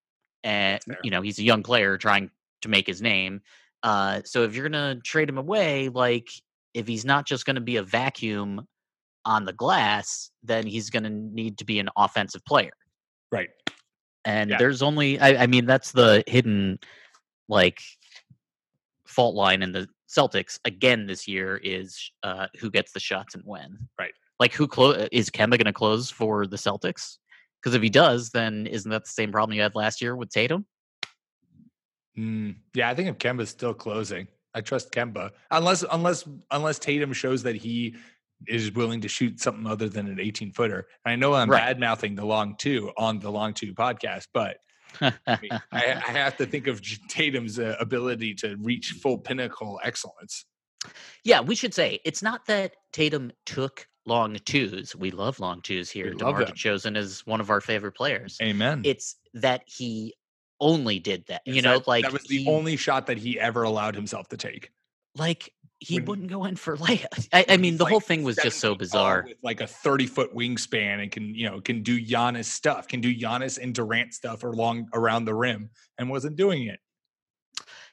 and 0.45 0.81
you 1.03 1.11
know 1.11 1.23
he's 1.23 1.39
a 1.39 1.43
young 1.43 1.63
player 1.63 1.97
trying 1.99 2.31
to 2.63 2.69
make 2.69 2.87
his 2.87 3.03
name. 3.03 3.41
Uh, 3.83 4.21
so 4.25 4.43
if 4.43 4.55
you're 4.55 4.69
gonna 4.69 4.97
trade 5.05 5.29
him 5.29 5.39
away, 5.39 5.89
like 5.89 6.29
if 6.75 6.87
he's 6.87 7.05
not 7.05 7.27
just 7.27 7.45
gonna 7.47 7.61
be 7.61 7.77
a 7.77 7.83
vacuum 7.83 8.67
on 9.25 9.45
the 9.45 9.53
glass, 9.53 10.31
then 10.43 10.67
he's 10.67 10.91
gonna 10.91 11.11
need 11.11 11.59
to 11.59 11.65
be 11.65 11.79
an 11.79 11.89
offensive 11.97 12.45
player. 12.45 12.73
Right. 13.31 13.51
And 14.25 14.51
Yeah. 14.51 14.59
there's 14.59 14.83
only, 14.83 15.19
I, 15.21 15.45
I 15.45 15.47
mean, 15.47 15.67
that's 15.67 15.93
the 15.93 16.25
hidden 16.27 16.79
like 17.49 17.81
fault 19.07 19.35
line 19.35 19.63
in 19.63 19.73
the 19.73 19.89
Celtics 20.09 20.59
again 20.65 21.07
this 21.07 21.29
year 21.29 21.61
is 21.63 22.11
uh, 22.23 22.47
who 22.59 22.71
gets 22.71 22.93
the 22.93 23.01
shots 23.01 23.35
and 23.35 23.45
when. 23.45 23.79
Right. 23.99 24.13
Like 24.41 24.53
who 24.53 24.67
close 24.67 25.09
is 25.13 25.31
Kemba 25.31 25.51
going 25.51 25.65
to 25.65 25.73
close 25.73 26.11
for 26.11 26.47
the 26.47 26.57
Celtics? 26.57 27.19
Because 27.63 27.75
if 27.75 27.83
he 27.83 27.91
does, 27.91 28.31
then 28.31 28.67
isn't 28.67 28.91
that 28.91 29.05
the 29.05 29.11
same 29.11 29.33
problem 29.33 29.57
you 29.57 29.63
had 29.63 29.75
last 29.75 30.01
year 30.01 30.15
with 30.15 30.31
Tatum? 30.31 30.67
Mm, 32.17 32.57
yeah, 32.75 32.89
I 32.89 32.95
think 32.95 33.09
if 33.09 33.19
Kemba's 33.19 33.51
still 33.51 33.75
closing, 33.75 34.29
I 34.55 34.61
trust 34.61 34.93
Kemba. 34.93 35.31
Unless 35.51 35.85
unless 35.91 36.29
unless 36.51 36.79
Tatum 36.79 37.13
shows 37.13 37.43
that 37.45 37.57
he 37.57 37.97
is 38.47 38.73
willing 38.73 39.01
to 39.01 39.09
shoot 39.09 39.41
something 39.41 39.67
other 39.67 39.89
than 39.89 40.07
an 40.07 40.21
18 40.21 40.53
footer. 40.53 40.87
I 41.05 41.17
know 41.17 41.35
I'm 41.35 41.51
Right. 41.51 41.59
bad 41.59 41.81
mouthing 41.81 42.15
the 42.15 42.25
long 42.25 42.55
two 42.57 42.93
on 42.97 43.19
the 43.19 43.31
long 43.33 43.53
two 43.53 43.75
podcast, 43.75 44.29
but 44.33 44.59
I, 45.01 45.13
mean, 45.43 45.51
I, 45.73 45.93
I 46.07 46.13
have 46.13 46.37
to 46.37 46.47
think 46.47 46.69
of 46.69 46.81
Tatum's 47.09 47.59
uh, 47.59 47.75
ability 47.81 48.35
to 48.37 48.57
reach 48.61 48.93
full 49.03 49.19
pinnacle 49.19 49.81
excellence. 49.83 50.45
Yeah, 51.25 51.41
we 51.41 51.57
should 51.57 51.75
say 51.75 52.01
it's 52.05 52.23
not 52.23 52.47
that 52.47 52.75
Tatum 52.93 53.33
took 53.45 53.88
long 54.09 54.37
twos. 54.45 54.97
We 54.97 55.11
love 55.13 55.39
long 55.39 55.61
twos 55.63 55.91
here. 55.91 56.07
love 56.13 56.19
DeMar. 56.37 56.43
DeRozan 56.47 56.97
is 56.97 57.25
one 57.27 57.41
of 57.41 57.51
our 57.51 57.61
favorite 57.61 57.93
players. 57.93 58.37
Amen. 58.43 58.83
It's 58.85 59.17
that 59.35 59.63
he 59.67 60.15
only 60.61 60.99
did 60.99 61.25
that. 61.29 61.43
You 61.45 61.63
know, 61.63 61.79
that- 61.79 61.87
like 61.89 62.05
that 62.05 62.13
was 62.13 62.25
the 62.25 62.43
he- 62.43 62.49
only 62.51 62.77
shot 62.77 63.07
that 63.07 63.19
he 63.19 63.39
ever 63.39 63.63
allowed 63.63 63.95
himself 63.95 64.29
to 64.29 64.37
take. 64.37 64.71
like 65.17 65.53
he 65.81 65.97
when- 65.97 66.05
wouldn't 66.07 66.29
go 66.31 66.45
in 66.45 66.57
for 66.57 66.77
layups. 66.77 67.29
I, 67.33 67.45
I 67.51 67.57
mean, 67.57 67.77
the 67.77 67.85
like 67.85 67.91
whole 67.93 68.01
thing 68.01 68.25
was 68.25 68.35
just 68.37 68.59
so 68.59 68.73
seven 68.73 68.79
feet 68.79 68.91
tall 68.93 69.01
bizarre. 69.05 69.25
With 69.29 69.37
like 69.45 69.61
a 69.61 69.67
30 69.67 70.07
foot 70.07 70.35
wingspan 70.35 71.01
and 71.03 71.11
can, 71.13 71.33
you 71.35 71.49
know, 71.49 71.61
can 71.61 71.83
do 71.85 72.05
Giannis 72.05 72.47
stuff, 72.47 72.89
can 72.89 73.01
do 73.01 73.15
Giannis 73.15 73.59
and 73.63 73.73
Durant 73.75 74.13
stuff 74.15 74.43
or 74.43 74.55
long 74.55 74.89
around 74.93 75.25
the 75.27 75.35
rim 75.35 75.71
and 75.99 76.11
wasn't 76.11 76.35
doing 76.37 76.65
it. 76.67 76.81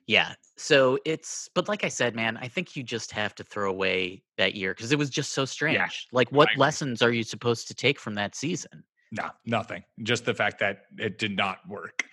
Yeah. 0.07 0.33
So 0.57 0.99
it's, 1.05 1.49
but 1.55 1.67
like 1.67 1.83
I 1.83 1.87
said, 1.87 2.15
man, 2.15 2.37
I 2.37 2.47
think 2.47 2.75
you 2.75 2.83
just 2.83 3.11
have 3.11 3.33
to 3.35 3.43
throw 3.43 3.69
away 3.69 4.23
that 4.37 4.53
year 4.55 4.73
because 4.73 4.91
it 4.91 4.99
was 4.99 5.09
just 5.09 5.33
so 5.33 5.45
strange. 5.45 6.07
Like, 6.11 6.31
what 6.31 6.49
lessons 6.57 7.01
are 7.01 7.11
you 7.11 7.23
supposed 7.23 7.67
to 7.69 7.73
take 7.73 7.99
from 7.99 8.13
that 8.15 8.35
season? 8.35 8.83
No, 9.11 9.29
nothing. 9.45 9.83
Just 10.03 10.25
the 10.25 10.33
fact 10.33 10.59
that 10.59 10.83
it 10.97 11.17
did 11.17 11.35
not 11.35 11.59
work 11.67 12.05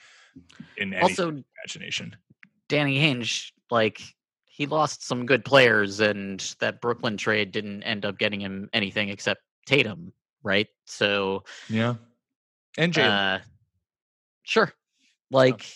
in 0.79 0.95
any 0.95 1.03
Also, 1.03 1.43
imagination. 1.65 2.17
Danny 2.69 2.99
Ainge, 3.01 3.53
like, 3.71 4.01
he 4.45 4.67
lost 4.67 5.07
some 5.07 5.25
good 5.27 5.45
players, 5.45 6.01
and 6.01 6.41
that 6.61 6.81
Brooklyn 6.81 7.17
trade 7.17 7.53
didn't 7.53 7.83
end 7.83 8.05
up 8.05 8.19
getting 8.19 8.41
him 8.41 8.69
anything 8.73 9.09
except 9.09 9.43
Tatum, 9.67 10.13
right? 10.43 10.69
So, 10.87 11.45
Yeah. 11.69 11.95
And 12.79 12.93
Jaylen. 12.93 13.37
uh, 13.37 13.39
sure. 14.43 14.73
Like, 15.31 15.67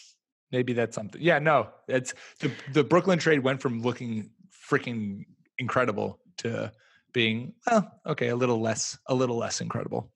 Maybe 0.53 0.73
that's 0.73 0.95
something. 0.95 1.21
Yeah, 1.21 1.39
no. 1.39 1.69
It's 1.89 2.15
the 2.41 2.51
the 2.73 2.85
Brooklyn 2.85 3.19
trade 3.19 3.41
went 3.41 3.61
from 3.61 3.83
looking 3.83 4.31
freaking 4.71 5.25
incredible 5.59 6.21
to 6.39 6.73
being 7.13 7.55
well, 7.67 7.91
okay, 8.07 8.29
a 8.29 8.37
little 8.37 8.61
less 8.61 8.99
a 9.07 9.15
little 9.15 9.37
less 9.37 9.61
incredible. 9.61 10.13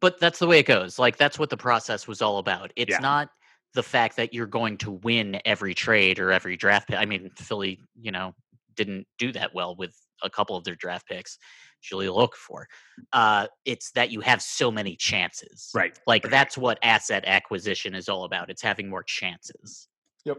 but 0.00 0.18
that's 0.20 0.38
the 0.38 0.46
way 0.46 0.58
it 0.58 0.66
goes. 0.66 0.98
Like 0.98 1.16
that's 1.16 1.38
what 1.38 1.50
the 1.50 1.56
process 1.56 2.06
was 2.08 2.20
all 2.20 2.38
about. 2.38 2.72
It's 2.76 2.90
Yeah. 2.90 2.98
not 2.98 3.30
the 3.74 3.82
fact 3.84 4.16
that 4.16 4.34
you're 4.34 4.46
going 4.46 4.76
to 4.78 4.90
win 4.90 5.40
every 5.44 5.74
trade 5.74 6.18
or 6.18 6.32
every 6.32 6.56
draft 6.56 6.88
pick. 6.88 6.98
I 6.98 7.04
mean, 7.04 7.30
Philly, 7.38 7.78
you 8.00 8.10
know, 8.10 8.34
didn't 8.74 9.06
do 9.18 9.30
that 9.32 9.54
well 9.54 9.76
with 9.76 9.94
a 10.22 10.28
couple 10.30 10.56
of 10.56 10.64
their 10.64 10.74
draft 10.74 11.06
picks. 11.06 11.38
Julia 11.80 12.12
for. 12.34 12.68
Uh, 13.12 13.46
it's 13.64 13.90
that 13.92 14.10
you 14.10 14.20
have 14.20 14.42
so 14.42 14.70
many 14.70 14.96
chances. 14.96 15.70
Right. 15.74 15.98
Like 16.06 16.24
right. 16.24 16.30
that's 16.30 16.58
what 16.58 16.78
asset 16.82 17.24
acquisition 17.26 17.94
is 17.94 18.08
all 18.08 18.24
about. 18.24 18.50
It's 18.50 18.62
having 18.62 18.88
more 18.88 19.02
chances. 19.02 19.88
Yep. 20.24 20.38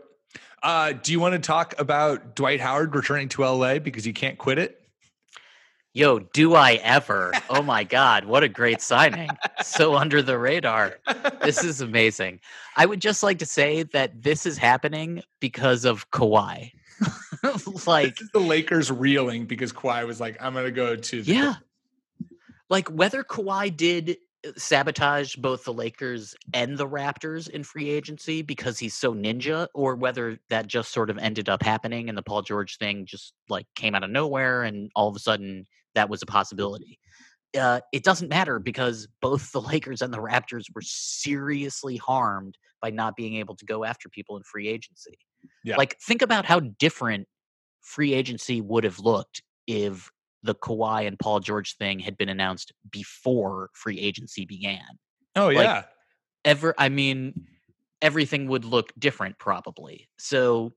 Uh, 0.63 0.93
do 0.93 1.11
you 1.11 1.19
want 1.19 1.33
to 1.33 1.39
talk 1.39 1.73
about 1.79 2.35
Dwight 2.35 2.61
Howard 2.61 2.95
returning 2.95 3.29
to 3.29 3.43
LA 3.43 3.79
because 3.79 4.05
you 4.05 4.13
can't 4.13 4.37
quit 4.37 4.59
it? 4.59 4.77
Yo, 5.93 6.19
do 6.19 6.55
I 6.55 6.75
ever? 6.75 7.33
Oh 7.49 7.61
my 7.61 7.83
God, 7.83 8.23
what 8.23 8.43
a 8.43 8.47
great 8.47 8.81
signing. 8.81 9.29
So 9.61 9.95
under 9.95 10.21
the 10.21 10.37
radar. 10.37 10.99
This 11.41 11.65
is 11.65 11.81
amazing. 11.81 12.39
I 12.77 12.85
would 12.85 13.01
just 13.01 13.23
like 13.23 13.39
to 13.39 13.45
say 13.45 13.83
that 13.83 14.23
this 14.23 14.45
is 14.45 14.57
happening 14.57 15.21
because 15.41 15.83
of 15.83 16.09
Kawhi. 16.11 16.71
like 17.87 18.17
the 18.33 18.39
Lakers 18.39 18.91
reeling 18.91 19.45
because 19.45 19.73
Kawhi 19.73 20.05
was 20.05 20.19
like, 20.19 20.37
I'm 20.41 20.53
gonna 20.53 20.71
go 20.71 20.95
to 20.95 21.21
the 21.21 21.31
Yeah. 21.31 21.55
Like 22.69 22.87
whether 22.89 23.23
Kawhi 23.23 23.75
did 23.75 24.17
uh, 24.45 24.51
sabotage 24.57 25.35
both 25.35 25.63
the 25.63 25.73
Lakers 25.73 26.35
and 26.53 26.77
the 26.77 26.87
Raptors 26.87 27.49
in 27.49 27.63
free 27.63 27.89
agency 27.89 28.41
because 28.41 28.79
he's 28.79 28.93
so 28.93 29.13
ninja, 29.13 29.67
or 29.73 29.95
whether 29.95 30.39
that 30.49 30.67
just 30.67 30.91
sort 30.91 31.09
of 31.09 31.17
ended 31.17 31.49
up 31.49 31.63
happening 31.63 32.09
and 32.09 32.17
the 32.17 32.23
Paul 32.23 32.41
George 32.41 32.77
thing 32.77 33.05
just 33.05 33.33
like 33.49 33.67
came 33.75 33.95
out 33.95 34.03
of 34.03 34.09
nowhere 34.09 34.63
and 34.63 34.91
all 34.95 35.09
of 35.09 35.15
a 35.15 35.19
sudden 35.19 35.67
that 35.95 36.09
was 36.09 36.21
a 36.21 36.25
possibility. 36.27 36.99
Uh, 37.59 37.81
it 37.91 38.03
doesn't 38.03 38.29
matter 38.29 38.59
because 38.59 39.07
both 39.21 39.51
the 39.51 39.61
Lakers 39.73 40.01
and 40.01 40.13
the 40.13 40.21
Raptors 40.21 40.65
were 40.73 40.81
seriously 40.81 41.97
harmed 41.97 42.57
by 42.81 42.89
not 42.89 43.15
being 43.15 43.35
able 43.35 43.55
to 43.55 43.65
go 43.65 43.83
after 43.83 44.09
people 44.09 44.37
in 44.37 44.43
free 44.43 44.67
agency. 44.67 45.17
Yeah. 45.63 45.75
Like, 45.75 45.97
think 45.99 46.21
about 46.21 46.45
how 46.45 46.59
different 46.59 47.27
free 47.81 48.13
agency 48.13 48.61
would 48.61 48.83
have 48.83 48.99
looked 48.99 49.41
if 49.67 50.11
the 50.43 50.55
Kawhi 50.55 51.05
and 51.07 51.19
Paul 51.19 51.39
George 51.39 51.77
thing 51.77 51.99
had 51.99 52.17
been 52.17 52.29
announced 52.29 52.71
before 52.89 53.69
free 53.73 53.99
agency 53.99 54.45
began. 54.45 54.81
Oh 55.35 55.47
Like, 55.47 55.57
yeah. 55.57 55.83
Ever, 56.43 56.73
I 56.77 56.89
mean, 56.89 57.45
everything 58.01 58.47
would 58.47 58.65
look 58.65 58.91
different 58.97 59.37
probably. 59.37 60.09
So 60.17 60.73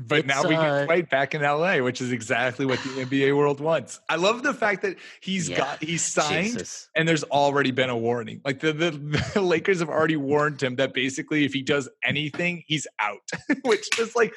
But 0.00 0.26
now 0.26 0.40
it's, 0.42 0.48
we 0.48 0.54
uh, 0.54 0.60
fight 0.60 0.84
Dwight 0.86 1.10
back 1.10 1.34
in 1.34 1.42
LA, 1.42 1.78
which 1.78 2.00
is 2.00 2.12
exactly 2.12 2.64
what 2.64 2.78
the 2.84 3.04
NBA 3.04 3.36
world 3.36 3.58
wants. 3.60 3.98
I 4.08 4.14
love 4.14 4.44
the 4.44 4.54
fact 4.54 4.82
that 4.82 4.96
he's 5.20 5.48
Yeah. 5.48 5.56
got 5.58 5.82
he's 5.82 6.04
signed 6.04 6.52
Jesus. 6.52 6.88
and 6.94 7.08
there's 7.08 7.24
already 7.24 7.72
been 7.72 7.90
a 7.90 7.96
warning. 7.96 8.40
Like 8.44 8.60
the, 8.60 8.72
the, 8.72 8.90
the 9.34 9.40
Lakers 9.42 9.80
have 9.80 9.88
already 9.88 10.14
warned 10.16 10.62
him 10.62 10.76
that 10.76 10.94
basically 10.94 11.44
if 11.44 11.52
he 11.52 11.62
does 11.62 11.88
anything, 12.04 12.62
he's 12.68 12.86
out, 13.00 13.28
which 13.64 13.88
is 13.98 14.14
like 14.14 14.32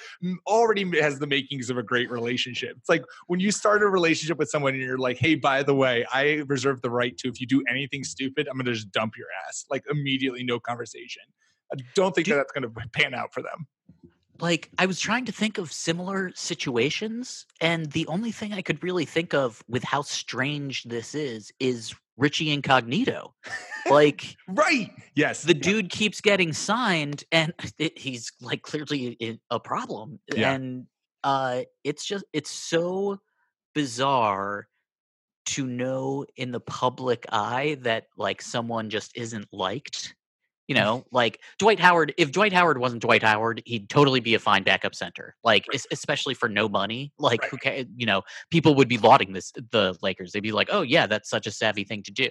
already 0.47 0.99
has 0.99 1.19
the 1.19 1.27
makings 1.27 1.69
of 1.69 1.77
a 1.77 1.83
great 1.83 2.09
relationship. 2.09 2.75
It's 2.77 2.89
like 2.89 3.03
when 3.27 3.39
you 3.39 3.51
start 3.51 3.83
a 3.83 3.87
relationship 3.87 4.39
with 4.39 4.49
someone 4.49 4.73
and 4.73 4.81
you're 4.81 4.97
like, 4.97 5.17
hey, 5.17 5.35
by 5.35 5.61
the 5.61 5.75
way, 5.75 6.05
I 6.11 6.43
reserve 6.47 6.81
the 6.81 6.89
right 6.89 7.15
to, 7.19 7.27
if 7.29 7.39
you 7.39 7.45
do 7.45 7.63
anything 7.69 8.03
stupid, 8.03 8.47
I'm 8.47 8.55
going 8.57 8.65
to 8.65 8.73
just 8.73 8.91
dump 8.91 9.13
your 9.15 9.27
ass. 9.47 9.65
Like 9.69 9.83
immediately, 9.91 10.43
no 10.43 10.59
conversation. 10.59 11.21
I 11.71 11.77
don't 11.95 12.13
think 12.15 12.25
Do- 12.25 12.31
that 12.33 12.37
that's 12.37 12.51
going 12.51 12.63
to 12.63 12.89
pan 12.89 13.13
out 13.13 13.31
for 13.33 13.41
them. 13.43 13.67
Like 14.41 14.69
I 14.77 14.85
was 14.85 14.99
trying 14.99 15.25
to 15.25 15.31
think 15.31 15.57
of 15.57 15.71
similar 15.71 16.31
situations, 16.35 17.45
and 17.61 17.91
the 17.91 18.07
only 18.07 18.31
thing 18.31 18.53
I 18.53 18.61
could 18.61 18.83
really 18.83 19.05
think 19.05 19.33
of 19.33 19.63
with 19.67 19.83
how 19.83 20.01
strange 20.01 20.83
this 20.83 21.13
is 21.15 21.51
is 21.59 21.93
Richie 22.17 22.51
Incognito. 22.51 23.33
like 23.89 24.35
Right. 24.47 24.91
Yes. 25.15 25.43
the 25.43 25.53
dude 25.53 25.89
keeps 25.89 26.21
getting 26.21 26.53
signed, 26.53 27.23
and 27.31 27.53
it, 27.77 27.97
he's 27.97 28.31
like 28.41 28.61
clearly 28.63 29.39
a 29.49 29.59
problem, 29.59 30.19
Yeah. 30.35 30.53
and 30.53 30.87
uh, 31.23 31.61
it's 31.83 32.03
just 32.05 32.25
it's 32.33 32.49
so 32.49 33.19
bizarre 33.75 34.67
to 35.45 35.65
know 35.65 36.25
in 36.37 36.51
the 36.51 36.59
public 36.59 37.25
eye 37.31 37.77
that 37.81 38.05
like 38.17 38.41
someone 38.41 38.89
just 38.89 39.11
isn't 39.15 39.47
liked. 39.51 40.15
You 40.71 40.75
know, 40.75 41.05
like 41.11 41.41
Dwight 41.59 41.81
Howard. 41.81 42.13
If 42.17 42.31
Dwight 42.31 42.53
Howard 42.53 42.77
wasn't 42.77 43.01
Dwight 43.01 43.23
Howard, 43.23 43.61
he'd 43.65 43.89
totally 43.89 44.21
be 44.21 44.35
a 44.35 44.39
fine 44.39 44.63
backup 44.63 44.95
center. 44.95 45.35
Like, 45.43 45.65
es- 45.73 45.85
especially 45.91 46.33
for 46.33 46.47
no 46.47 46.69
money. 46.69 47.11
Like, 47.19 47.43
who 47.49 47.57
ca- 47.57 47.85
You 47.97 48.05
know, 48.05 48.21
people 48.51 48.73
would 48.75 48.87
be 48.87 48.97
lauding 48.97 49.33
this 49.33 49.51
the 49.71 49.97
Lakers. 50.01 50.31
They'd 50.31 50.39
be 50.39 50.53
like, 50.53 50.69
"Oh 50.71 50.81
yeah, 50.81 51.07
that's 51.07 51.29
such 51.29 51.45
a 51.45 51.51
savvy 51.51 51.83
thing 51.83 52.03
to 52.03 52.11
do," 52.11 52.29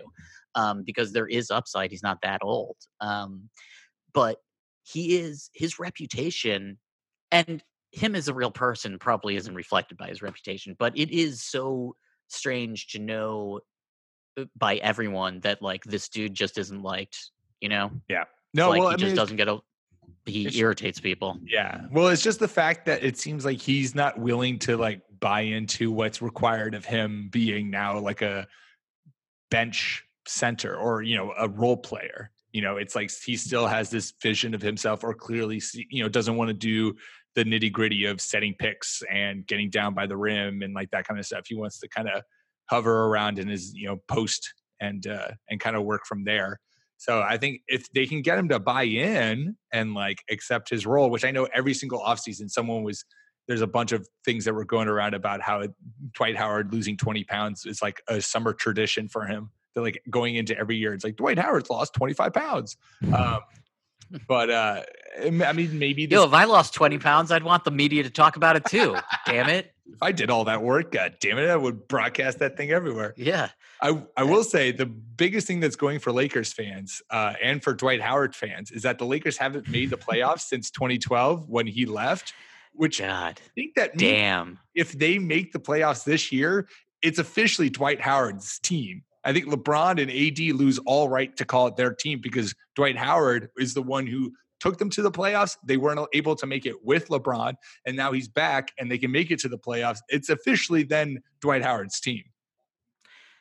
um, 0.55 0.85
because 0.85 1.13
there 1.13 1.27
is 1.27 1.51
upside. 1.51 1.91
He's 1.91 2.03
not 2.03 2.23
that 2.23 2.41
old. 2.43 2.77
Um, 3.03 3.51
but 4.15 4.39
he 4.85 5.19
is 5.19 5.51
his 5.53 5.79
reputation, 5.79 6.79
and 7.31 7.63
him 7.93 8.15
as 8.15 8.29
a 8.29 8.35
real 8.35 8.51
person 8.51 8.99
probably 8.99 9.37
isn't 9.37 9.55
reflected 9.55 9.99
by 9.99 10.09
his 10.09 10.23
reputation. 10.23 10.77
But 10.79 10.97
it 10.97 11.11
is 11.11 11.43
so 11.43 11.95
strange 12.29 12.87
to 12.93 12.99
know 13.01 13.61
uh, 14.39 14.45
by 14.57 14.77
everyone 14.77 15.41
that 15.41 15.61
like 15.61 15.85
this 15.85 16.09
dude 16.09 16.33
just 16.35 16.57
isn't 16.59 16.83
liked. 16.83 17.33
You 17.61 17.69
know, 17.69 17.91
Yeah. 18.09 18.23
It's 18.23 18.29
No, 18.55 18.71
like 18.71 18.81
well, 18.81 18.89
he 18.89 18.95
I 18.95 18.97
just 18.97 19.09
mean, 19.11 19.17
doesn't 19.17 19.37
get 19.37 19.49
a. 19.49 19.59
He 20.27 20.59
irritates 20.59 21.01
people. 21.01 21.39
Yeah. 21.45 21.83
Well, 21.91 22.09
it's 22.09 22.23
just 22.23 22.41
the 22.41 22.49
fact 22.49 22.87
that 22.87 23.03
it 23.03 23.17
seems 23.19 23.45
like 23.45 23.61
he's 23.61 23.95
not 23.95 24.19
willing 24.19 24.59
to 24.61 24.77
like 24.77 25.03
buy 25.19 25.43
into 25.43 25.91
what's 25.91 26.21
required 26.21 26.75
of 26.75 26.85
him 26.85 27.29
being 27.31 27.71
now 27.71 27.99
like 27.99 28.23
a 28.23 28.47
bench 29.51 30.05
center 30.27 30.77
or, 30.77 31.03
you 31.03 31.17
know, 31.17 31.33
a 31.39 31.49
role 31.49 31.77
player. 31.77 32.31
You 32.53 32.63
know, 32.63 32.77
it's 32.77 32.95
like 32.95 33.11
he 33.11 33.37
still 33.37 33.67
has 33.67 33.91
this 33.91 34.13
vision 34.23 34.55
of 34.55 34.63
himself 34.63 35.05
or 35.05 35.15
clearly, 35.15 35.61
see, 35.61 35.87
you 35.91 36.03
know, 36.03 36.09
doesn't 36.09 36.37
want 36.37 36.49
to 36.49 36.55
do 36.55 36.95
the 37.35 37.45
nitty 37.45 37.73
gritty 37.73 38.07
of 38.07 38.21
setting 38.21 38.55
picks 38.59 39.03
and 39.11 39.47
getting 39.47 39.71
down 39.71 39.95
by 39.95 40.07
the 40.07 40.17
rim 40.17 40.63
and 40.63 40.75
like 40.75 40.91
that 40.91 41.07
kind 41.07 41.19
of 41.19 41.27
stuff. 41.27 41.45
He 41.47 41.55
wants 41.55 41.79
to 41.81 41.89
kind 41.89 42.09
of 42.09 42.23
hover 42.67 43.07
around 43.07 43.39
in 43.39 43.49
his, 43.49 43.73
you 43.75 43.87
know, 43.87 43.99
post 44.09 44.53
and, 44.81 45.07
uh, 45.07 45.29
and 45.49 45.61
kind 45.61 45.77
of 45.77 45.85
work 45.85 46.03
from 46.07 46.25
there. 46.25 46.59
So 47.01 47.23
I 47.23 47.39
think 47.39 47.63
if 47.67 47.91
they 47.95 48.05
can 48.05 48.21
get 48.21 48.37
him 48.37 48.51
to 48.51 48.59
buy 48.59 48.83
in 48.83 49.57
and 49.73 49.95
like 49.95 50.23
accept 50.31 50.69
his 50.69 50.85
role, 50.85 51.09
which 51.09 51.25
I 51.25 51.31
know 51.31 51.49
every 51.55 51.73
single 51.73 52.01
offseason 52.01 52.51
someone 52.51 52.83
was 52.83 53.07
there's 53.49 53.63
a 53.63 53.67
bunch 53.67 53.93
of 53.93 54.07
things 54.23 54.45
that 54.45 54.53
were 54.53 54.67
going 54.67 54.87
around 54.87 55.15
about 55.15 55.41
how 55.41 55.65
Dwight 56.13 56.37
Howard 56.37 56.75
losing 56.75 56.99
20 56.99 57.25
pounds 57.25 57.65
is 57.65 57.81
like 57.81 58.03
a 58.07 58.21
summer 58.21 58.53
tradition 58.53 59.09
for 59.09 59.25
him. 59.25 59.49
They're 59.73 59.83
like 59.83 60.03
going 60.11 60.35
into 60.35 60.55
every 60.59 60.77
year. 60.77 60.93
It's 60.93 61.03
like 61.03 61.17
Dwight 61.17 61.39
Howard's 61.39 61.71
lost 61.71 61.95
25 61.95 62.35
pounds. 62.35 62.77
Um, 63.15 63.41
but 64.29 64.51
uh, 64.51 64.83
I 65.23 65.31
mean, 65.31 65.79
maybe 65.79 66.05
Yo, 66.05 66.25
if 66.25 66.33
I 66.33 66.45
lost 66.45 66.75
twenty 66.75 66.99
pounds, 66.99 67.31
I'd 67.31 67.45
want 67.45 67.65
the 67.65 67.71
media 67.71 68.03
to 68.03 68.11
talk 68.11 68.37
about 68.37 68.57
it 68.57 68.65
too. 68.65 68.97
Damn 69.27 69.49
it! 69.49 69.73
if 69.93 70.03
I 70.03 70.13
did 70.13 70.31
all 70.31 70.45
that 70.45 70.63
work, 70.63 70.93
God 70.93 71.17
damn 71.21 71.39
it, 71.39 71.49
I 71.49 71.57
would 71.57 71.89
broadcast 71.89 72.39
that 72.39 72.57
thing 72.57 72.71
everywhere. 72.71 73.15
Yeah, 73.17 73.51
I, 73.81 74.03
I 74.17 74.25
will 74.25 74.45
say 74.45 74.73
the 74.73 74.87
biggest 74.87 75.47
thing 75.47 75.61
that's 75.61 75.77
going 75.77 75.99
for 75.99 76.13
Lakers 76.13 76.53
fans 76.53 77.03
uh, 77.11 77.35
and 77.43 77.63
for 77.63 77.75
Dwight 77.75 78.01
Howard 78.01 78.35
fans 78.35 78.71
is 78.71 78.83
that 78.83 78.99
the 78.99 79.07
Lakers 79.07 79.37
haven't 79.37 79.69
made 79.69 79.91
the 79.91 79.97
playoffs 79.97 80.43
since 80.43 80.71
2012 80.71 81.49
when 81.49 81.67
he 81.67 81.87
left, 81.87 82.35
which 82.73 83.01
I 83.01 83.35
think 83.55 83.75
that 83.77 83.97
damn. 83.97 84.59
if 84.75 84.93
they 84.93 85.19
make 85.19 85.53
the 85.53 85.61
playoffs 85.61 86.05
this 86.05 86.31
year, 86.31 86.69
it's 87.03 87.19
officially 87.19 87.71
Dwight 87.71 88.01
Howard's 88.01 88.59
team. 88.59 89.03
I 89.25 89.33
think 89.33 89.47
LeBron 89.47 90.01
and 90.01 90.11
AD 90.11 90.57
lose 90.57 90.79
all 90.87 91.09
right 91.09 91.37
to 91.37 91.45
call 91.45 91.67
it 91.67 91.77
their 91.77 91.93
team 91.93 92.21
because 92.23 92.55
Dwight 92.75 92.97
Howard 92.97 93.49
is 93.59 93.75
the 93.75 93.83
one 93.83 94.07
who 94.07 94.33
took 94.61 94.79
them 94.79 94.91
to 94.91 95.03
the 95.03 95.11
playoffs. 95.11 95.57
They 95.65 95.77
weren't 95.77 96.01
able 96.13 96.37
to 96.37 96.47
make 96.47 96.67
it 96.67 96.85
with 96.85 97.09
LeBron, 97.09 97.55
and 97.87 97.97
now 97.97 98.13
he's 98.13 98.29
back 98.29 98.73
and 98.79 98.91
they 98.91 98.99
can 98.99 99.11
make 99.11 99.31
it 99.31 99.41
to 99.41 99.49
the 99.49 99.59
playoffs. 99.59 99.99
It's 100.09 100.29
officially 100.29 100.83
then 100.85 101.23
Dwight 101.41 101.63
Howard's 101.63 102.01
team. 102.01 102.23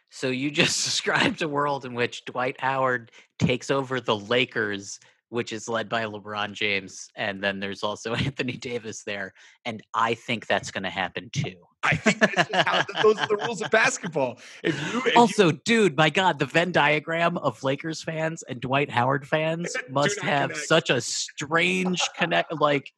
So 0.10 0.30
you 0.30 0.52
just 0.52 0.84
described 0.84 1.42
a 1.42 1.48
world 1.48 1.86
in 1.86 1.94
which 1.94 2.26
Dwight 2.26 2.60
Howard 2.60 3.12
takes 3.38 3.70
over 3.70 4.02
the 4.02 4.16
Lakers, 4.16 5.00
which 5.30 5.54
is 5.54 5.70
led 5.70 5.88
by 5.88 6.06
LeBron 6.06 6.54
James, 6.54 7.10
and 7.16 7.44
then 7.44 7.60
there's 7.60 7.84
also 7.84 8.14
Anthony 8.16 8.58
Davis 8.58 9.04
there, 9.04 9.34
and 9.66 9.82
I 9.94 10.16
think 10.16 10.48
that's 10.48 10.72
going 10.72 10.84
to 10.84 10.90
happen 10.90 11.30
too. 11.32 11.56
I 11.82 11.96
think 11.96 12.20
that's 12.20 12.50
just 12.50 12.68
how, 12.68 12.84
those 13.02 13.18
are 13.20 13.28
the 13.28 13.38
rules 13.38 13.62
of 13.62 13.72
basketball. 13.72 14.38
If 14.64 14.76
you 14.94 15.00
if 15.00 15.06
you- 15.06 15.12
also, 15.16 15.52
dude, 15.52 15.96
my 15.96 16.10
God, 16.10 16.38
the 16.40 16.46
Venn 16.46 16.72
diagram 16.72 17.38
of 17.38 17.64
Lakers 17.64 18.04
fans 18.04 18.44
and 18.44 18.60
Dwight 18.60 18.90
Howard 18.90 19.28
fans 19.28 19.74
must 19.90 20.20
have 20.22 20.50
connect. 20.52 20.68
such 20.68 20.90
a 20.90 21.00
strange 21.02 22.02
connect. 22.18 22.60
Like, 22.60 22.92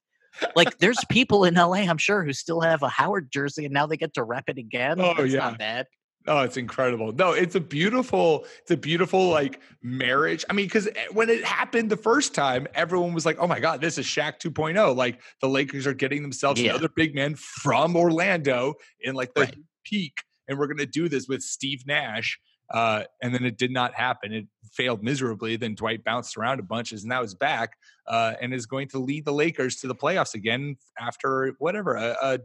like 0.56 0.78
there's 0.80 0.98
people 1.10 1.44
in 1.44 1.54
LA, 1.56 1.74
I'm 1.84 1.98
sure, 2.00 2.24
who 2.24 2.34
still 2.34 2.62
have 2.62 2.82
a 2.84 2.90
Howard 2.90 3.32
jersey, 3.32 3.66
and 3.66 3.74
now 3.74 3.86
they 3.86 3.98
get 3.98 4.16
to 4.16 4.24
rep 4.24 4.46
it 4.48 4.58
again. 4.58 5.00
Oh, 5.00 5.14
That's 5.16 5.32
yeah. 5.32 5.40
not 5.42 5.60
bad. 5.60 5.86
Oh, 6.28 6.42
it's 6.42 6.58
incredible. 6.58 7.12
No, 7.14 7.32
it's 7.32 7.56
a 7.56 7.60
beautiful, 7.60 8.46
it's 8.62 8.70
a 8.72 8.78
beautiful 8.78 9.30
like 9.30 9.60
marriage. 9.82 10.46
I 10.50 10.54
mean, 10.54 10.68
because 10.68 10.88
when 11.12 11.30
it 11.30 11.44
happened 11.44 11.90
the 11.90 11.98
first 11.98 12.36
time, 12.36 12.68
everyone 12.76 13.14
was 13.14 13.26
like, 13.26 13.38
"Oh 13.40 13.48
my 13.48 13.60
God, 13.60 13.82
this 13.82 13.98
is 13.98 14.06
Shaq 14.06 14.40
2.0." 14.40 14.96
Like 14.96 15.20
the 15.42 15.50
Lakers 15.50 15.88
are 15.88 15.94
getting 15.96 16.22
themselves 16.22 16.62
Yeah. 16.62 16.72
another 16.72 16.90
big 16.96 17.16
man 17.16 17.36
from 17.36 17.96
Orlando 17.96 18.76
in 19.00 19.16
like 19.16 19.34
the 19.34 19.42
Right. 19.42 19.56
peak, 19.84 20.24
and 20.48 20.60
we're 20.60 20.68
gonna 20.68 20.86
do 20.86 21.10
this 21.10 21.28
with 21.28 21.42
Steve 21.42 21.88
Nash. 21.88 22.40
Uh, 22.70 23.04
and 23.22 23.34
then 23.36 23.44
it 23.44 23.58
did 23.58 23.70
not 23.72 23.94
happen. 23.96 24.32
It 24.32 24.48
failed 24.72 25.04
miserably. 25.04 25.58
Then 25.58 25.76
Dwight 25.76 26.06
bounced 26.06 26.38
around 26.38 26.62
a 26.62 26.64
bunch, 26.64 26.94
and 26.94 27.04
now 27.04 27.22
is 27.22 27.36
back 27.36 27.74
uh, 28.08 28.36
and 28.42 28.54
is 28.54 28.66
going 28.66 28.88
to 28.90 28.98
lead 29.00 29.26
the 29.26 29.34
Lakers 29.34 29.76
to 29.82 29.88
the 29.88 29.96
playoffs 29.96 30.36
again 30.36 30.78
after 30.98 31.54
whatever 31.60 31.96
a, 31.96 32.16
a 32.22 32.40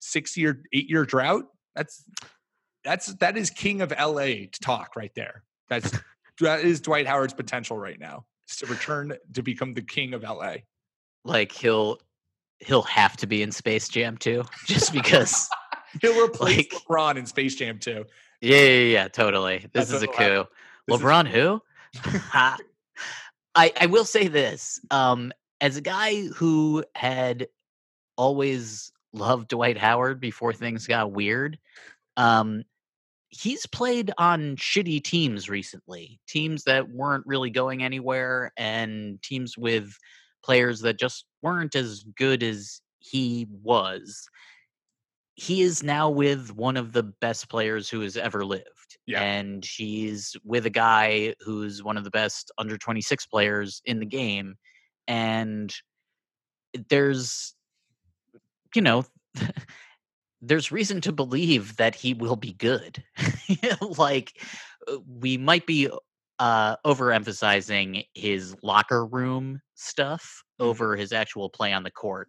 six 0.00 0.36
year, 0.36 0.62
eight 0.74 0.90
year 0.90 1.06
drought. 1.06 1.44
That's 1.74 2.04
that's 2.84 3.14
that 3.14 3.36
is 3.36 3.50
king 3.50 3.80
of 3.80 3.92
LA 3.92 4.46
to 4.50 4.60
talk 4.60 4.96
right 4.96 5.12
there. 5.14 5.42
That's 5.68 5.98
that 6.40 6.60
is 6.60 6.80
Dwight 6.80 7.06
Howard's 7.06 7.34
potential 7.34 7.78
right 7.78 7.98
now 7.98 8.24
is 8.48 8.56
to 8.56 8.66
return 8.66 9.14
to 9.34 9.42
become 9.42 9.74
the 9.74 9.82
king 9.82 10.14
of 10.14 10.22
LA. 10.22 10.56
Like 11.24 11.52
he'll 11.52 11.98
he'll 12.58 12.82
have 12.82 13.16
to 13.18 13.26
be 13.26 13.42
in 13.42 13.52
Space 13.52 13.88
Jam 13.88 14.16
too, 14.16 14.44
just 14.66 14.92
because 14.92 15.48
he'll 16.00 16.24
replace 16.24 16.72
like, 16.72 16.82
LeBron 16.88 17.16
in 17.16 17.26
Space 17.26 17.54
Jam 17.54 17.78
too. 17.78 18.04
Yeah, 18.40 18.56
yeah, 18.58 18.92
yeah 18.92 19.08
totally. 19.08 19.58
This 19.72 19.88
That's 19.88 19.92
is 19.92 20.02
a 20.02 20.08
coup. 20.08 20.44
LeBron 20.90 21.26
is- 21.26 21.32
who? 21.32 21.62
I 23.54 23.72
I 23.80 23.86
will 23.86 24.04
say 24.04 24.28
this. 24.28 24.80
Um, 24.90 25.32
as 25.60 25.76
a 25.76 25.80
guy 25.80 26.26
who 26.26 26.84
had 26.96 27.46
always 28.16 28.92
loved 29.12 29.48
Dwight 29.48 29.78
Howard 29.78 30.20
before 30.20 30.52
things 30.52 30.86
got 30.86 31.12
weird, 31.12 31.58
um, 32.16 32.64
he's 33.32 33.66
played 33.66 34.12
on 34.18 34.56
shitty 34.56 35.02
teams 35.02 35.48
recently, 35.48 36.20
teams 36.28 36.64
that 36.64 36.90
weren't 36.90 37.26
really 37.26 37.50
going 37.50 37.82
anywhere, 37.82 38.52
and 38.56 39.20
teams 39.22 39.56
with 39.56 39.96
players 40.44 40.80
that 40.80 40.98
just 40.98 41.24
weren't 41.40 41.74
as 41.74 42.04
good 42.16 42.42
as 42.42 42.80
he 42.98 43.48
was. 43.62 44.28
He 45.34 45.62
is 45.62 45.82
now 45.82 46.10
with 46.10 46.54
one 46.54 46.76
of 46.76 46.92
the 46.92 47.02
best 47.02 47.48
players 47.48 47.88
who 47.88 48.02
has 48.02 48.18
ever 48.18 48.44
lived. 48.44 48.66
Yeah. 49.06 49.22
And 49.22 49.64
he's 49.64 50.36
with 50.44 50.66
a 50.66 50.70
guy 50.70 51.34
who's 51.40 51.82
one 51.82 51.96
of 51.96 52.04
the 52.04 52.10
best 52.10 52.52
under 52.58 52.76
26 52.76 53.26
players 53.26 53.80
in 53.86 53.98
the 53.98 54.06
game. 54.06 54.56
And 55.08 55.74
there's, 56.90 57.54
you 58.74 58.82
know, 58.82 59.06
there's 60.42 60.72
reason 60.72 61.00
to 61.00 61.12
believe 61.12 61.76
that 61.76 61.94
he 61.94 62.12
will 62.12 62.36
be 62.36 62.52
good. 62.52 63.02
like 63.96 64.32
uh, 64.88 64.98
we 65.06 65.38
might 65.38 65.66
be 65.66 65.88
uh 66.38 66.76
overemphasizing 66.84 68.04
his 68.14 68.56
locker 68.62 69.06
room 69.06 69.60
stuff 69.74 70.42
mm-hmm. 70.60 70.68
over 70.68 70.96
his 70.96 71.12
actual 71.12 71.48
play 71.48 71.72
on 71.72 71.84
the 71.84 71.90
court. 71.90 72.28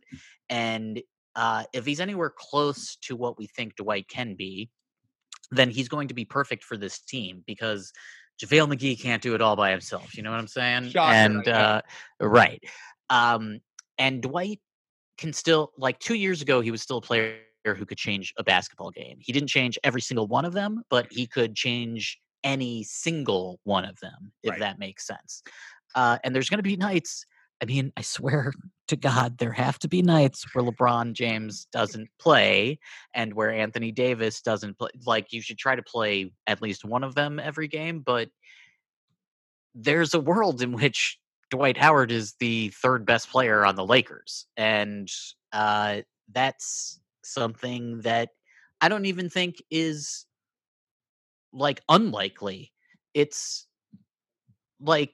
And 0.50 1.02
uh 1.36 1.64
if 1.74 1.86
he's 1.86 2.00
anywhere 2.00 2.32
close 2.36 2.96
to 2.98 3.16
what 3.16 3.38
we 3.40 3.48
think 3.48 3.76
Dwight 3.76 4.08
can 4.08 4.36
be, 4.36 4.70
then 5.52 5.70
he's 5.70 5.90
going 5.90 6.10
to 6.10 6.14
be 6.14 6.26
perfect 6.26 6.64
for 6.64 6.78
this 6.78 7.00
team 7.00 7.44
because 7.48 7.92
JaVale 8.42 8.76
McGee 8.76 9.00
can't 9.00 9.22
do 9.22 9.36
it 9.36 9.42
all 9.42 9.56
by 9.56 9.72
himself. 9.72 10.16
You 10.16 10.24
know 10.24 10.32
what 10.32 10.40
I'm 10.40 10.48
saying? 10.48 10.90
Shocker, 10.90 11.14
and 11.14 11.48
uh 11.48 11.82
right. 12.20 12.64
Um 13.10 13.62
and 13.98 14.22
Dwight 14.22 14.60
can 15.18 15.34
still 15.34 15.72
like 15.78 15.98
two 15.98 16.16
years 16.16 16.44
ago 16.44 16.62
he 16.62 16.70
was 16.70 16.84
still 16.84 16.98
a 16.98 17.02
player 17.02 17.38
who 17.66 17.86
could 17.86 17.98
change 17.98 18.34
a 18.38 18.44
basketball 18.44 18.92
game. 18.92 19.18
He 19.20 19.32
didn't 19.32 19.50
change 19.50 19.80
every 19.84 20.02
single 20.02 20.28
one 20.28 20.46
of 20.46 20.54
them, 20.54 20.84
but 20.90 21.08
he 21.10 21.26
could 21.26 21.56
change 21.56 22.20
any 22.44 22.84
single 22.84 23.60
one 23.64 23.86
of 23.86 24.00
them, 24.00 24.32
if 24.44 24.52
right. 24.52 24.60
that 24.60 24.80
makes 24.80 25.08
sense. 25.08 25.42
Uh, 25.96 26.18
and 26.24 26.36
there's 26.36 26.50
going 26.50 26.60
to 26.60 26.64
be 26.64 26.76
nights. 26.76 27.26
I 27.62 27.66
mean, 27.66 27.94
I 27.96 28.02
swear 28.02 28.52
to 28.90 28.96
God, 28.96 29.38
there 29.38 29.54
have 29.54 29.80
to 29.80 29.88
be 29.88 30.02
nights 30.02 30.46
where 30.54 30.66
LeBron 30.66 31.14
James 31.14 31.68
doesn't 31.72 32.10
play 32.20 32.80
and 33.14 33.34
where 33.34 33.52
Anthony 33.52 33.92
Davis 33.92 34.42
doesn't 34.42 34.78
play. 34.78 34.90
Like, 35.06 35.32
you 35.32 35.42
should 35.42 35.58
try 35.58 35.76
to 35.76 35.84
play 35.84 36.32
at 36.48 36.62
least 36.62 36.84
one 36.84 37.04
of 37.04 37.16
them 37.16 37.40
every 37.40 37.68
game, 37.68 38.00
but 38.00 38.30
there's 39.74 40.14
a 40.14 40.20
world 40.20 40.62
in 40.62 40.74
which 40.74 41.18
Dwight 41.50 41.78
Howard 41.78 42.12
is 42.12 42.34
the 42.40 42.70
third 42.70 43.06
best 43.06 43.30
player 43.30 43.66
on 43.66 43.76
the 43.76 43.86
Lakers. 43.86 44.46
And 44.58 45.10
uh, 45.52 46.02
that's 46.32 47.00
something 47.26 48.02
that 48.02 48.30
I 48.82 48.90
don't 48.90 49.06
even 49.06 49.30
think 49.30 49.62
is 49.72 50.26
like 51.52 51.82
unlikely. 51.90 52.72
It's 53.14 53.68
like 54.80 55.14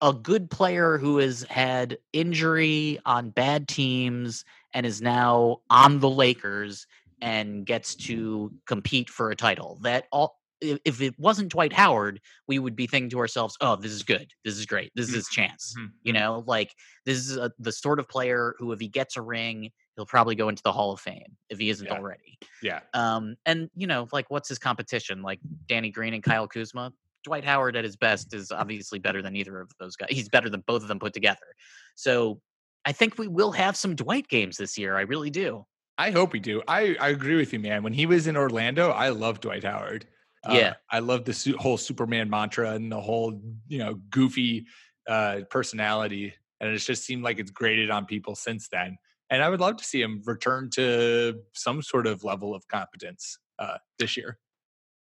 a 0.00 0.12
good 0.12 0.50
player 0.50 0.98
who 0.98 1.18
has 1.18 1.44
had 1.48 1.96
injury 2.12 3.00
on 3.06 3.30
bad 3.30 3.68
teams 3.68 4.44
and 4.74 4.84
is 4.84 5.00
now 5.00 5.58
on 5.70 6.00
the 6.00 6.10
Lakers 6.10 6.86
and 7.20 7.64
gets 7.64 7.94
to 7.94 8.52
compete 8.66 9.08
for 9.08 9.30
a 9.30 9.36
title. 9.36 9.78
That 9.82 10.06
all 10.10 10.38
if 10.60 11.00
it 11.00 11.18
wasn't 11.18 11.50
Dwight 11.50 11.72
Howard, 11.72 12.20
we 12.46 12.58
would 12.58 12.76
be 12.76 12.86
thinking 12.86 13.10
to 13.10 13.18
ourselves, 13.18 13.56
"Oh, 13.60 13.76
this 13.76 13.92
is 13.92 14.02
good. 14.02 14.32
This 14.44 14.56
is 14.56 14.66
great. 14.66 14.92
This 14.94 15.08
is 15.08 15.14
his 15.14 15.28
chance." 15.28 15.74
Mm-hmm. 15.76 15.88
You 16.04 16.12
know, 16.12 16.44
like 16.46 16.74
this 17.04 17.18
is 17.18 17.36
a, 17.36 17.50
the 17.58 17.72
sort 17.72 17.98
of 17.98 18.08
player 18.08 18.54
who, 18.58 18.72
if 18.72 18.80
he 18.80 18.88
gets 18.88 19.16
a 19.16 19.22
ring, 19.22 19.70
he'll 19.96 20.06
probably 20.06 20.34
go 20.34 20.48
into 20.48 20.62
the 20.62 20.72
Hall 20.72 20.92
of 20.92 21.00
Fame 21.00 21.36
if 21.50 21.58
he 21.58 21.70
isn't 21.70 21.86
yeah. 21.86 21.94
already. 21.94 22.38
Yeah. 22.62 22.80
Um, 22.94 23.36
and 23.46 23.70
you 23.76 23.86
know, 23.86 24.08
like 24.12 24.30
what's 24.30 24.48
his 24.48 24.58
competition? 24.58 25.22
Like 25.22 25.40
Danny 25.66 25.90
Green 25.90 26.14
and 26.14 26.22
Kyle 26.22 26.48
Kuzma. 26.48 26.92
Dwight 27.24 27.44
Howard 27.44 27.76
at 27.76 27.84
his 27.84 27.96
best 27.96 28.34
is 28.34 28.50
obviously 28.50 28.98
better 28.98 29.22
than 29.22 29.36
either 29.36 29.60
of 29.60 29.70
those 29.78 29.94
guys. 29.94 30.08
He's 30.10 30.28
better 30.28 30.50
than 30.50 30.64
both 30.66 30.82
of 30.82 30.88
them 30.88 30.98
put 30.98 31.12
together. 31.12 31.54
So 31.94 32.40
I 32.84 32.90
think 32.90 33.16
we 33.16 33.28
will 33.28 33.52
have 33.52 33.76
some 33.76 33.94
Dwight 33.94 34.26
games 34.26 34.56
this 34.56 34.76
year. 34.76 34.96
I 34.96 35.02
really 35.02 35.30
do. 35.30 35.64
I 35.98 36.10
hope 36.10 36.32
we 36.32 36.40
do. 36.40 36.62
I, 36.66 36.96
I 37.00 37.10
agree 37.10 37.36
with 37.36 37.52
you, 37.52 37.60
man. 37.60 37.84
When 37.84 37.92
he 37.92 38.06
was 38.06 38.26
in 38.26 38.36
Orlando, 38.36 38.90
I 38.90 39.10
love 39.10 39.40
Dwight 39.40 39.62
Howard. 39.62 40.06
Uh, 40.44 40.54
yeah, 40.54 40.74
I 40.90 40.98
love 40.98 41.24
the 41.24 41.32
su- 41.32 41.56
whole 41.56 41.76
Superman 41.76 42.28
mantra 42.28 42.72
and 42.72 42.90
the 42.90 43.00
whole 43.00 43.40
you 43.68 43.78
know 43.78 43.94
goofy 44.10 44.66
uh, 45.08 45.42
personality, 45.48 46.34
and 46.60 46.70
it 46.70 46.78
just 46.78 47.04
seemed 47.04 47.22
like 47.22 47.38
it's 47.38 47.52
graded 47.52 47.90
on 47.90 48.06
people 48.06 48.34
since 48.34 48.66
then 48.66 48.98
and 49.32 49.42
I 49.42 49.48
would 49.48 49.60
love 49.60 49.78
to 49.78 49.84
see 49.84 50.02
him 50.02 50.20
return 50.26 50.68
to 50.74 51.40
some 51.54 51.80
sort 51.80 52.06
of 52.06 52.22
level 52.22 52.54
of 52.54 52.68
competence 52.68 53.38
uh, 53.58 53.78
this 53.98 54.14
year. 54.14 54.38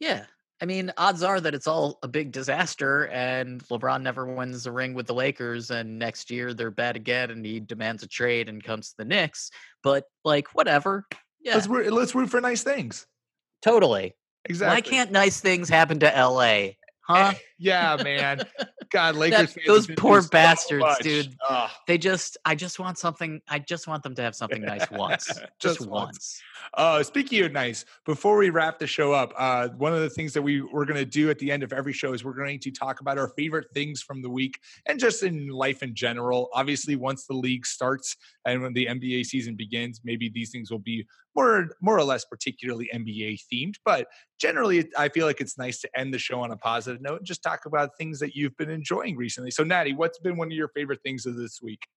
Yeah. 0.02 0.26
I 0.62 0.66
mean, 0.66 0.92
odds 0.98 1.24
are 1.24 1.40
that 1.40 1.56
it's 1.56 1.66
all 1.66 1.98
a 2.04 2.10
big 2.10 2.34
disaster, 2.34 3.08
and 3.08 3.64
LeBron 3.70 4.02
never 4.02 4.26
wins 4.26 4.66
a 4.66 4.72
ring 4.72 4.94
with 4.96 5.08
the 5.08 5.14
Lakers, 5.14 5.72
and 5.72 5.98
next 5.98 6.30
year 6.30 6.54
they're 6.54 6.72
bad 6.72 6.98
again, 6.98 7.32
and 7.32 7.46
he 7.46 7.62
demands 7.62 8.04
a 8.04 8.08
trade 8.08 8.50
and 8.50 8.62
comes 8.62 8.90
to 8.90 8.98
the 8.98 9.06
Knicks. 9.06 9.50
But 9.82 10.04
like, 10.26 10.54
whatever. 10.54 11.06
Yeah, 11.40 11.54
let's 11.54 11.68
root, 11.68 11.94
let's 11.94 12.14
root 12.14 12.30
for 12.30 12.42
nice 12.42 12.64
things. 12.64 13.08
Totally. 13.62 14.16
Exactly. 14.44 14.76
Why 14.76 14.82
can't 14.82 15.12
nice 15.12 15.40
things 15.40 15.70
happen 15.70 16.00
to 16.00 16.08
LA? 16.08 16.72
Huh? 17.08 17.34
yeah, 17.58 17.98
man. 18.04 18.42
God, 18.90 19.16
Lakers 19.16 19.54
that, 19.54 19.66
those 19.66 19.88
poor 19.98 20.22
bastards, 20.22 20.86
so 20.98 21.04
dude. 21.04 21.36
Ugh. 21.50 21.70
They 21.88 21.98
just, 21.98 22.38
I 22.46 22.56
just 22.56 22.80
want 22.80 22.98
something. 22.98 23.42
I 23.48 23.60
just 23.60 23.88
want 23.88 24.04
them 24.04 24.14
to 24.16 24.22
have 24.22 24.36
something 24.36 24.62
nice 24.62 24.90
once, 24.92 25.26
just, 25.26 25.80
just 25.80 25.90
once. 25.90 26.42
Uh, 26.74 27.02
speaking 27.04 27.44
of 27.44 27.52
nice, 27.52 27.86
before 28.06 28.38
we 28.38 28.50
wrap 28.50 28.78
the 28.78 28.88
show 28.88 29.14
up, 29.14 29.34
uh, 29.38 29.70
one 29.70 29.94
of 29.94 30.02
the 30.02 30.10
things 30.10 30.34
that 30.34 30.42
we 30.42 30.62
we're 30.62 30.86
going 30.86 30.98
to 30.98 31.06
do 31.06 31.30
at 31.30 31.40
the 31.40 31.50
end 31.50 31.64
of 31.64 31.72
every 31.72 31.94
show 31.94 32.14
is 32.14 32.24
we're 32.24 32.34
going 32.34 32.60
to 32.60 32.72
talk 32.72 33.00
about 33.00 33.18
our 33.18 33.30
favorite 33.30 33.68
things 33.74 34.02
from 34.02 34.22
the 34.22 34.30
week 34.30 34.60
and 34.86 35.00
just 35.00 35.24
in 35.24 35.48
life 35.48 35.84
in 35.84 35.96
general. 35.96 36.50
Obviously, 36.54 36.96
once 36.96 37.26
the 37.26 37.36
league 37.36 37.66
starts 37.66 38.18
and 38.46 38.62
when 38.62 38.74
the 38.74 38.86
NBA 38.86 39.26
season 39.26 39.56
begins, 39.56 40.02
maybe 40.04 40.30
these 40.30 40.52
things 40.52 40.72
will 40.72 40.80
be 40.80 41.06
more 41.38 41.70
more 41.82 41.98
or 41.98 42.04
less 42.04 42.26
particularly 42.26 42.90
NBA 42.94 43.40
themed. 43.52 43.76
But 43.86 44.08
generally, 44.40 44.90
I 44.98 45.10
feel 45.10 45.26
like 45.26 45.40
it's 45.40 45.58
nice 45.58 45.80
to 45.82 45.90
end 45.98 46.14
the 46.14 46.20
show 46.20 46.42
on 46.42 46.52
a 46.52 46.58
positive 46.58 47.02
note 47.02 47.20
and 47.20 47.26
just 47.26 47.44
talk 47.44 47.66
about 47.66 47.92
things 47.98 48.20
that 48.20 48.36
you've 48.36 48.58
been 48.58 48.70
enjoying 48.70 49.16
recently. 49.16 49.52
So, 49.52 49.64
Natty, 49.64 49.94
what's 49.94 50.20
been 50.20 50.36
one 50.36 50.48
of 50.48 50.54
your 50.54 50.70
favorite 50.70 51.00
things 51.04 51.26
of 51.26 51.38
this 51.38 51.62
week? 51.62 51.88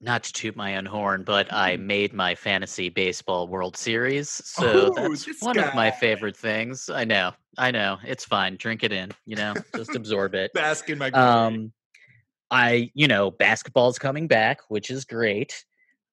Not 0.00 0.22
to 0.24 0.32
toot 0.32 0.56
my 0.56 0.76
own 0.76 0.86
horn, 0.86 1.24
but 1.24 1.52
I 1.52 1.74
mm-hmm. 1.74 1.86
made 1.86 2.12
my 2.12 2.34
fantasy 2.34 2.88
baseball 2.88 3.48
World 3.48 3.76
Series, 3.76 4.30
so 4.30 4.92
oh, 4.96 5.08
that's 5.08 5.42
one 5.42 5.56
guy. 5.56 5.62
of 5.62 5.74
my 5.74 5.90
favorite 5.90 6.36
things. 6.36 6.88
I 6.88 7.04
know, 7.04 7.32
I 7.58 7.72
know, 7.72 7.98
it's 8.04 8.24
fine. 8.24 8.56
Drink 8.56 8.84
it 8.84 8.92
in, 8.92 9.10
you 9.26 9.34
know, 9.34 9.54
just 9.74 9.94
absorb 9.96 10.36
it. 10.36 10.52
Bask 10.54 10.88
in 10.88 10.98
my 10.98 11.10
glory. 11.10 11.26
Um, 11.26 11.72
I, 12.48 12.92
you 12.94 13.08
know, 13.08 13.32
basketball's 13.32 13.98
coming 13.98 14.28
back, 14.28 14.60
which 14.68 14.88
is 14.90 15.04
great. 15.04 15.64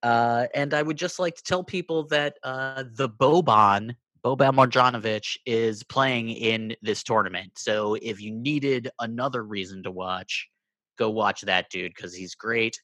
Uh, 0.02 0.46
and 0.54 0.74
I 0.74 0.82
would 0.82 0.98
just 0.98 1.18
like 1.18 1.36
to 1.36 1.42
tell 1.42 1.64
people 1.64 2.04
that 2.08 2.36
uh, 2.42 2.84
the 2.94 3.08
Boban 3.08 3.94
Boban 4.26 4.56
Marjanovic 4.56 5.36
is 5.46 5.84
playing 5.84 6.30
in 6.30 6.74
this 6.82 7.04
tournament. 7.04 7.52
So 7.54 7.94
if 8.02 8.20
you 8.20 8.32
needed 8.32 8.90
another 8.98 9.44
reason 9.44 9.84
to 9.84 9.92
watch, 9.92 10.48
go 10.98 11.10
watch 11.10 11.42
that 11.42 11.70
dude 11.70 11.92
because 11.94 12.12
he's 12.12 12.34
great. 12.34 12.80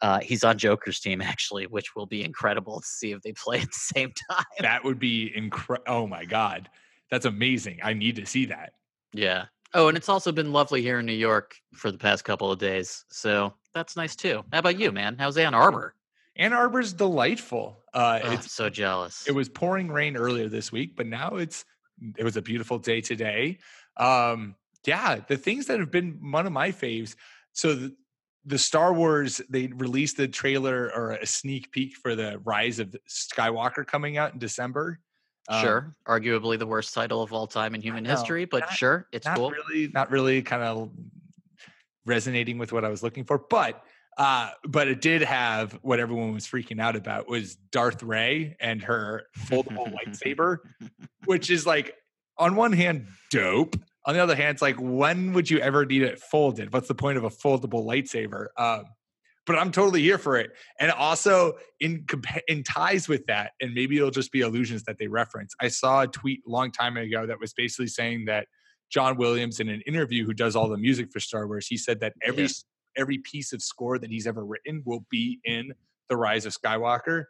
Uh, 0.00 0.18
he's 0.18 0.42
on 0.42 0.58
Joker's 0.58 0.98
team 0.98 1.20
actually, 1.22 1.66
which 1.68 1.94
will 1.94 2.06
be 2.06 2.24
incredible 2.24 2.80
to 2.80 2.86
see 2.86 3.12
if 3.12 3.22
they 3.22 3.32
play 3.32 3.58
at 3.60 3.68
the 3.68 3.94
same 3.94 4.12
time. 4.28 4.44
That 4.58 4.82
would 4.82 4.98
be 4.98 5.32
incredible. 5.36 5.84
Oh 5.86 6.06
my 6.08 6.24
god, 6.24 6.68
that's 7.12 7.26
amazing! 7.26 7.78
I 7.84 7.92
need 7.92 8.16
to 8.16 8.26
see 8.26 8.46
that. 8.46 8.72
Yeah. 9.12 9.44
Oh, 9.74 9.86
and 9.86 9.96
it's 9.96 10.08
also 10.08 10.32
been 10.32 10.52
lovely 10.52 10.82
here 10.82 10.98
in 10.98 11.06
New 11.06 11.12
York 11.12 11.54
for 11.74 11.92
the 11.92 11.96
past 11.96 12.24
couple 12.24 12.50
of 12.50 12.58
days, 12.58 13.04
so 13.10 13.54
that's 13.72 13.96
nice 13.96 14.16
too. 14.16 14.42
How 14.52 14.58
about 14.58 14.78
you, 14.78 14.90
man? 14.90 15.16
How's 15.16 15.38
Ann 15.38 15.54
Arbor? 15.54 15.94
Ann 16.36 16.52
Arbor's 16.52 16.92
delightful. 16.92 17.82
Uh, 17.92 18.20
oh, 18.22 18.32
it's 18.32 18.52
so 18.52 18.70
jealous. 18.70 19.26
It 19.26 19.32
was 19.32 19.48
pouring 19.48 19.88
rain 19.88 20.16
earlier 20.16 20.48
this 20.48 20.72
week, 20.72 20.96
but 20.96 21.06
now 21.06 21.36
it's 21.36 21.64
it 22.16 22.24
was 22.24 22.36
a 22.36 22.42
beautiful 22.42 22.78
day 22.78 23.00
today. 23.00 23.58
Um, 23.96 24.56
yeah, 24.86 25.20
the 25.28 25.36
things 25.36 25.66
that 25.66 25.78
have 25.78 25.90
been 25.90 26.18
one 26.32 26.46
of 26.46 26.52
my 26.52 26.70
faves. 26.72 27.14
So 27.52 27.74
the, 27.74 27.94
the 28.46 28.58
Star 28.58 28.92
Wars, 28.92 29.40
they 29.48 29.68
released 29.68 30.16
the 30.16 30.26
trailer 30.26 30.90
or 30.94 31.12
a 31.12 31.26
sneak 31.26 31.70
peek 31.70 31.94
for 31.96 32.16
the 32.16 32.40
Rise 32.44 32.78
of 32.78 32.96
Skywalker 33.08 33.86
coming 33.86 34.16
out 34.16 34.32
in 34.32 34.38
December. 34.38 34.98
Um, 35.48 35.62
sure, 35.62 35.96
arguably 36.06 36.58
the 36.58 36.66
worst 36.66 36.94
title 36.94 37.20
of 37.22 37.32
all 37.32 37.46
time 37.46 37.74
in 37.74 37.82
human 37.82 38.04
history, 38.04 38.44
but 38.44 38.60
not- 38.60 38.72
sure, 38.72 39.06
it's 39.12 39.26
not 39.26 39.36
cool. 39.36 39.50
really, 39.50 39.88
not 39.88 40.10
really 40.10 40.40
kind 40.42 40.62
of 40.62 40.90
resonating 42.06 42.58
with 42.58 42.72
what 42.72 42.84
I 42.84 42.88
was 42.88 43.02
looking 43.02 43.24
for, 43.24 43.38
but 43.38 43.84
uh, 44.18 44.50
but 44.64 44.88
it 44.88 45.00
did 45.00 45.22
have 45.22 45.78
what 45.82 45.98
everyone 45.98 46.34
was 46.34 46.46
freaking 46.46 46.80
out 46.80 46.96
about 46.96 47.28
was 47.28 47.56
Darth 47.70 48.02
Rey 48.02 48.56
and 48.60 48.82
her 48.82 49.24
foldable 49.46 49.92
lightsaber, 49.92 50.58
which 51.24 51.50
is 51.50 51.66
like 51.66 51.94
on 52.38 52.56
one 52.56 52.72
hand 52.72 53.06
dope. 53.30 53.76
On 54.04 54.14
the 54.14 54.20
other 54.20 54.34
hand, 54.34 54.56
it's 54.56 54.62
like 54.62 54.76
when 54.78 55.32
would 55.32 55.48
you 55.48 55.58
ever 55.58 55.86
need 55.86 56.02
it 56.02 56.18
folded? 56.18 56.72
What's 56.72 56.88
the 56.88 56.94
point 56.94 57.18
of 57.18 57.24
a 57.24 57.30
foldable 57.30 57.86
lightsaber? 57.86 58.48
Um, 58.56 58.84
but 59.46 59.58
I'm 59.58 59.72
totally 59.72 60.02
here 60.02 60.18
for 60.18 60.36
it. 60.36 60.50
And 60.78 60.90
also 60.92 61.54
in 61.80 62.06
in 62.48 62.64
ties 62.64 63.08
with 63.08 63.26
that, 63.26 63.52
and 63.60 63.72
maybe 63.74 63.96
it'll 63.96 64.10
just 64.10 64.32
be 64.32 64.40
illusions 64.40 64.84
that 64.84 64.98
they 64.98 65.06
reference. 65.06 65.54
I 65.60 65.68
saw 65.68 66.02
a 66.02 66.06
tweet 66.06 66.40
a 66.46 66.50
long 66.50 66.70
time 66.70 66.96
ago 66.96 67.26
that 67.26 67.40
was 67.40 67.52
basically 67.54 67.88
saying 67.88 68.26
that 68.26 68.46
John 68.90 69.16
Williams 69.16 69.58
in 69.58 69.68
an 69.68 69.80
interview 69.86 70.26
who 70.26 70.34
does 70.34 70.54
all 70.54 70.68
the 70.68 70.76
music 70.76 71.10
for 71.10 71.18
Star 71.18 71.46
Wars, 71.46 71.66
he 71.66 71.76
said 71.76 72.00
that 72.00 72.12
every 72.22 72.44
Yeah. 72.44 72.48
Every 72.96 73.18
piece 73.18 73.52
of 73.52 73.62
score 73.62 73.98
that 73.98 74.10
he's 74.10 74.26
ever 74.26 74.44
written 74.44 74.82
will 74.84 75.04
be 75.10 75.40
in 75.44 75.72
The 76.08 76.16
Rise 76.16 76.46
of 76.46 76.52
Skywalker. 76.54 77.24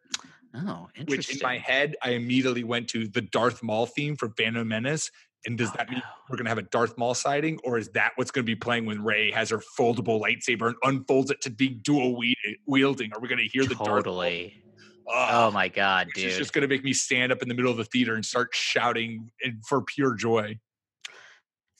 Oh, 0.55 0.89
interesting. 0.97 1.07
Which 1.07 1.31
in 1.37 1.39
my 1.43 1.59
head, 1.59 1.97
I 2.03 2.11
immediately 2.11 2.65
went 2.65 2.89
to 2.89 3.09
the 3.09 3.23
Darth 3.23 3.63
Maul 3.63 3.87
theme 3.87 4.17
from 4.17 4.35
Phantom 4.37 4.67
Menace. 4.69 5.11
And 5.47 5.59
does 5.59 5.71
Oh, 5.71 5.75
that 5.79 5.89
mean 5.91 6.01
oh, 6.05 6.07
no. 6.09 6.15
we're 6.31 6.37
gonna 6.37 6.51
have 6.51 6.59
a 6.59 6.63
Darth 6.63 6.97
Maul 6.99 7.15
sighting, 7.15 7.59
or 7.65 7.77
is 7.79 7.89
that 7.91 8.13
what's 8.17 8.31
gonna 8.31 8.45
be 8.45 8.55
playing 8.55 8.87
when 8.87 9.03
Rey 9.03 9.31
has 9.33 9.51
her 9.51 9.59
foldable 9.77 10.21
lightsaber 10.21 10.69
and 10.69 10.77
unfolds 10.85 11.31
it 11.33 11.41
to 11.41 11.51
be 11.51 11.69
dual 11.69 12.17
wielding? 12.67 13.13
Are 13.13 13.19
we 13.21 13.29
gonna 13.29 13.43
hear 13.51 13.65
the 13.65 13.75
Darth 13.75 13.87
totally. 14.05 14.63
Ugh, 15.13 15.29
Oh 15.33 15.51
my 15.51 15.67
god, 15.67 16.07
dude. 16.15 16.27
is 16.27 16.37
just 16.39 16.53
gonna 16.53 16.69
make 16.69 16.85
me 16.85 16.93
stand 16.93 17.33
up 17.33 17.43
in 17.43 17.49
the 17.49 17.55
middle 17.55 17.73
of 17.73 17.77
the 17.77 17.85
theater 17.85 18.15
and 18.15 18.25
start 18.25 18.51
shouting 18.55 19.31
for 19.67 19.83
pure 19.83 20.15
joy. 20.15 20.57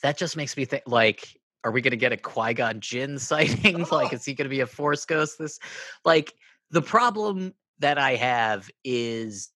that 0.03 0.17
just 0.17 0.37
makes 0.37 0.57
me 0.57 0.65
think 0.65 0.83
like 0.87 1.37
are 1.65 1.71
we 1.71 1.81
going 1.81 1.93
to 1.93 1.97
get 1.97 2.13
a 2.13 2.17
Qui-Gon 2.17 2.81
Jinn 2.81 3.19
sighting 3.21 3.85
like 3.91 4.13
is 4.13 4.25
he 4.25 4.35
going 4.35 4.47
to 4.47 4.51
be 4.51 4.61
a 4.61 4.67
force 4.67 5.05
ghost? 5.05 5.39
This 5.39 5.59
like 6.05 6.33
the 6.71 6.83
problem 6.83 7.55
that 7.79 7.99
I 7.99 8.15
have 8.17 8.71
is 8.85 9.51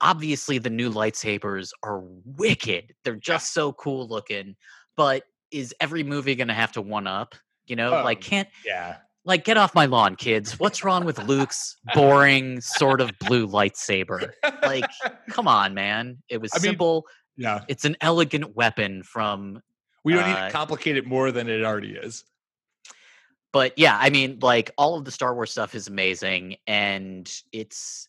obviously 0.00 0.58
the 0.58 0.70
new 0.70 0.90
lightsabers 0.90 1.70
are 1.82 2.02
wicked. 2.24 2.94
They're 3.04 3.16
just 3.16 3.52
so 3.54 3.72
cool 3.72 4.06
looking 4.08 4.56
but 4.96 5.24
is 5.50 5.74
every 5.80 6.02
movie 6.02 6.34
going 6.34 6.48
to 6.48 6.54
have 6.54 6.72
to 6.72 6.82
one 6.82 7.06
up 7.06 7.34
you 7.66 7.76
know 7.76 7.90
like 8.02 8.18
Um, 8.18 8.22
can't 8.22 8.48
Yeah. 8.64 8.96
like 9.24 9.44
get 9.44 9.56
off 9.56 9.74
my 9.74 9.86
lawn 9.86 10.16
kids. 10.16 10.58
What's 10.58 10.84
wrong 10.84 11.04
with 11.04 11.18
Luke's 11.24 11.76
boring 11.94 12.60
sort 12.60 13.00
of 13.00 13.10
blue 13.20 13.46
lightsaber? 13.48 14.30
Like 14.62 14.84
come 15.30 15.48
on 15.48 15.72
man. 15.74 16.18
It 16.28 16.40
was 16.40 16.52
I 16.54 16.58
mean, 16.58 16.62
simple. 16.62 17.06
Yeah. 17.36 17.64
it's 17.68 17.84
an 17.84 17.96
elegant 18.00 18.54
weapon 18.56 19.02
from 19.02 19.60
We 20.06 20.12
don't 20.14 20.28
need 20.28 20.36
uh, 20.36 20.46
to 20.46 20.52
complicate 20.52 20.96
it 20.96 21.04
more 21.04 21.32
than 21.32 21.48
it 21.48 21.64
already 21.64 21.94
is. 21.94 22.24
but 23.52 23.76
yeah 23.76 23.98
i 24.00 24.08
mean 24.08 24.38
like 24.40 24.70
all 24.78 24.96
of 24.96 25.04
the 25.04 25.10
star 25.10 25.34
wars 25.34 25.50
stuff 25.50 25.74
is 25.74 25.88
amazing 25.88 26.56
and 26.68 27.28
it's 27.50 28.08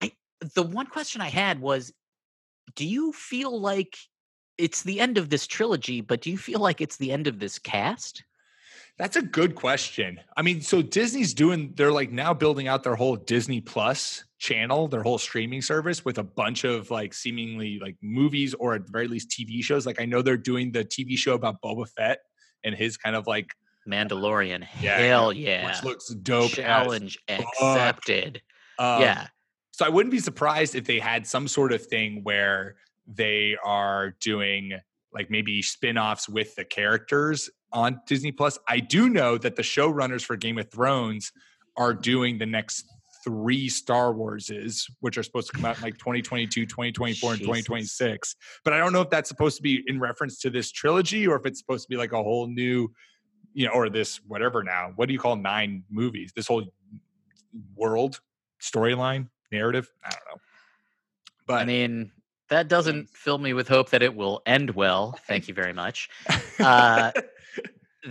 I, 0.00 0.12
the 0.54 0.62
one 0.62 0.86
question 0.86 1.20
i 1.20 1.28
had 1.28 1.60
was 1.60 1.92
do 2.76 2.86
you 2.86 3.12
feel 3.12 3.58
like 3.60 3.96
it's 4.56 4.84
the 4.84 5.00
end 5.00 5.18
of 5.18 5.28
this 5.28 5.48
trilogy 5.48 6.00
but 6.00 6.20
do 6.20 6.30
you 6.30 6.38
feel 6.38 6.60
like 6.60 6.80
it's 6.80 6.96
the 6.96 7.10
end 7.10 7.26
of 7.26 7.40
this 7.40 7.58
cast 7.58 8.22
That's 8.98 9.16
a 9.16 9.22
good 9.22 9.54
question. 9.56 10.20
I 10.38 10.42
mean, 10.42 10.62
so 10.62 10.80
Disney's 10.80 11.34
doing, 11.34 11.74
they're 11.76 11.92
like 11.92 12.12
now 12.12 12.32
building 12.32 12.66
out 12.68 12.82
their 12.82 12.94
whole 12.96 13.16
Disney 13.16 13.60
Plus 13.60 14.24
channel, 14.38 14.88
their 14.88 15.02
whole 15.02 15.18
streaming 15.18 15.62
service 15.62 16.04
with 16.04 16.18
a 16.18 16.22
bunch 16.22 16.64
of 16.64 16.90
like 16.90 17.14
seemingly 17.14 17.78
like 17.80 17.96
movies 18.02 18.54
or 18.54 18.74
at 18.74 18.86
the 18.86 18.92
very 18.92 19.08
least 19.08 19.30
TV 19.30 19.62
shows. 19.62 19.86
Like 19.86 20.00
I 20.00 20.04
know 20.04 20.22
they're 20.22 20.36
doing 20.36 20.72
the 20.72 20.84
TV 20.84 21.16
show 21.16 21.34
about 21.34 21.62
Boba 21.62 21.88
Fett 21.88 22.18
and 22.64 22.74
his 22.74 22.96
kind 22.96 23.16
of 23.16 23.26
like, 23.26 23.50
mandalorian 23.88 24.66
Yeah, 24.80 24.98
hell 24.98 25.32
yeah 25.32 25.64
which 25.64 25.84
looks 25.84 26.08
dope. 26.08 26.50
challenge 26.50 27.18
accepted 27.28 28.42
Um, 28.80 29.00
yeah 29.00 29.28
So 29.70 29.86
I 29.86 29.88
wouldn't 29.88 30.10
be 30.10 30.18
surprised 30.18 30.74
if 30.74 30.86
they 30.86 30.98
had 30.98 31.24
some 31.24 31.46
sort 31.46 31.72
of 31.72 31.86
thing 31.86 32.24
where 32.24 32.74
they 33.06 33.56
are 33.64 34.16
doing 34.20 34.72
like 35.14 35.30
maybe 35.30 35.62
spin-offs 35.62 36.28
with 36.28 36.56
the 36.56 36.64
characters 36.64 37.48
on 37.72 38.00
Disney 38.08 38.32
Plus. 38.32 38.58
I 38.68 38.80
do 38.80 39.08
know 39.08 39.38
that 39.38 39.54
the 39.54 39.62
showrunners 39.62 40.24
for 40.24 40.36
Game 40.36 40.58
of 40.58 40.68
Thrones 40.70 41.30
are 41.76 41.94
doing 41.94 42.38
the 42.38 42.46
next 42.46 42.84
three 43.26 43.68
Star 43.68 44.14
Warses, 44.14 44.88
which 45.00 45.18
are 45.18 45.22
supposed 45.24 45.48
to 45.48 45.52
come 45.52 45.64
out 45.64 45.76
in 45.78 45.82
like 45.82 45.98
2022, 45.98 46.64
2024, 46.64 47.32
and 47.32 47.40
2026. 47.40 48.36
But 48.64 48.72
I 48.72 48.78
don't 48.78 48.92
know 48.92 49.00
if 49.00 49.10
that's 49.10 49.28
supposed 49.28 49.56
to 49.56 49.62
be 49.62 49.82
in 49.88 49.98
reference 49.98 50.38
to 50.40 50.50
this 50.50 50.70
trilogy 50.70 51.26
or 51.26 51.36
if 51.36 51.44
it's 51.44 51.58
supposed 51.58 51.84
to 51.84 51.88
be 51.88 51.96
like 51.96 52.12
a 52.12 52.22
whole 52.22 52.46
new, 52.46 52.88
you 53.52 53.66
know, 53.66 53.72
or 53.72 53.90
this 53.90 54.20
whatever 54.28 54.62
now. 54.62 54.92
What 54.94 55.08
do 55.08 55.12
you 55.12 55.18
call 55.18 55.34
nine 55.34 55.82
movies? 55.90 56.32
This 56.36 56.46
whole 56.46 56.64
world 57.74 58.20
storyline 58.62 59.28
narrative. 59.50 59.90
I 60.04 60.10
don't 60.10 60.20
know. 60.30 60.40
But 61.46 61.62
i 61.62 61.64
mean 61.64 62.12
that 62.48 62.68
doesn't 62.68 63.08
fill 63.10 63.38
me 63.38 63.52
with 63.52 63.68
hope 63.68 63.90
that 63.90 64.02
it 64.02 64.14
will 64.14 64.42
end 64.46 64.70
well 64.70 65.18
thank 65.26 65.48
you 65.48 65.54
very 65.54 65.72
much 65.72 66.08
uh, 66.58 67.12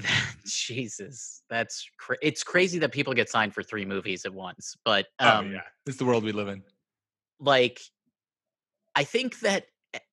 Jesus, 0.45 1.43
that's 1.49 1.87
cra- 1.97 2.17
it's 2.21 2.43
crazy 2.43 2.79
that 2.79 2.91
people 2.91 3.13
get 3.13 3.29
signed 3.29 3.53
for 3.53 3.63
three 3.63 3.85
movies 3.85 4.25
at 4.25 4.33
once. 4.33 4.75
But 4.83 5.07
oh, 5.19 5.39
um, 5.39 5.51
yeah, 5.51 5.61
it's 5.85 5.97
the 5.97 6.05
world 6.05 6.23
we 6.23 6.31
live 6.31 6.47
in. 6.47 6.63
like, 7.39 7.79
I 8.95 9.03
think 9.03 9.39
that 9.41 9.67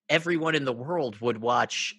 everyone 0.09 0.55
in 0.55 0.65
the 0.65 0.73
world 0.73 1.21
would 1.21 1.39
watch 1.39 1.95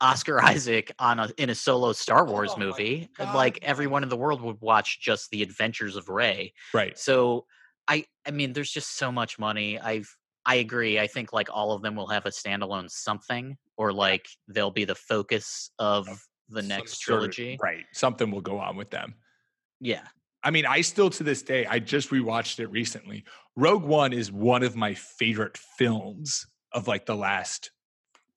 Oscar 0.00 0.40
Isaac 0.44 0.92
on 0.98 1.18
a 1.18 1.28
in 1.36 1.50
a 1.50 1.54
solo 1.54 1.92
Star 1.92 2.24
Wars 2.24 2.52
Oh 2.56 2.58
movie. 2.58 3.08
Like 3.18 3.58
everyone 3.62 4.02
in 4.02 4.08
the 4.08 4.16
world 4.16 4.40
would 4.42 4.60
watch 4.60 5.00
just 5.00 5.30
the 5.30 5.42
Adventures 5.42 5.96
of 5.96 6.08
Rey. 6.08 6.52
Right. 6.72 6.96
So 6.98 7.46
I 7.88 8.04
I 8.26 8.30
mean, 8.30 8.52
there's 8.52 8.70
just 8.70 8.96
so 8.96 9.12
much 9.12 9.38
money. 9.38 9.78
I've 9.78 10.08
I 10.46 10.56
agree. 10.56 10.98
I 10.98 11.06
think 11.06 11.32
like 11.32 11.48
all 11.52 11.72
of 11.72 11.82
them 11.82 11.94
will 11.96 12.08
have 12.08 12.26
a 12.26 12.30
standalone 12.30 12.90
something, 12.90 13.56
or 13.76 13.92
like 13.92 14.26
they'll 14.48 14.70
be 14.70 14.84
the 14.84 14.94
focus 14.94 15.70
of 15.78 16.08
the 16.50 16.62
next 16.62 17.02
sort 17.04 17.24
of- 17.24 17.30
trilogy. 17.32 17.58
right. 17.62 17.86
Something 17.92 18.30
will 18.30 18.40
go 18.40 18.58
on 18.58 18.76
with 18.76 18.90
them. 18.90 19.14
Yeah. 19.80 20.06
I 20.42 20.50
mean, 20.50 20.66
I 20.66 20.80
still 20.80 21.10
to 21.10 21.22
this 21.22 21.42
day, 21.42 21.66
I 21.66 21.78
just 21.78 22.10
rewatched 22.10 22.60
it 22.60 22.68
recently. 22.68 23.24
Rogue 23.56 23.84
One 23.84 24.12
is 24.12 24.32
one 24.32 24.62
of 24.62 24.74
my 24.74 24.94
favorite 24.94 25.58
films 25.78 26.46
of 26.72 26.88
like 26.88 27.06
the 27.06 27.16
last 27.16 27.70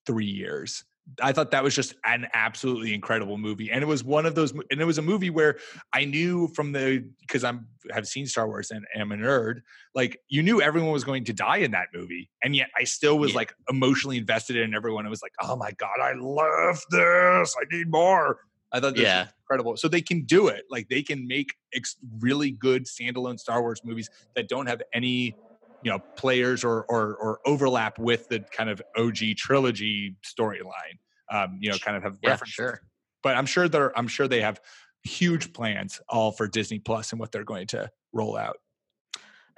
three 0.05 0.25
years. 0.25 0.83
I 1.21 1.33
thought 1.33 1.51
that 1.51 1.63
was 1.63 1.75
just 1.75 1.95
an 2.05 2.27
absolutely 2.33 2.93
incredible 2.93 3.37
movie, 3.37 3.69
and 3.71 3.83
it 3.83 3.87
was 3.87 4.03
one 4.03 4.25
of 4.25 4.35
those, 4.35 4.51
and 4.51 4.79
it 4.81 4.85
was 4.85 4.97
a 4.97 5.01
movie 5.01 5.29
where 5.29 5.57
I 5.91 6.05
knew 6.05 6.47
from 6.49 6.71
the 6.71 7.05
because 7.21 7.43
I'm 7.43 7.67
have 7.91 8.07
seen 8.07 8.25
Star 8.25 8.47
Wars 8.47 8.71
and 8.71 8.85
am 8.95 9.11
a 9.11 9.15
nerd. 9.15 9.61
Like 9.93 10.19
you 10.29 10.41
knew 10.41 10.61
everyone 10.61 10.91
was 10.91 11.03
going 11.03 11.25
to 11.25 11.33
die 11.33 11.57
in 11.57 11.71
that 11.71 11.87
movie, 11.93 12.29
and 12.41 12.55
yet 12.55 12.69
I 12.79 12.85
still 12.85 13.19
was 13.19 13.31
Yeah. 13.31 13.37
like 13.37 13.53
emotionally 13.69 14.17
invested 14.17 14.55
in 14.55 14.73
everyone. 14.73 15.05
It 15.05 15.09
was 15.09 15.21
like, 15.21 15.33
oh 15.41 15.55
my 15.57 15.71
god, 15.71 15.99
I 16.01 16.13
love 16.17 16.81
this. 16.89 17.55
I 17.61 17.65
need 17.75 17.91
more. 17.91 18.39
I 18.71 18.79
thought 18.79 18.95
this 18.95 19.03
Yeah. 19.03 19.23
was 19.23 19.33
incredible. 19.43 19.77
So 19.77 19.87
they 19.87 20.01
can 20.01 20.23
do 20.23 20.47
it. 20.47 20.63
Like 20.69 20.87
they 20.89 21.03
can 21.03 21.27
make 21.27 21.53
ex- 21.75 21.97
really 22.19 22.49
good 22.49 22.85
standalone 22.85 23.37
Star 23.39 23.61
Wars 23.61 23.81
movies 23.83 24.09
that 24.35 24.47
don't 24.47 24.65
have 24.67 24.81
any, 24.93 25.35
you 25.83 25.91
know, 25.91 25.99
players 26.17 26.63
or 26.63 26.85
or, 26.85 27.15
or 27.17 27.39
overlap 27.45 27.99
with 27.99 28.29
the 28.29 28.41
kind 28.41 28.69
of 28.69 28.81
OG 28.95 29.35
trilogy 29.35 30.17
storyline. 30.25 30.99
Um, 31.31 31.57
you 31.61 31.69
know, 31.71 31.79
kind 31.79 31.97
of 31.97 32.03
have 32.03 32.17
Yeah, 32.21 32.39
references. 32.39 32.43
sure. 32.43 32.81
But 33.23 33.37
I'm 33.37 33.45
sure 33.45 33.67
they're 33.69 33.97
I'm 33.97 34.07
sure 34.07 34.27
they 34.27 34.41
have 34.41 34.61
huge 35.03 35.53
plans 35.53 36.01
all 36.09 36.31
for 36.31 36.47
Disney 36.47 36.79
Plus 36.79 37.11
and 37.11 37.19
what 37.19 37.31
they're 37.31 37.43
going 37.43 37.67
to 37.67 37.91
roll 38.13 38.37
out. 38.37 38.57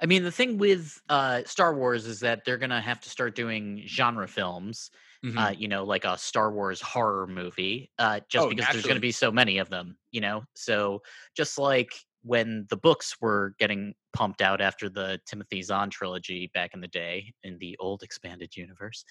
I 0.00 0.06
mean, 0.06 0.24
the 0.24 0.32
thing 0.32 0.58
with 0.58 1.00
uh, 1.08 1.42
Star 1.44 1.74
Wars 1.74 2.06
is 2.06 2.20
that 2.20 2.44
they're 2.44 2.58
gonna 2.58 2.80
have 2.80 3.00
to 3.00 3.10
start 3.10 3.34
doing 3.34 3.82
genre 3.86 4.28
films. 4.28 4.90
Mhm. 5.22 5.46
Uh, 5.46 5.52
you 5.56 5.68
know, 5.68 5.84
like 5.84 6.04
a 6.04 6.16
Star 6.16 6.50
Wars 6.52 6.80
horror 6.80 7.26
movie, 7.26 7.92
uh, 7.98 8.20
just 8.28 8.48
Oh, 8.48 8.48
because 8.48 8.70
there's 8.70 8.86
gonna 8.86 9.00
be 9.00 9.12
so 9.12 9.30
many 9.30 9.58
of 9.58 9.68
them. 9.70 9.98
You 10.10 10.20
know, 10.20 10.44
so 10.54 11.02
just 11.34 11.58
like 11.58 11.92
when 12.26 12.66
the 12.70 12.76
books 12.76 13.16
were 13.20 13.54
getting 13.58 13.94
pumped 14.12 14.42
out 14.42 14.60
after 14.60 14.88
the 14.88 15.20
Timothy 15.26 15.62
Zahn 15.62 15.90
trilogy 15.90 16.50
back 16.52 16.74
in 16.74 16.80
the 16.80 16.88
day 16.88 17.32
in 17.44 17.56
the 17.58 17.76
old 17.78 18.02
expanded 18.02 18.56
universe, 18.56 19.04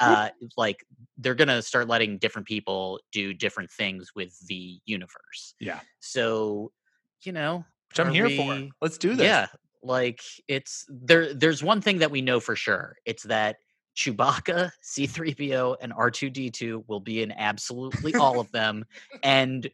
uh, 0.00 0.30
like 0.56 0.84
they're 1.18 1.34
gonna 1.34 1.60
start 1.62 1.86
letting 1.88 2.18
different 2.18 2.48
people 2.48 2.98
do 3.12 3.34
different 3.34 3.70
things 3.70 4.12
with 4.14 4.38
the 4.46 4.80
universe. 4.86 5.54
yeah, 5.60 5.80
So, 6.00 6.72
you 7.22 7.32
know, 7.32 7.64
which 7.90 8.00
I'm 8.00 8.12
here 8.12 8.24
we- 8.26 8.36
for. 8.36 8.76
Let's 8.80 8.96
do 8.98 9.10
this. 9.14 9.24
yeah, 9.26 9.48
like 9.82 10.22
it's 10.48 10.86
there. 10.88 11.34
There's 11.34 11.62
one 11.62 11.80
thing 11.82 11.98
that 11.98 12.10
we 12.10 12.22
know 12.22 12.40
for 12.40 12.56
sure. 12.56 12.96
It's 13.04 13.24
that 13.24 13.56
Chewbacca, 13.96 14.70
C3PO, 14.82 15.76
and 15.82 15.92
R2D2 15.92 16.84
will 16.88 17.00
be 17.00 17.22
in 17.22 17.32
absolutely 17.32 18.14
all 18.14 18.40
of 18.40 18.50
them. 18.52 18.84
And 19.22 19.70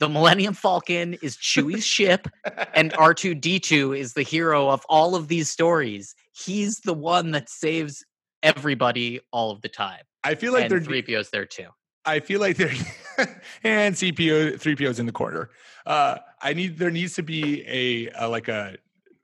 the 0.00 0.08
Millennium 0.08 0.54
Falcon 0.54 1.14
is 1.22 1.36
Chewie's 1.36 1.86
ship, 1.86 2.26
and 2.74 2.92
R2D2 2.94 3.96
is 3.96 4.14
the 4.14 4.22
hero 4.22 4.68
of 4.68 4.82
all 4.88 5.14
of 5.14 5.28
these 5.28 5.50
stories. 5.50 6.14
He's 6.32 6.80
the 6.80 6.94
one 6.94 7.30
that 7.32 7.48
saves 7.48 8.04
everybody 8.42 9.20
all 9.30 9.50
of 9.50 9.60
the 9.60 9.68
time. 9.68 10.02
I 10.24 10.34
feel 10.34 10.52
like 10.52 10.64
and 10.64 10.72
they're 10.72 10.80
3PO's 10.80 11.30
there 11.30 11.46
too. 11.46 11.68
I 12.06 12.20
feel 12.20 12.40
like 12.40 12.56
they're 12.56 12.72
and 13.62 13.94
CPO, 13.94 14.54
3PO's 14.54 14.98
in 14.98 15.06
the 15.06 15.12
corner. 15.12 15.50
Uh, 15.84 16.18
I 16.42 16.54
need 16.54 16.78
there 16.78 16.90
needs 16.90 17.14
to 17.14 17.22
be 17.22 17.62
a, 17.68 18.10
a 18.24 18.28
like 18.28 18.48
a 18.48 18.76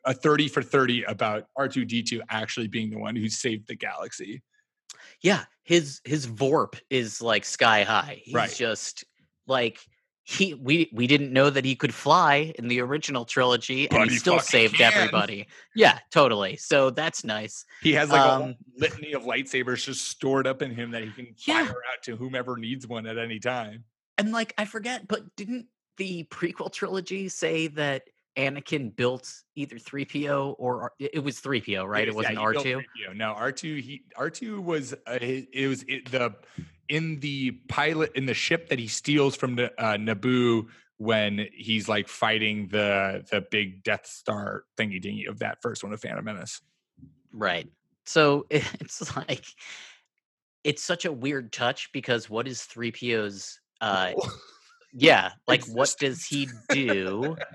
a 0.05 0.15
30 0.15 0.49
for 0.49 0.63
30 0.63 1.03
about 1.05 1.49
R2D2 1.59 2.21
actually 2.31 2.69
being 2.69 2.91
the 2.91 2.99
one 2.99 3.17
who 3.17 3.29
saved 3.29 3.67
the 3.67 3.75
galaxy. 3.75 4.43
Yeah, 5.23 5.45
his 5.65 6.01
his 6.05 6.27
Vorp 6.27 6.79
is 6.91 7.23
like 7.23 7.45
sky 7.45 7.83
high. 7.83 8.21
He's 8.23 8.35
Right. 8.35 8.55
just 8.55 9.05
like 9.47 9.81
he 10.29 10.55
we 10.55 10.91
we 10.93 11.07
didn't 11.07 11.33
know 11.33 11.51
that 11.51 11.65
he 11.65 11.77
could 11.77 11.95
fly 11.95 12.53
in 12.59 12.67
the 12.67 12.81
original 12.81 13.25
trilogy 13.25 13.89
and 13.89 14.03
he 14.05 14.09
he 14.11 14.19
still 14.19 14.41
saved 14.41 14.75
can. 14.75 14.93
everybody. 14.93 15.47
Yeah, 15.77 16.01
totally. 16.11 16.57
So 16.57 16.91
that's 16.91 17.23
nice. 17.23 17.65
He 17.81 17.93
has 17.93 18.11
like 18.11 18.21
a 18.23 18.29
Um, 18.33 18.43
whole 18.43 18.55
litany 18.77 19.13
of 19.13 19.23
lightsabers 19.23 19.85
just 19.85 20.09
stored 20.09 20.49
up 20.49 20.63
in 20.63 20.73
him 20.75 20.91
that 20.91 21.05
he 21.05 21.13
can 21.13 21.29
Yeah. 21.47 21.65
fire 21.67 21.77
out 21.93 22.03
to 22.03 22.17
whomever 22.17 22.57
needs 22.57 22.89
one 22.89 23.07
at 23.07 23.19
any 23.19 23.39
time. 23.39 23.85
And 24.19 24.33
like 24.33 24.53
I 24.59 24.65
forget, 24.65 25.07
but 25.07 25.37
didn't 25.37 25.69
the 25.97 26.25
prequel 26.25 26.73
trilogy 26.73 27.29
say 27.29 27.69
that 27.69 28.09
Anakin 28.37 28.97
built 28.97 29.33
either 29.55 29.77
3PO 29.77 30.57
or 30.59 30.83
R- 30.83 30.93
it 30.99 31.23
was 31.23 31.41
3PO, 31.41 31.87
right? 31.87 32.09
It 32.09 32.15
wasn't 32.15 32.35
yeah, 32.35 32.45
R2. 32.47 32.85
No, 33.15 33.33
R2 33.33 33.81
he 33.81 34.03
R2 34.19 34.59
was 34.61 34.93
uh, 34.93 35.19
it, 35.23 35.49
it 35.53 35.69
was 35.69 35.85
it, 35.87 36.11
the 36.11 36.35
in 36.89 37.21
the 37.21 37.53
pilot 37.69 38.13
in 38.15 38.27
the 38.27 38.35
ship 38.35 38.69
that 38.69 38.79
he 38.79 38.89
steals 38.89 39.37
from 39.37 39.57
the 39.57 39.73
uh, 39.81 39.97
Naboo 39.97 40.67
when 40.99 41.49
he's 41.53 41.89
like 41.89 42.09
fighting 42.09 42.69
the 42.69 43.25
the 43.31 43.43
big 43.51 43.83
Death 43.83 44.07
Star 44.07 44.65
thingy 44.79 45.01
dingy 45.01 45.27
of 45.27 45.39
that 45.41 45.61
first 45.63 45.85
one 45.85 45.93
of 45.93 46.01
Phantom 46.01 46.25
Menace. 46.25 46.61
Right. 47.33 47.69
So 48.05 48.47
it's 48.51 49.17
like 49.17 49.45
it's 50.65 50.83
such 50.83 51.05
a 51.05 51.13
weird 51.13 51.53
touch 51.53 51.91
because 51.93 52.31
what 52.31 52.49
is 52.49 52.61
3PO's 52.61 53.61
uh 53.81 54.13
yeah, 54.93 55.33
like 55.47 55.65
what 55.67 55.95
does 56.01 56.25
he 56.25 56.49
do? 56.71 57.37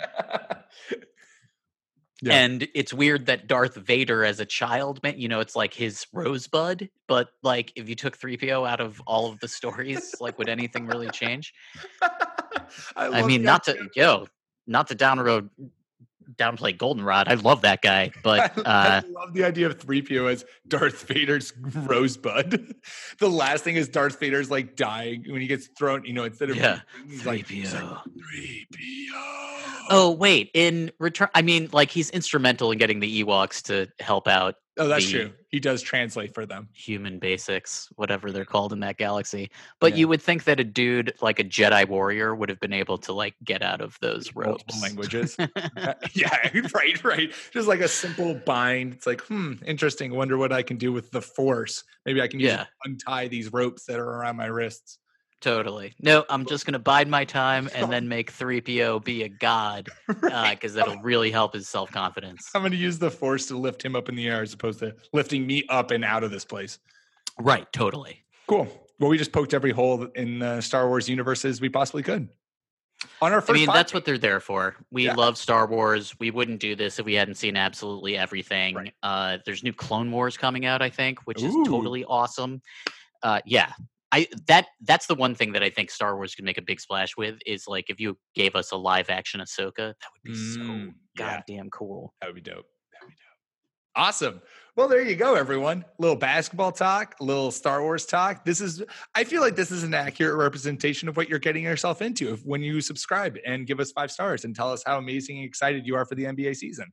Yeah. 2.21 2.33
And 2.33 2.67
it's 2.75 2.93
weird 2.93 3.25
that 3.25 3.47
Darth 3.47 3.75
Vader 3.75 4.23
as 4.23 4.39
a 4.39 4.45
child, 4.45 5.01
man, 5.01 5.19
you 5.19 5.27
know, 5.27 5.39
it's 5.39 5.55
like 5.55 5.73
his 5.73 6.05
rosebud, 6.13 6.89
but 7.07 7.29
like 7.41 7.73
if 7.75 7.89
you 7.89 7.95
took 7.95 8.17
3PO 8.17 8.67
out 8.67 8.79
of 8.79 9.01
all 9.07 9.31
of 9.31 9.39
the 9.39 9.47
stories, 9.47 10.13
like 10.19 10.37
would 10.37 10.49
anything 10.49 10.85
really 10.85 11.09
change? 11.09 11.53
I 12.95 13.07
love 13.07 13.27
mean, 13.27 13.41
not 13.41 13.67
idea 13.69 13.83
to 13.83 13.89
yo, 13.95 14.27
not 14.67 14.87
to 14.89 14.95
down 14.95 15.19
road 15.19 15.49
downplay 16.37 16.77
Goldenrod. 16.77 17.27
I 17.27 17.33
love 17.33 17.61
that 17.61 17.81
guy, 17.81 18.11
but 18.23 18.57
uh 18.57 18.61
I 18.65 19.03
love 19.07 19.33
the 19.33 19.43
idea 19.43 19.65
of 19.67 19.79
3PO 19.79 20.31
as 20.31 20.45
Darth 20.67 21.03
Vader's 21.07 21.53
rosebud. 21.59 22.75
the 23.19 23.29
last 23.29 23.63
thing 23.63 23.75
is 23.75 23.89
Darth 23.89 24.19
Vader's 24.19 24.51
like 24.51 24.75
dying 24.75 25.25
when 25.27 25.41
he 25.41 25.47
gets 25.47 25.67
thrown, 25.77 26.05
you 26.05 26.13
know, 26.13 26.23
instead 26.23 26.51
of 26.51 26.55
Yeah, 26.55 26.81
he's 27.07 27.25
like, 27.25 27.47
3PO. 27.47 28.01
3PO. 28.07 29.70
Oh 29.91 30.11
wait, 30.11 30.49
in 30.53 30.91
return, 30.99 31.29
I 31.35 31.41
mean, 31.41 31.69
like 31.71 31.91
he's 31.91 32.09
instrumental 32.11 32.71
in 32.71 32.77
getting 32.77 32.99
the 32.99 33.23
Ewoks 33.23 33.61
to 33.63 33.87
help 34.03 34.27
out. 34.27 34.55
Oh, 34.77 34.87
that's 34.87 35.07
true. 35.09 35.33
He 35.49 35.59
does 35.59 35.81
translate 35.81 36.33
for 36.33 36.45
them. 36.45 36.69
Human 36.73 37.19
basics, 37.19 37.89
whatever 37.97 38.31
they're 38.31 38.45
called 38.45 38.71
in 38.71 38.79
that 38.79 38.97
galaxy. 38.97 39.51
But 39.81 39.91
Yeah. 39.91 39.97
you 39.99 40.07
would 40.07 40.21
think 40.21 40.45
that 40.45 40.61
a 40.61 40.63
dude 40.63 41.13
like 41.21 41.39
a 41.39 41.43
Jedi 41.43 41.85
warrior 41.89 42.33
would 42.33 42.47
have 42.47 42.59
been 42.61 42.71
able 42.71 42.97
to 42.99 43.11
like 43.11 43.35
get 43.43 43.61
out 43.61 43.81
of 43.81 43.97
those 44.01 44.33
ropes. 44.33 44.63
Multiple 44.73 44.79
languages. 44.81 45.35
Yeah, 46.13 46.49
right, 46.73 47.03
right. 47.03 47.33
Just 47.51 47.67
like 47.67 47.81
a 47.81 47.87
simple 47.89 48.33
bind. 48.45 48.93
It's 48.93 49.05
like, 49.05 49.21
hmm, 49.21 49.53
interesting. 49.65 50.15
Wonder 50.15 50.37
what 50.37 50.53
I 50.53 50.63
can 50.63 50.77
do 50.77 50.93
with 50.93 51.11
the 51.11 51.21
force. 51.21 51.83
Maybe 52.05 52.21
I 52.21 52.27
can 52.29 52.39
Yeah. 52.39 52.65
untie 52.85 53.27
these 53.27 53.51
ropes 53.51 53.85
that 53.85 53.99
are 53.99 54.07
around 54.07 54.37
my 54.37 54.45
wrists. 54.47 54.99
Totally. 55.41 55.93
No, 55.99 56.23
I'm 56.29 56.45
just 56.45 56.65
gonna 56.65 56.79
bide 56.79 57.07
my 57.07 57.25
time 57.25 57.69
and 57.75 57.91
then 57.91 58.07
make 58.07 58.31
3PO 58.37 59.03
be 59.03 59.23
a 59.23 59.29
god 59.29 59.89
because 60.07 60.73
that'll 60.73 60.97
really 61.03 61.31
help 61.31 61.53
his 61.53 61.67
self 61.67 61.91
confidence. 61.91 62.49
I'm 62.55 62.61
going 62.61 62.71
to 62.71 62.77
use 62.77 62.97
the 62.99 63.11
force 63.11 63.47
to 63.47 63.57
lift 63.57 63.83
him 63.83 63.95
up 63.95 64.07
in 64.09 64.15
the 64.15 64.27
air 64.27 64.41
as 64.41 64.53
opposed 64.53 64.79
to 64.79 64.95
lifting 65.13 65.45
me 65.45 65.65
up 65.69 65.91
and 65.91 66.05
out 66.05 66.23
of 66.23 66.31
this 66.31 66.45
place. 66.45 66.79
Right, 67.39 67.71
totally. 67.73 68.23
Cool. 68.47 68.67
Well, 68.99 69.09
we 69.09 69.17
just 69.17 69.31
poked 69.31 69.53
every 69.53 69.71
hole 69.71 70.03
in 70.15 70.39
the 70.39 70.61
Star 70.61 70.87
Wars 70.87 71.09
universe 71.09 71.43
as 71.45 71.59
we 71.59 71.69
possibly 71.69 72.03
could. 72.03 72.29
On 73.19 73.31
our 73.31 73.39
I 73.39 73.41
first, 73.41 73.53
mean, 73.59 73.65
that's 73.67 73.95
what 73.95 74.05
they're 74.05 74.19
there 74.19 74.39
for. 74.39 74.75
We 74.91 75.05
Yeah. 75.05 75.15
love 75.15 75.35
Star 75.37 75.65
Wars. 75.65 76.13
We 76.19 76.29
wouldn't 76.29 76.59
do 76.59 76.75
this 76.75 76.99
if 76.99 77.05
we 77.05 77.15
hadn't 77.15 77.33
seen 77.35 77.57
absolutely 77.57 78.15
everything. 78.15 78.75
Right. 78.75 78.93
Uh, 79.01 79.37
there's 79.43 79.63
new 79.63 79.73
Clone 79.73 80.11
Wars 80.11 80.37
coming 80.37 80.65
out, 80.67 80.83
I 80.83 80.89
think, 80.91 81.17
which 81.25 81.41
is 81.41 81.51
totally 81.65 82.05
awesome. 82.05 82.61
Uh, 83.23 83.39
yeah, 83.43 83.71
I 84.11 84.27
that 84.47 84.67
that's 84.81 85.07
the 85.07 85.15
one 85.15 85.35
thing 85.35 85.53
that 85.53 85.63
I 85.63 85.69
think 85.69 85.89
Star 85.89 86.15
Wars 86.15 86.35
could 86.35 86.45
make 86.45 86.57
a 86.57 86.61
big 86.61 86.79
splash 86.81 87.15
with 87.17 87.39
is 87.45 87.67
like 87.67 87.89
if 87.89 87.99
you 87.99 88.17
gave 88.35 88.55
us 88.55 88.71
a 88.71 88.77
live 88.77 89.09
action 89.09 89.39
Ahsoka, 89.39 89.75
that 89.77 89.95
would 90.13 90.23
be 90.23 90.33
so 90.35 90.59
Mm, 90.59 90.93
yeah. 91.17 91.35
goddamn 91.37 91.69
cool. 91.69 92.13
That 92.21 92.27
would 92.27 92.35
be 92.35 92.41
dope. 92.41 92.65
That 92.93 93.01
would 93.03 93.09
be 93.09 93.13
dope. 93.15 93.17
Awesome. 93.95 94.41
Well, 94.77 94.87
there 94.87 95.01
you 95.01 95.15
go, 95.17 95.35
everyone. 95.35 95.83
A 95.99 96.01
little 96.01 96.15
basketball 96.15 96.71
talk, 96.71 97.15
a 97.19 97.23
little 97.25 97.51
Star 97.51 97.81
Wars 97.81 98.05
talk. 98.05 98.45
This 98.45 98.61
is, 98.61 98.81
I 99.15 99.25
feel 99.25 99.41
like 99.41 99.57
this 99.57 99.69
is 99.69 99.83
an 99.83 99.93
accurate 99.93 100.37
representation 100.37 101.09
of 101.09 101.17
what 101.17 101.27
you're 101.27 101.39
getting 101.39 101.63
yourself 101.63 102.01
into 102.01 102.31
if, 102.33 102.41
when 102.45 102.61
you 102.63 102.79
subscribe 102.79 103.37
and 103.45 103.67
give 103.67 103.81
us 103.81 103.91
five 103.91 104.09
stars 104.09 104.45
and 104.45 104.55
tell 104.55 104.71
us 104.71 104.81
how 104.85 104.97
amazing 104.97 105.37
and 105.39 105.45
excited 105.45 105.85
you 105.85 105.95
are 105.95 106.05
for 106.05 106.15
the 106.15 106.23
NBA 106.23 106.55
season. 106.55 106.85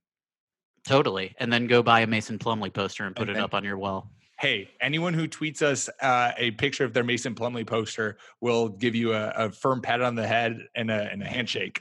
Totally, 0.87 1.35
and 1.39 1.53
then 1.53 1.67
go 1.69 1.83
buy 1.85 2.01
a 2.01 2.07
Mason 2.07 2.39
Plumlee 2.39 2.73
poster 2.73 3.05
and 3.05 3.15
put 3.15 3.23
And 3.23 3.31
it 3.31 3.35
then- 3.35 3.45
up 3.45 3.55
on 3.55 3.63
your 3.65 3.79
wall. 3.79 4.11
Hey, 4.39 4.71
anyone 4.81 5.15
who 5.15 5.27
tweets 5.27 5.63
us 5.63 5.89
uh, 6.01 6.31
a 6.37 6.53
picture 6.53 6.85
of 6.85 6.93
their 6.93 7.03
Mason 7.03 7.35
Plumlee 7.35 7.67
poster 7.67 8.19
will 8.41 8.69
give 8.69 8.95
you 8.95 9.13
a, 9.13 9.31
a 9.31 9.51
firm 9.51 9.83
pat 9.83 10.01
on 10.01 10.15
the 10.15 10.29
head 10.29 10.69
and 10.77 10.93
a, 10.93 11.11
and 11.11 11.23
a 11.23 11.27
handshake. 11.27 11.81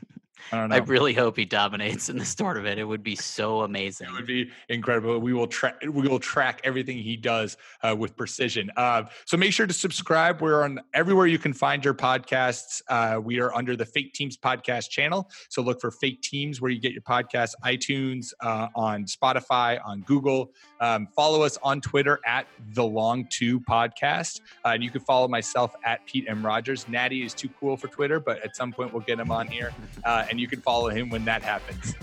I 0.51 0.57
don't 0.57 0.69
know. 0.69 0.75
I 0.75 0.79
really 0.79 1.13
hope 1.13 1.37
he 1.37 1.45
dominates 1.45 2.09
in 2.09 2.17
this 2.17 2.33
tournament. 2.33 2.79
It 2.79 2.87
It 2.87 2.91
would 2.91 3.03
be 3.03 3.17
so 3.17 3.63
amazing. 3.63 4.07
It 4.07 4.13
would 4.13 4.25
be 4.25 4.49
incredible. 4.69 5.19
We 5.19 5.33
will 5.33 5.47
track. 5.47 5.75
We 5.81 6.07
will 6.07 6.21
track 6.21 6.61
everything 6.63 6.97
he 6.97 7.17
does 7.17 7.57
uh, 7.83 7.97
with 7.99 8.15
precision. 8.15 8.71
Uh, 8.77 9.03
so 9.25 9.35
make 9.35 9.51
sure 9.51 9.67
to 9.67 9.73
subscribe. 9.73 10.41
We're 10.41 10.63
on 10.63 10.79
everywhere 10.93 11.27
you 11.27 11.37
can 11.37 11.51
find 11.51 11.83
your 11.83 11.93
podcasts. 11.93 12.81
Uh, 12.87 13.19
we 13.21 13.41
are 13.41 13.53
under 13.53 13.75
the 13.75 13.85
Fake 13.85 14.13
Teams 14.13 14.37
podcast 14.37 14.89
channel. 14.89 15.29
So 15.49 15.61
look 15.61 15.81
for 15.81 15.91
Fake 15.91 16.21
Teams 16.21 16.61
where 16.61 16.71
you 16.71 16.79
get 16.79 16.93
your 16.93 17.01
podcasts. 17.01 17.55
iTunes, 17.65 18.31
uh, 18.41 18.69
on 18.73 19.03
Spotify, 19.03 19.85
on 19.85 19.99
Google. 20.03 20.53
Um, 20.79 21.07
follow 21.13 21.41
us 21.41 21.57
on 21.61 21.81
Twitter 21.81 22.21
at 22.25 22.47
the 22.73 22.85
Long 22.85 23.27
Two 23.29 23.59
Podcast, 23.59 24.39
uh, 24.63 24.69
and 24.69 24.81
you 24.81 24.91
can 24.91 25.01
follow 25.01 25.27
myself 25.27 25.75
at 25.83 26.05
Pete 26.05 26.23
M 26.29 26.45
Rogers. 26.45 26.87
Natty 26.87 27.23
is 27.23 27.33
too 27.33 27.49
cool 27.59 27.75
for 27.75 27.89
Twitter, 27.89 28.21
but 28.21 28.41
at 28.45 28.55
some 28.55 28.71
point 28.71 28.93
we'll 28.93 29.01
get 29.01 29.19
him 29.19 29.29
on 29.29 29.47
here, 29.47 29.73
uh, 30.05 30.23
and 30.29 30.39
you 30.39 30.47
can 30.47 30.61
follow 30.61 30.89
him 30.89 31.09
when 31.09 31.25
that 31.25 31.41
happens. 31.43 31.95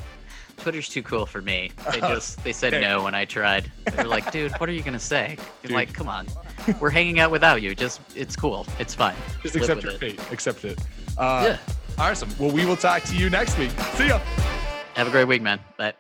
Twitter's 0.58 0.88
too 0.88 1.02
cool 1.02 1.26
for 1.26 1.42
me. 1.42 1.70
They 1.92 2.00
Oh, 2.00 2.14
just 2.14 2.42
they 2.44 2.52
said 2.52 2.80
no 2.80 3.02
when 3.02 3.14
I 3.14 3.24
tried. 3.24 3.70
They 3.84 4.02
were 4.02 4.08
like, 4.08 4.30
dude, 4.32 4.52
what 4.52 4.68
are 4.68 4.72
you 4.72 4.82
gonna 4.82 4.98
say? 4.98 5.36
I'm 5.64 5.70
like, 5.72 5.92
come 5.92 6.08
on. 6.08 6.26
We're 6.80 6.90
hanging 6.90 7.18
out 7.20 7.30
without 7.30 7.60
you. 7.60 7.74
Just 7.74 8.00
it's 8.16 8.36
cool. 8.36 8.66
It's 8.78 8.94
fine. 8.94 9.16
Just 9.42 9.54
Live 9.54 9.64
accept 9.64 9.82
your 9.82 9.92
it. 9.92 9.98
fate. 10.00 10.20
Accept 10.32 10.64
it. 10.64 10.78
Uh, 11.18 11.42
Yeah. 11.48 11.58
Awesome. 11.98 12.30
Well, 12.38 12.50
we 12.50 12.64
will 12.66 12.76
talk 12.76 13.02
to 13.04 13.16
you 13.16 13.30
next 13.30 13.58
week. 13.58 13.70
See 13.94 14.08
ya. 14.08 14.18
Have 14.94 15.06
a 15.06 15.10
great 15.10 15.26
week, 15.28 15.42
man. 15.42 15.60
Bye. 15.76 15.92